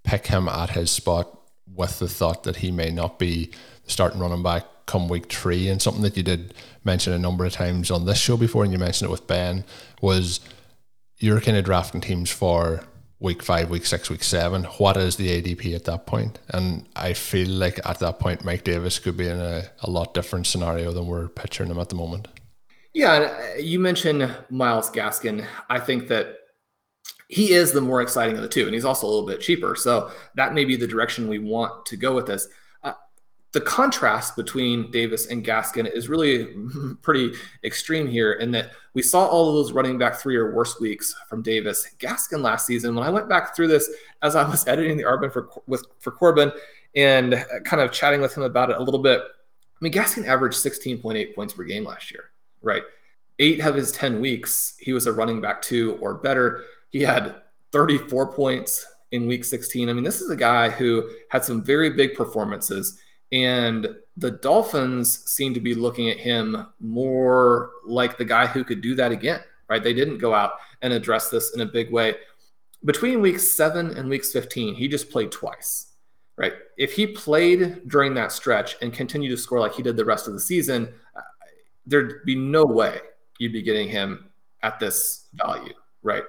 pick 0.05 0.29
him 0.29 0.49
at 0.49 0.71
his 0.71 0.91
spot 0.91 1.39
with 1.67 1.99
the 1.99 2.09
thought 2.09 2.45
that 2.45 2.57
he 2.57 2.71
may 2.71 2.91
not 2.91 3.19
be 3.19 3.51
starting 3.87 4.21
running 4.21 4.43
back 4.43 4.65
come 4.87 5.09
week 5.09 5.33
three. 5.33 5.69
And 5.69 5.81
something 5.81 6.03
that 6.03 6.17
you 6.17 6.23
did 6.23 6.55
mention 6.85 7.13
a 7.13 7.19
number 7.19 7.45
of 7.45 7.53
times 7.53 7.91
on 7.91 8.05
this 8.05 8.19
show 8.19 8.37
before, 8.37 8.63
and 8.63 8.73
you 8.73 8.79
mentioned 8.79 9.09
it 9.09 9.13
with 9.13 9.27
Ben, 9.27 9.65
was 10.01 10.41
you're 11.23 11.41
kind 11.41 11.57
of 11.57 11.65
drafting 11.65 12.01
teams 12.01 12.31
for 12.31 12.85
week 13.21 13.43
five, 13.43 13.71
week 13.71 13.87
six, 13.87 14.11
week 14.11 14.25
seven. 14.25 14.65
What 14.65 14.97
is 14.97 15.17
the 15.17 15.29
ADP 15.41 15.75
at 15.75 15.85
that 15.85 16.07
point? 16.07 16.41
And 16.49 16.87
I 16.97 17.13
feel 17.13 17.49
like 17.49 17.79
at 17.87 18.01
that 18.01 18.19
point, 18.19 18.45
Mike 18.45 18.65
Davis 18.65 18.99
could 18.99 19.17
be 19.17 19.29
in 19.29 19.39
a, 19.39 19.71
a 19.83 19.91
lot 19.91 20.13
different 20.15 20.47
scenario 20.47 20.93
than 20.93 21.07
we're 21.07 21.29
picturing 21.29 21.71
him 21.71 21.79
at 21.79 21.89
the 21.89 21.95
moment. 21.95 22.27
Yeah, 22.93 23.13
uh, 23.13 23.59
you 23.59 23.79
mentioned 23.79 24.35
Myles 24.51 24.91
Gaskin. 24.91 25.47
I 25.71 25.79
think 25.79 26.09
that 26.09 26.37
he 27.29 27.53
is 27.53 27.73
the 27.73 27.81
more 27.81 28.03
exciting 28.03 28.37
of 28.37 28.43
the 28.43 28.49
two, 28.49 28.65
and 28.65 28.75
he's 28.75 28.85
also 28.85 29.07
a 29.07 29.09
little 29.09 29.27
bit 29.27 29.41
cheaper. 29.41 29.77
So 29.77 30.11
that 30.35 30.53
may 30.53 30.65
be 30.65 30.77
the 30.77 30.87
direction 30.87 31.29
we 31.29 31.39
want 31.39 31.87
to 31.87 31.97
go 31.97 32.15
with 32.15 32.27
this 32.27 32.49
the 33.53 33.61
contrast 33.61 34.35
between 34.35 34.91
Davis 34.91 35.27
and 35.27 35.45
Gaskin 35.45 35.91
is 35.91 36.09
really 36.09 36.55
pretty 37.03 37.33
extreme 37.65 38.07
here 38.07 38.33
in 38.33 38.51
that 38.53 38.73
we 38.95 39.03
saw 39.03 39.27
all 39.27 39.49
of 39.49 39.55
those 39.55 39.73
running 39.73 39.99
back 39.99 40.17
three 40.17 40.37
or 40.37 40.55
worse 40.55 40.81
weeks 40.81 41.15
from 41.29 41.43
Davis. 41.43 41.87
Gaskin 41.99 42.41
last 42.41 42.67
season, 42.67 42.95
when 42.95 43.05
I 43.05 43.11
went 43.11 43.29
back 43.29 43.55
through 43.55 43.69
this 43.69 43.91
as 44.23 44.37
I 44.37 44.49
was 44.49 44.67
editing 44.69 44.97
the 44.97 45.05
Arbin 45.05 45.33
for 45.33 45.49
with 45.67 45.85
for 45.99 46.11
Corbin 46.11 46.51
and 46.95 47.45
kind 47.65 47.83
of 47.83 47.93
chatting 47.93 48.21
with 48.21 48.37
him 48.37 48.43
about 48.43 48.71
it 48.71 48.77
a 48.79 48.83
little 48.83 49.01
bit. 49.01 49.21
I 49.21 49.79
mean, 49.81 49.93
Gaskin 49.93 50.27
averaged 50.27 50.57
16.8 50.57 51.35
points 51.35 51.55
per 51.55 51.65
game 51.65 51.85
last 51.85 52.11
year, 52.11 52.25
right? 52.63 52.83
Eight 53.39 53.61
of 53.61 53.75
his 53.75 53.93
10 53.93 54.21
weeks, 54.21 54.75
he 54.79 54.93
was 54.93 55.07
a 55.07 55.13
running 55.13 55.41
back 55.41 55.61
two 55.61 55.99
or 56.01 56.15
better. 56.15 56.65
He 56.91 57.01
had 57.01 57.37
34 57.73 58.33
points 58.33 58.87
in 59.11 59.27
week 59.27 59.45
16. 59.45 59.89
I 59.89 59.93
mean, 59.93 60.05
this 60.05 60.21
is 60.21 60.31
a 60.31 60.37
guy 60.37 60.69
who 60.69 61.09
had 61.31 61.45
some 61.45 61.63
very 61.63 61.91
big 61.91 62.15
performances 62.15 63.01
and 63.33 63.89
the 64.19 64.31
Dolphins 64.31 65.25
seem 65.31 65.55
to 65.55 65.61
be 65.61 65.75
looking 65.75 66.11
at 66.11 66.19
him 66.19 66.67
more 66.81 67.71
like 67.87 68.19
the 68.19 68.25
guy 68.25 68.47
who 68.47 68.63
could 68.63 68.83
do 68.83 68.95
that 68.97 69.11
again, 69.11 69.41
right? 69.69 69.83
They 69.83 69.95
didn't 69.95 70.19
go 70.19 70.35
out 70.35 70.53
and 70.83 70.93
address 70.93 71.31
this 71.31 71.55
in 71.55 71.63
a 71.63 71.67
big 71.67 71.91
way. 71.91 72.17
Between 72.85 73.23
weeks 73.23 73.49
seven 73.49 73.97
and 73.97 74.09
weeks 74.09 74.33
15, 74.33 74.75
he 74.75 74.87
just 74.87 75.11
played 75.11 75.33
twice, 75.33 75.95
right? 76.37 76.53
If 76.77 76.93
he 76.93 77.07
played 77.07 77.89
during 77.89 78.13
that 78.15 78.33
stretch 78.33 78.77
and 78.83 78.93
continued 78.93 79.31
to 79.31 79.37
score 79.37 79.61
like 79.61 79.75
he 79.75 79.83
did 79.83 79.97
the 79.97 80.05
rest 80.05 80.29
of 80.29 80.35
the 80.35 80.41
season, 80.41 80.93
there'd 81.87 82.25
be 82.27 82.35
no 82.35 82.65
way 82.65 82.99
you'd 83.39 83.53
be 83.53 83.63
getting 83.63 83.89
him 83.89 84.31
at 84.63 84.79
this 84.79 85.29
value, 85.35 85.73
right? 86.03 86.25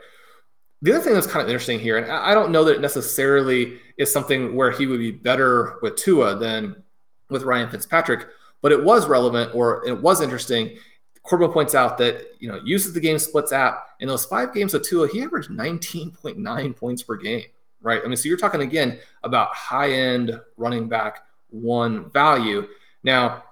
The 0.81 0.93
other 0.93 1.03
thing 1.03 1.13
that's 1.13 1.27
kind 1.27 1.43
of 1.43 1.49
interesting 1.49 1.79
here, 1.79 1.97
and 1.97 2.11
I 2.11 2.33
don't 2.33 2.51
know 2.51 2.63
that 2.63 2.75
it 2.75 2.81
necessarily 2.81 3.79
is 3.97 4.11
something 4.11 4.55
where 4.55 4.71
he 4.71 4.85
would 4.85 4.99
be 4.99 5.11
better 5.11 5.75
with 5.81 5.95
Tua 5.95 6.37
than 6.37 6.83
with 7.33 7.43
Ryan 7.43 7.69
Fitzpatrick, 7.69 8.27
but 8.61 8.71
it 8.71 8.83
was 8.83 9.07
relevant 9.07 9.53
or 9.53 9.85
it 9.85 10.01
was 10.01 10.21
interesting. 10.21 10.77
Corbin 11.23 11.51
points 11.51 11.75
out 11.75 11.97
that 11.97 12.27
you 12.39 12.47
know 12.47 12.59
uses 12.63 12.93
the 12.93 12.99
game 12.99 13.19
splits 13.19 13.51
app 13.51 13.87
in 13.99 14.07
those 14.07 14.25
five 14.25 14.53
games 14.53 14.73
of 14.73 14.83
Tua, 14.83 15.07
he 15.07 15.21
averaged 15.21 15.49
19.9 15.49 16.75
points 16.75 17.03
per 17.03 17.15
game. 17.15 17.45
right? 17.81 18.01
I 18.03 18.07
mean, 18.07 18.17
so 18.17 18.27
you're 18.27 18.37
talking 18.37 18.61
again 18.61 18.99
about 19.23 19.53
high 19.55 19.91
end 19.91 20.39
running 20.57 20.87
back 20.87 21.19
one 21.49 22.09
value. 22.11 22.67
Now, 23.03 23.43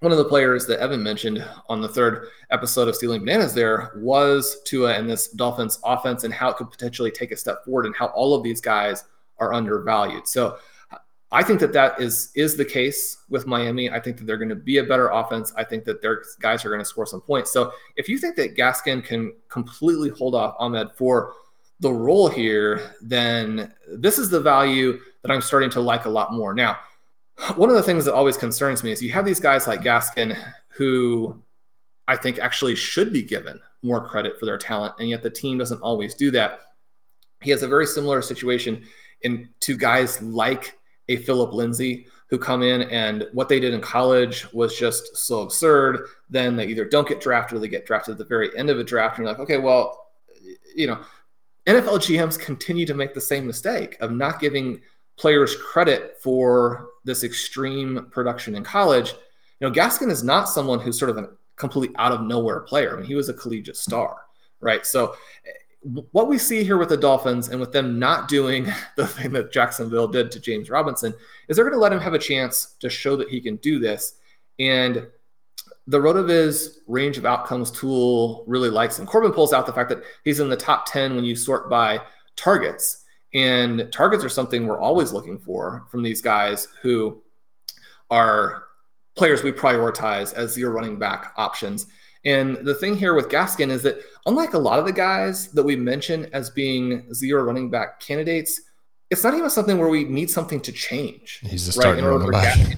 one 0.00 0.12
of 0.12 0.18
the 0.18 0.24
players 0.24 0.66
that 0.66 0.80
Evan 0.80 1.02
mentioned 1.02 1.44
on 1.68 1.80
the 1.80 1.88
third 1.88 2.28
episode 2.50 2.88
of 2.88 2.94
Stealing 2.94 3.20
Bananas 3.20 3.54
there 3.54 3.92
was 3.96 4.62
Tua 4.64 4.94
and 4.94 5.08
this 5.08 5.28
Dolphins 5.28 5.78
offense 5.84 6.24
and 6.24 6.32
how 6.32 6.50
it 6.50 6.56
could 6.56 6.70
potentially 6.70 7.10
take 7.10 7.32
a 7.32 7.36
step 7.36 7.64
forward 7.64 7.86
and 7.86 7.96
how 7.96 8.06
all 8.06 8.34
of 8.34 8.42
these 8.42 8.60
guys 8.60 9.04
are 9.38 9.52
undervalued. 9.52 10.26
So 10.28 10.58
I 11.32 11.42
think 11.42 11.58
that 11.60 11.72
that 11.72 12.00
is 12.00 12.30
is 12.34 12.56
the 12.56 12.64
case 12.64 13.18
with 13.28 13.46
Miami. 13.46 13.90
I 13.90 13.98
think 13.98 14.18
that 14.18 14.26
they're 14.26 14.36
going 14.36 14.48
to 14.48 14.54
be 14.54 14.78
a 14.78 14.84
better 14.84 15.08
offense. 15.08 15.52
I 15.56 15.64
think 15.64 15.84
that 15.84 16.00
their 16.00 16.22
guys 16.40 16.64
are 16.64 16.68
going 16.68 16.80
to 16.80 16.84
score 16.84 17.06
some 17.06 17.20
points. 17.20 17.52
So 17.52 17.72
if 17.96 18.08
you 18.08 18.18
think 18.18 18.36
that 18.36 18.56
Gaskin 18.56 19.04
can 19.04 19.34
completely 19.48 20.10
hold 20.10 20.34
off 20.34 20.54
Ahmed 20.58 20.92
for 20.96 21.32
the 21.80 21.92
role 21.92 22.28
here, 22.28 22.94
then 23.02 23.74
this 23.88 24.18
is 24.18 24.30
the 24.30 24.40
value 24.40 25.00
that 25.22 25.32
I'm 25.32 25.42
starting 25.42 25.70
to 25.70 25.80
like 25.80 26.04
a 26.04 26.10
lot 26.10 26.32
more. 26.32 26.54
Now, 26.54 26.78
one 27.56 27.68
of 27.68 27.76
the 27.76 27.82
things 27.82 28.04
that 28.04 28.14
always 28.14 28.36
concerns 28.36 28.82
me 28.82 28.92
is 28.92 29.02
you 29.02 29.12
have 29.12 29.26
these 29.26 29.40
guys 29.40 29.66
like 29.66 29.82
Gaskin 29.82 30.38
who 30.68 31.42
I 32.08 32.16
think 32.16 32.38
actually 32.38 32.76
should 32.76 33.12
be 33.12 33.22
given 33.22 33.60
more 33.82 34.06
credit 34.06 34.38
for 34.38 34.46
their 34.46 34.58
talent, 34.58 34.94
and 34.98 35.08
yet 35.08 35.22
the 35.22 35.30
team 35.30 35.58
doesn't 35.58 35.80
always 35.80 36.14
do 36.14 36.30
that. 36.30 36.60
He 37.42 37.50
has 37.50 37.62
a 37.62 37.68
very 37.68 37.86
similar 37.86 38.22
situation 38.22 38.84
in 39.22 39.48
to 39.60 39.76
guys 39.76 40.22
like 40.22 40.75
a 41.08 41.16
Phillip 41.16 41.52
Lindsay 41.52 42.06
who 42.28 42.38
come 42.38 42.62
in 42.62 42.82
and 42.82 43.28
what 43.32 43.48
they 43.48 43.60
did 43.60 43.72
in 43.72 43.80
college 43.80 44.52
was 44.52 44.76
just 44.76 45.16
so 45.16 45.42
absurd. 45.42 46.08
Then 46.28 46.56
they 46.56 46.66
either 46.66 46.84
don't 46.84 47.08
get 47.08 47.20
drafted 47.20 47.56
or 47.56 47.60
they 47.60 47.68
get 47.68 47.86
drafted 47.86 48.12
at 48.12 48.18
the 48.18 48.24
very 48.24 48.56
end 48.58 48.68
of 48.68 48.78
a 48.78 48.84
draft. 48.84 49.18
And 49.18 49.24
you're 49.24 49.32
like, 49.32 49.40
okay, 49.40 49.58
well, 49.58 50.08
you 50.74 50.86
know, 50.86 50.98
NFL 51.66 51.98
GMs 51.98 52.38
continue 52.38 52.86
to 52.86 52.94
make 52.94 53.14
the 53.14 53.20
same 53.20 53.46
mistake 53.46 53.96
of 54.00 54.12
not 54.12 54.40
giving 54.40 54.80
players 55.16 55.56
credit 55.56 56.16
for 56.20 56.88
this 57.04 57.24
extreme 57.24 58.08
production 58.10 58.54
in 58.54 58.64
college. 58.64 59.14
You 59.60 59.68
know, 59.68 59.72
Gaskin 59.72 60.10
is 60.10 60.22
not 60.22 60.48
someone 60.48 60.80
who's 60.80 60.98
sort 60.98 61.10
of 61.10 61.18
a 61.18 61.30
complete 61.56 61.92
out 61.96 62.12
of 62.12 62.22
nowhere 62.22 62.60
player. 62.60 62.94
I 62.94 62.96
mean, 62.96 63.06
he 63.06 63.14
was 63.14 63.28
a 63.28 63.34
collegiate 63.34 63.76
star, 63.76 64.18
right? 64.60 64.84
So 64.84 65.16
what 66.10 66.28
we 66.28 66.38
see 66.38 66.64
here 66.64 66.78
with 66.78 66.88
the 66.88 66.96
Dolphins 66.96 67.48
and 67.48 67.60
with 67.60 67.72
them 67.72 67.98
not 67.98 68.28
doing 68.28 68.66
the 68.96 69.06
thing 69.06 69.32
that 69.32 69.52
Jacksonville 69.52 70.08
did 70.08 70.30
to 70.32 70.40
James 70.40 70.70
Robinson 70.70 71.14
is 71.48 71.56
they're 71.56 71.64
going 71.64 71.76
to 71.76 71.80
let 71.80 71.92
him 71.92 72.00
have 72.00 72.14
a 72.14 72.18
chance 72.18 72.74
to 72.80 72.90
show 72.90 73.16
that 73.16 73.28
he 73.28 73.40
can 73.40 73.56
do 73.56 73.78
this. 73.78 74.14
And 74.58 75.06
the 75.86 75.98
RotoViz 75.98 76.78
range 76.88 77.16
of 77.18 77.24
outcomes 77.24 77.70
tool 77.70 78.44
really 78.46 78.70
likes 78.70 78.98
him. 78.98 79.06
Corbin 79.06 79.32
pulls 79.32 79.52
out 79.52 79.66
the 79.66 79.72
fact 79.72 79.88
that 79.90 80.02
he's 80.24 80.40
in 80.40 80.48
the 80.48 80.56
top 80.56 80.86
10 80.86 81.14
when 81.14 81.24
you 81.24 81.36
sort 81.36 81.70
by 81.70 82.00
targets. 82.34 83.04
And 83.34 83.88
targets 83.92 84.24
are 84.24 84.28
something 84.28 84.66
we're 84.66 84.80
always 84.80 85.12
looking 85.12 85.38
for 85.38 85.84
from 85.90 86.02
these 86.02 86.20
guys 86.20 86.68
who 86.82 87.22
are 88.10 88.64
players 89.14 89.42
we 89.42 89.52
prioritize 89.52 90.34
as 90.34 90.56
your 90.58 90.70
running 90.70 90.98
back 90.98 91.32
options. 91.36 91.86
And 92.26 92.56
the 92.56 92.74
thing 92.74 92.96
here 92.96 93.14
with 93.14 93.28
Gaskin 93.28 93.70
is 93.70 93.82
that 93.82 94.00
unlike 94.26 94.54
a 94.54 94.58
lot 94.58 94.80
of 94.80 94.84
the 94.84 94.92
guys 94.92 95.48
that 95.52 95.62
we 95.62 95.76
mention 95.76 96.26
as 96.32 96.50
being 96.50 97.14
zero 97.14 97.44
running 97.44 97.70
back 97.70 98.00
candidates, 98.00 98.60
it's 99.10 99.22
not 99.22 99.34
even 99.34 99.48
something 99.48 99.78
where 99.78 99.88
we 99.88 100.04
need 100.04 100.28
something 100.28 100.60
to 100.60 100.72
change. 100.72 101.40
He's 101.44 101.66
the 101.66 101.72
starting 101.72 102.04
right, 102.04 102.10
running 102.10 102.30
back. 102.32 102.76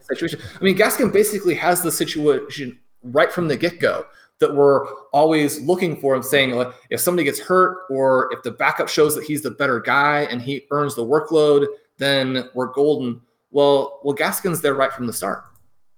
situation. 0.00 0.40
I 0.58 0.64
mean, 0.64 0.76
Gaskin 0.78 1.12
basically 1.12 1.54
has 1.56 1.82
the 1.82 1.92
situation 1.92 2.78
right 3.02 3.30
from 3.30 3.48
the 3.48 3.56
get 3.56 3.80
go 3.80 4.06
that 4.38 4.54
we're 4.54 4.86
always 5.12 5.60
looking 5.60 6.00
for 6.00 6.14
and 6.14 6.24
saying 6.24 6.52
like, 6.52 6.72
if 6.90 7.00
somebody 7.00 7.24
gets 7.24 7.38
hurt 7.40 7.86
or 7.90 8.30
if 8.32 8.42
the 8.42 8.50
backup 8.50 8.88
shows 8.88 9.14
that 9.14 9.24
he's 9.24 9.42
the 9.42 9.50
better 9.50 9.80
guy 9.80 10.22
and 10.30 10.40
he 10.40 10.66
earns 10.70 10.94
the 10.94 11.04
workload, 11.04 11.66
then 11.98 12.48
we're 12.54 12.72
golden. 12.72 13.20
Well, 13.50 14.00
well, 14.02 14.16
Gaskin's 14.16 14.60
there 14.60 14.74
right 14.74 14.92
from 14.92 15.06
the 15.06 15.12
start. 15.12 15.44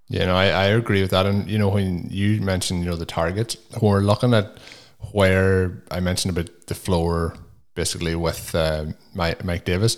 Yeah, 0.08 0.26
no, 0.26 0.36
I, 0.36 0.46
I 0.46 0.64
agree 0.66 1.02
with 1.02 1.10
that. 1.10 1.26
And 1.26 1.48
you 1.48 1.58
know, 1.58 1.68
when 1.68 2.08
you 2.10 2.40
mentioned, 2.40 2.80
you 2.80 2.86
know, 2.86 2.96
the 2.96 3.06
targets, 3.06 3.56
when 3.78 3.92
we're 3.92 4.00
looking 4.00 4.32
at 4.34 4.58
where 5.12 5.82
I 5.90 6.00
mentioned 6.00 6.36
about 6.36 6.66
the 6.66 6.74
floor 6.74 7.34
basically 7.74 8.16
with 8.16 8.54
uh, 8.54 8.86
Mike, 9.14 9.44
Mike 9.44 9.64
Davis, 9.64 9.96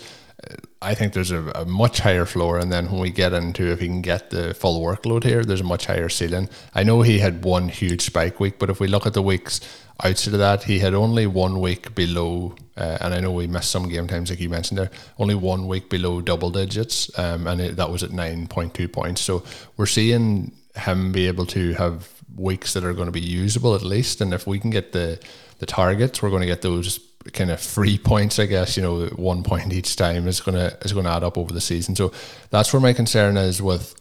I 0.83 0.95
think 0.95 1.13
there's 1.13 1.31
a, 1.31 1.51
a, 1.55 1.67
much 1.67 1.99
higher 1.99 2.25
floor, 2.25 2.59
and 2.59 2.73
then 2.73 2.91
when 2.91 3.01
we 3.01 3.11
get 3.11 3.35
into 3.35 3.71
if 3.71 3.81
he 3.81 3.87
can 3.87 4.01
get 4.01 4.31
the 4.31 4.55
full 4.55 4.81
workload 4.81 5.25
here, 5.25 5.45
there's 5.45 5.61
a 5.61 5.65
much 5.65 5.87
higher 5.87 6.09
ceiling. 6.09 6.49
I 6.75 6.83
know 6.85 7.03
he 7.03 7.19
had 7.19 7.45
one 7.45 7.69
huge 7.69 8.01
spike 8.01 8.41
week, 8.41 8.59
but 8.59 8.71
if 8.71 8.81
we 8.81 8.89
look 8.89 9.07
at 9.07 9.13
the 9.13 9.21
weeks 9.21 9.61
outside 10.03 10.33
of 10.33 10.41
that, 10.41 10.63
he 10.65 10.79
had 10.79 10.95
only 10.95 11.27
one 11.27 11.61
week 11.61 11.95
below, 11.95 12.55
uh, 12.79 12.97
and 13.03 13.13
I 13.13 13.21
know 13.21 13.33
we 13.33 13.47
missed 13.47 13.71
some 13.71 13.89
game 13.91 14.07
times 14.07 14.31
like 14.31 14.41
you 14.41 14.49
mentioned 14.49 14.79
there, 14.79 14.91
only 15.19 15.35
one 15.35 15.67
week 15.67 15.91
below 15.91 16.23
double 16.23 16.51
digits, 16.51 17.11
um, 17.19 17.47
and 17.47 17.61
it, 17.61 17.77
that 17.77 17.91
was 17.91 18.03
at 18.03 18.11
nine 18.11 18.47
point 18.47 18.73
two 18.73 18.89
points. 18.89 19.21
So 19.21 19.43
we're 19.77 19.85
seeing 19.85 20.53
him 20.77 21.13
be 21.13 21.27
able 21.27 21.47
to 21.47 21.75
have 21.75 22.09
weeks 22.37 22.73
that 22.73 22.85
are 22.85 22.95
going 22.95 23.07
to 23.07 23.13
be 23.13 23.21
usable 23.21 23.75
at 23.75 23.83
least, 23.83 24.23
and 24.23 24.33
if 24.33 24.47
we 24.47 24.59
can 24.59 24.71
get 24.71 24.93
the 24.93 25.21
the 25.59 25.67
targets, 25.67 26.23
we're 26.23 26.31
going 26.31 26.41
to 26.41 26.47
get 26.47 26.63
those 26.63 27.10
kind 27.33 27.51
of 27.51 27.61
free 27.61 27.99
points, 27.99 28.39
I 28.39 28.47
guess, 28.47 28.77
you 28.77 28.83
know, 28.83 29.07
one 29.17 29.43
point 29.43 29.73
each 29.73 29.97
time 29.97 30.27
is 30.29 30.41
gonna 30.41 30.77
is 30.83 30.93
gonna 30.93 31.11
add 31.11 31.25
up 31.25 31.39
over 31.39 31.53
the 31.53 31.61
season. 31.61 31.97
So 31.97 32.13
that's 32.51 32.73
where 32.73 32.81
my 32.81 32.93
concern 32.93 33.37
is 33.37 33.63
with 33.63 33.95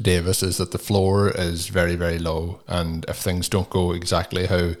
Davis 0.00 0.42
is 0.42 0.58
that 0.58 0.72
the 0.72 0.78
floor 0.78 1.30
is 1.30 1.68
very, 1.68 1.96
very 1.96 2.18
low 2.18 2.60
and 2.68 3.04
if 3.08 3.16
things 3.16 3.48
don't 3.48 3.70
go 3.70 3.92
exactly 3.92 4.46
how 4.46 4.72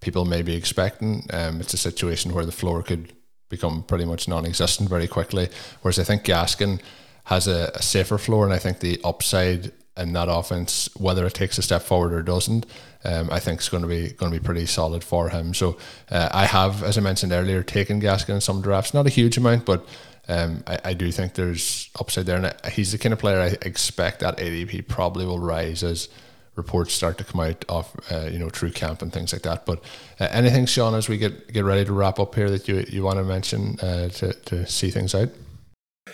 people 0.00 0.24
may 0.24 0.42
be 0.42 0.54
expecting, 0.54 1.26
um, 1.32 1.60
it's 1.60 1.74
a 1.74 1.78
situation 1.78 2.34
where 2.34 2.46
the 2.46 2.52
floor 2.52 2.82
could 2.82 3.12
become 3.48 3.82
pretty 3.82 4.04
much 4.04 4.28
non 4.28 4.46
existent 4.46 4.88
very 4.88 5.08
quickly. 5.08 5.48
Whereas 5.82 5.98
I 5.98 6.04
think 6.04 6.24
Gaskin 6.24 6.80
has 7.24 7.46
a, 7.46 7.72
a 7.74 7.82
safer 7.82 8.18
floor 8.18 8.44
and 8.44 8.52
I 8.52 8.58
think 8.58 8.80
the 8.80 9.00
upside 9.04 9.72
in 9.96 10.12
that 10.12 10.28
offense, 10.28 10.88
whether 10.96 11.24
it 11.26 11.34
takes 11.34 11.58
a 11.58 11.62
step 11.62 11.82
forward 11.82 12.12
or 12.12 12.22
doesn't, 12.22 12.66
um, 13.04 13.28
I 13.30 13.38
think 13.40 13.60
is 13.60 13.68
going 13.68 13.82
to 13.82 13.88
be 13.88 14.10
going 14.10 14.32
to 14.32 14.38
be 14.38 14.44
pretty 14.44 14.66
solid 14.66 15.04
for 15.04 15.28
him. 15.28 15.54
So 15.54 15.76
uh, 16.10 16.28
I 16.32 16.46
have, 16.46 16.82
as 16.82 16.98
I 16.98 17.00
mentioned 17.00 17.32
earlier, 17.32 17.62
taken 17.62 18.00
Gaskin 18.00 18.34
in 18.34 18.40
some 18.40 18.62
drafts, 18.62 18.94
not 18.94 19.06
a 19.06 19.10
huge 19.10 19.36
amount, 19.36 19.64
but 19.66 19.86
um, 20.28 20.64
I, 20.66 20.78
I, 20.84 20.94
do 20.94 21.12
think 21.12 21.34
there's 21.34 21.90
upside 22.00 22.24
there, 22.24 22.38
and 22.38 22.72
he's 22.72 22.92
the 22.92 22.98
kind 22.98 23.12
of 23.12 23.18
player 23.18 23.40
I 23.40 23.56
expect 23.66 24.20
that 24.20 24.38
ADP 24.38 24.88
probably 24.88 25.26
will 25.26 25.38
rise 25.38 25.82
as 25.82 26.08
reports 26.56 26.94
start 26.94 27.18
to 27.18 27.24
come 27.24 27.40
out 27.40 27.62
of 27.68 27.94
uh, 28.10 28.28
you 28.30 28.38
know 28.38 28.48
true 28.48 28.70
camp 28.70 29.02
and 29.02 29.12
things 29.12 29.32
like 29.32 29.42
that. 29.42 29.66
But 29.66 29.82
uh, 30.18 30.28
anything, 30.30 30.64
Shawn, 30.64 30.94
as 30.94 31.08
we 31.08 31.18
get 31.18 31.52
get 31.52 31.64
ready 31.64 31.84
to 31.84 31.92
wrap 31.92 32.18
up 32.18 32.34
here 32.34 32.48
that 32.50 32.68
you 32.68 32.86
you 32.88 33.02
want 33.02 33.18
to 33.18 33.24
mention 33.24 33.78
uh, 33.80 34.08
to 34.08 34.32
to 34.32 34.66
see 34.66 34.90
things 34.90 35.14
out. 35.14 35.28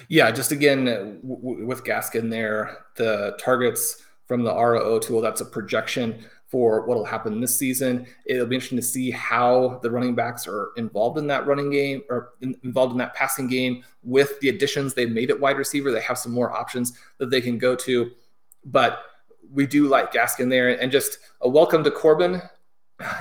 Yeah, 0.09 0.31
just 0.33 0.51
again 0.51 0.87
w- 1.23 1.67
with 1.67 1.85
Gaskin 1.85 2.31
there, 2.31 2.79
the 2.97 3.37
targets 3.39 4.03
from 4.27 4.43
the 4.43 4.55
ROO 4.55 4.99
tool, 5.01 5.21
that's 5.21 5.41
a 5.41 5.45
projection 5.45 6.25
for 6.51 6.85
what 6.85 6.99
will 6.99 7.05
happen 7.05 7.41
this 7.41 7.57
season. 7.57 8.07
It'll 8.27 8.47
be 8.47 8.57
interesting 8.57 8.79
to 8.79 8.83
see 8.83 9.11
how 9.13 9.79
the 9.83 9.91
running 9.91 10.17
backs 10.17 10.49
are 10.49 10.71
involved 10.77 11.17
in 11.17 11.29
that 11.29 11.47
running 11.47 11.71
game 11.71 12.03
or 12.11 12.31
in, 12.41 12.57
involved 12.65 12.91
in 12.93 12.99
that 12.99 13.15
passing 13.15 13.47
game 13.47 13.85
with 14.03 14.39
the 14.41 14.49
additions 14.49 14.93
they've 14.93 15.11
made 15.11 15.31
at 15.31 15.39
wide 15.39 15.57
receiver. 15.57 15.93
They 15.93 16.01
have 16.01 16.19
some 16.19 16.33
more 16.33 16.51
options 16.51 16.99
that 17.19 17.31
they 17.31 17.41
can 17.41 17.57
go 17.57 17.77
to, 17.77 18.11
but 18.65 19.05
we 19.53 19.65
do 19.65 19.87
like 19.87 20.13
Gaskin 20.13 20.51
there 20.51 20.69
and 20.81 20.91
just 20.91 21.19
a 21.41 21.49
welcome 21.49 21.85
to 21.85 21.91
Corbin 21.91 22.43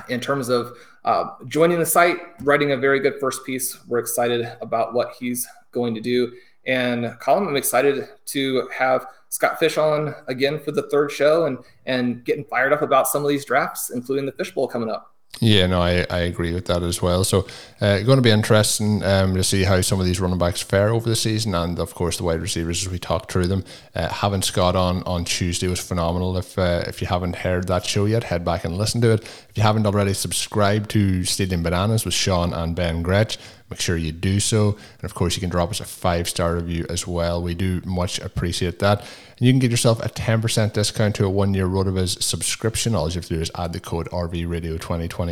in 0.08 0.20
terms 0.20 0.48
of 0.48 0.76
uh, 1.04 1.30
joining 1.46 1.78
the 1.78 1.86
site, 1.86 2.18
writing 2.42 2.72
a 2.72 2.76
very 2.76 2.98
good 2.98 3.14
first 3.20 3.46
piece. 3.46 3.78
We're 3.86 3.98
excited 4.00 4.56
about 4.60 4.92
what 4.92 5.14
he's 5.18 5.46
going 5.70 5.94
to 5.94 6.00
do. 6.00 6.32
And 6.66 7.06
Colm, 7.20 7.48
I'm 7.48 7.56
excited 7.56 8.08
to 8.26 8.68
have 8.76 9.06
Scott 9.30 9.58
Fish 9.58 9.78
on 9.78 10.14
again 10.26 10.58
for 10.58 10.72
the 10.72 10.88
third 10.90 11.10
show 11.10 11.46
and 11.46 11.58
and 11.86 12.24
getting 12.24 12.44
fired 12.44 12.72
up 12.72 12.82
about 12.82 13.08
some 13.08 13.22
of 13.22 13.28
these 13.28 13.44
drafts, 13.44 13.90
including 13.90 14.26
the 14.26 14.32
Fishbowl 14.32 14.68
coming 14.68 14.90
up. 14.90 15.14
Yeah, 15.42 15.66
no, 15.68 15.80
I, 15.80 16.04
I 16.10 16.18
agree 16.18 16.52
with 16.52 16.66
that 16.66 16.82
as 16.82 17.00
well. 17.00 17.24
So, 17.24 17.46
uh, 17.80 18.00
going 18.00 18.18
to 18.18 18.22
be 18.22 18.30
interesting 18.30 19.02
um, 19.02 19.34
to 19.34 19.42
see 19.42 19.64
how 19.64 19.80
some 19.80 19.98
of 19.98 20.04
these 20.04 20.20
running 20.20 20.36
backs 20.36 20.60
fare 20.60 20.90
over 20.90 21.08
the 21.08 21.16
season, 21.16 21.54
and 21.54 21.78
of 21.78 21.94
course 21.94 22.18
the 22.18 22.24
wide 22.24 22.42
receivers 22.42 22.84
as 22.84 22.92
we 22.92 22.98
talk 22.98 23.30
through 23.32 23.46
them. 23.46 23.64
Uh, 23.94 24.08
having 24.08 24.42
Scott 24.42 24.76
on 24.76 25.02
on 25.04 25.24
Tuesday 25.24 25.66
was 25.66 25.80
phenomenal. 25.80 26.36
If 26.36 26.58
uh, 26.58 26.84
if 26.86 27.00
you 27.00 27.06
haven't 27.06 27.36
heard 27.36 27.68
that 27.68 27.86
show 27.86 28.04
yet, 28.04 28.24
head 28.24 28.44
back 28.44 28.66
and 28.66 28.76
listen 28.76 29.00
to 29.00 29.12
it. 29.12 29.22
If 29.22 29.52
you 29.54 29.62
haven't 29.62 29.86
already 29.86 30.12
subscribed 30.12 30.90
to 30.90 31.24
Stealing 31.24 31.62
Bananas 31.62 32.04
with 32.04 32.12
Shawn 32.12 32.52
and 32.52 32.76
Ben 32.76 33.00
Gretch, 33.02 33.38
make 33.70 33.80
sure 33.80 33.96
you 33.96 34.12
do 34.12 34.40
so. 34.40 34.76
And 34.98 35.04
of 35.04 35.14
course, 35.14 35.36
you 35.36 35.40
can 35.40 35.48
drop 35.48 35.70
us 35.70 35.80
a 35.80 35.86
five 35.86 36.28
star 36.28 36.56
review 36.56 36.84
as 36.90 37.06
well. 37.06 37.42
We 37.42 37.54
do 37.54 37.80
much 37.86 38.18
appreciate 38.18 38.78
that. 38.80 39.00
And 39.00 39.46
you 39.46 39.52
can 39.52 39.58
get 39.58 39.70
yourself 39.70 40.04
a 40.04 40.08
10% 40.10 40.74
discount 40.74 41.14
to 41.16 41.24
a 41.24 41.30
one 41.30 41.54
year 41.54 41.66
RotoViz 41.66 42.22
subscription. 42.22 42.94
All 42.94 43.08
you 43.08 43.14
have 43.14 43.24
to 43.24 43.36
do 43.36 43.40
is 43.40 43.50
add 43.54 43.72
the 43.72 43.80
code 43.80 44.06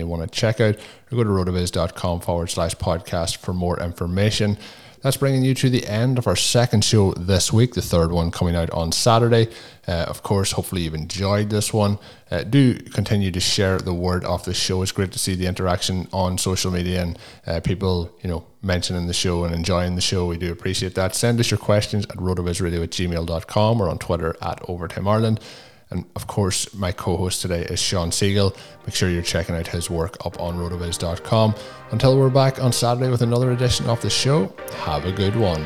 RVRadio2021 0.02 0.22
at 0.22 0.32
checkout 0.32 0.80
or 1.10 1.16
go 1.16 1.24
to 1.24 1.30
rotoviz.com 1.30 2.20
forward 2.20 2.50
slash 2.50 2.74
podcast 2.76 3.38
for 3.38 3.52
more 3.52 3.80
information. 3.80 4.58
that's 5.00 5.16
bringing 5.16 5.44
you 5.44 5.54
to 5.54 5.70
the 5.70 5.86
end 5.86 6.18
of 6.18 6.26
our 6.26 6.34
second 6.34 6.84
show 6.84 7.12
this 7.12 7.52
week, 7.52 7.74
the 7.74 7.82
third 7.82 8.10
one 8.10 8.30
coming 8.32 8.56
out 8.56 8.68
on 8.70 8.90
Saturday. 8.90 9.48
Uh, 9.86 10.04
of 10.08 10.22
course, 10.22 10.52
hopefully 10.52 10.82
you've 10.82 10.94
enjoyed 10.94 11.50
this 11.50 11.72
one. 11.72 11.98
Uh, 12.30 12.42
do 12.42 12.74
continue 12.74 13.30
to 13.30 13.40
share 13.40 13.78
the 13.78 13.94
word 13.94 14.24
of 14.24 14.44
the 14.44 14.52
show. 14.52 14.82
It's 14.82 14.92
great 14.92 15.12
to 15.12 15.18
see 15.18 15.34
the 15.34 15.46
interaction 15.46 16.08
on 16.12 16.36
social 16.36 16.70
media 16.72 17.02
and 17.02 17.18
uh, 17.46 17.60
people, 17.60 18.12
you 18.22 18.28
know, 18.28 18.44
mentioning 18.60 19.06
the 19.06 19.14
show 19.14 19.44
and 19.44 19.54
enjoying 19.54 19.94
the 19.94 20.00
show. 20.00 20.26
We 20.26 20.36
do 20.36 20.50
appreciate 20.50 20.94
that. 20.96 21.14
Send 21.14 21.38
us 21.38 21.50
your 21.50 21.58
questions 21.58 22.04
at 22.06 22.16
rotovizradio 22.16 22.82
at 22.82 22.90
gmail.com 22.90 23.80
or 23.80 23.88
on 23.88 23.98
Twitter 23.98 24.36
at 24.42 24.60
Overtime 24.68 25.06
Ireland. 25.06 25.40
And 25.90 26.04
of 26.16 26.26
course, 26.26 26.74
my 26.74 26.92
co 26.92 27.16
host 27.16 27.42
today 27.42 27.62
is 27.62 27.80
Shawn 27.80 28.10
Siegele. 28.10 28.56
Make 28.86 28.94
sure 28.94 29.08
you're 29.08 29.22
checking 29.22 29.54
out 29.54 29.66
his 29.66 29.88
work 29.88 30.16
up 30.26 30.40
on 30.40 30.56
rotoviz.com. 30.56 31.54
Until 31.90 32.18
we're 32.18 32.30
back 32.30 32.62
on 32.62 32.72
Saturday 32.72 33.10
with 33.10 33.22
another 33.22 33.52
edition 33.52 33.86
of 33.86 34.00
the 34.02 34.10
show, 34.10 34.52
have 34.84 35.04
a 35.04 35.12
good 35.12 35.34
one. 35.36 35.64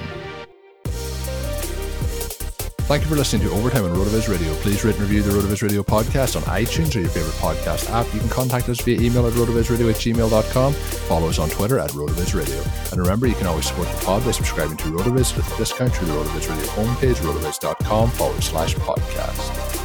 Thank 2.93 3.05
you 3.05 3.09
for 3.09 3.16
listening 3.16 3.49
to 3.49 3.55
Overtime 3.55 3.85
on 3.85 3.93
Rotoviz 3.93 4.29
Radio. 4.29 4.53
Please 4.57 4.85
rate 4.85 4.97
and 4.97 5.03
review 5.03 5.23
the 5.23 5.31
Rotoviz 5.31 5.62
Radio 5.62 5.83
podcast 5.83 6.37
on 6.37 6.43
iTunes 6.43 6.95
or 6.95 7.01
your 7.01 7.09
favorite 7.09 7.33
podcast 7.37 7.89
app. 7.91 8.12
You 8.12 8.20
can 8.20 8.29
contact 8.29 8.68
us 8.68 8.83
via 8.83 9.01
email 9.01 9.27
at 9.27 9.33
rotovizradio 9.33 9.89
at 9.89 9.97
gmail.com. 9.97 10.73
Follow 10.75 11.29
us 11.29 11.39
on 11.39 11.49
Twitter 11.49 11.79
at 11.79 11.91
Rotoviz 11.93 12.35
Radio. 12.35 12.62
And 12.91 13.01
remember, 13.01 13.27
you 13.27 13.35
can 13.35 13.47
always 13.47 13.66
support 13.66 13.89
the 13.89 14.05
pod 14.05 14.25
by 14.25 14.33
subscribing 14.33 14.77
to 14.77 14.85
Rotoviz 14.89 15.35
with 15.35 15.51
a 15.55 15.57
discount 15.57 15.95
through 15.95 16.09
the 16.09 16.12
Rotoviz 16.12 16.51
Radio 16.51 16.66
homepage, 16.73 17.16
rotoviz.com 17.16 18.11
forward 18.11 18.43
slash 18.43 18.75
podcast. 18.75 19.82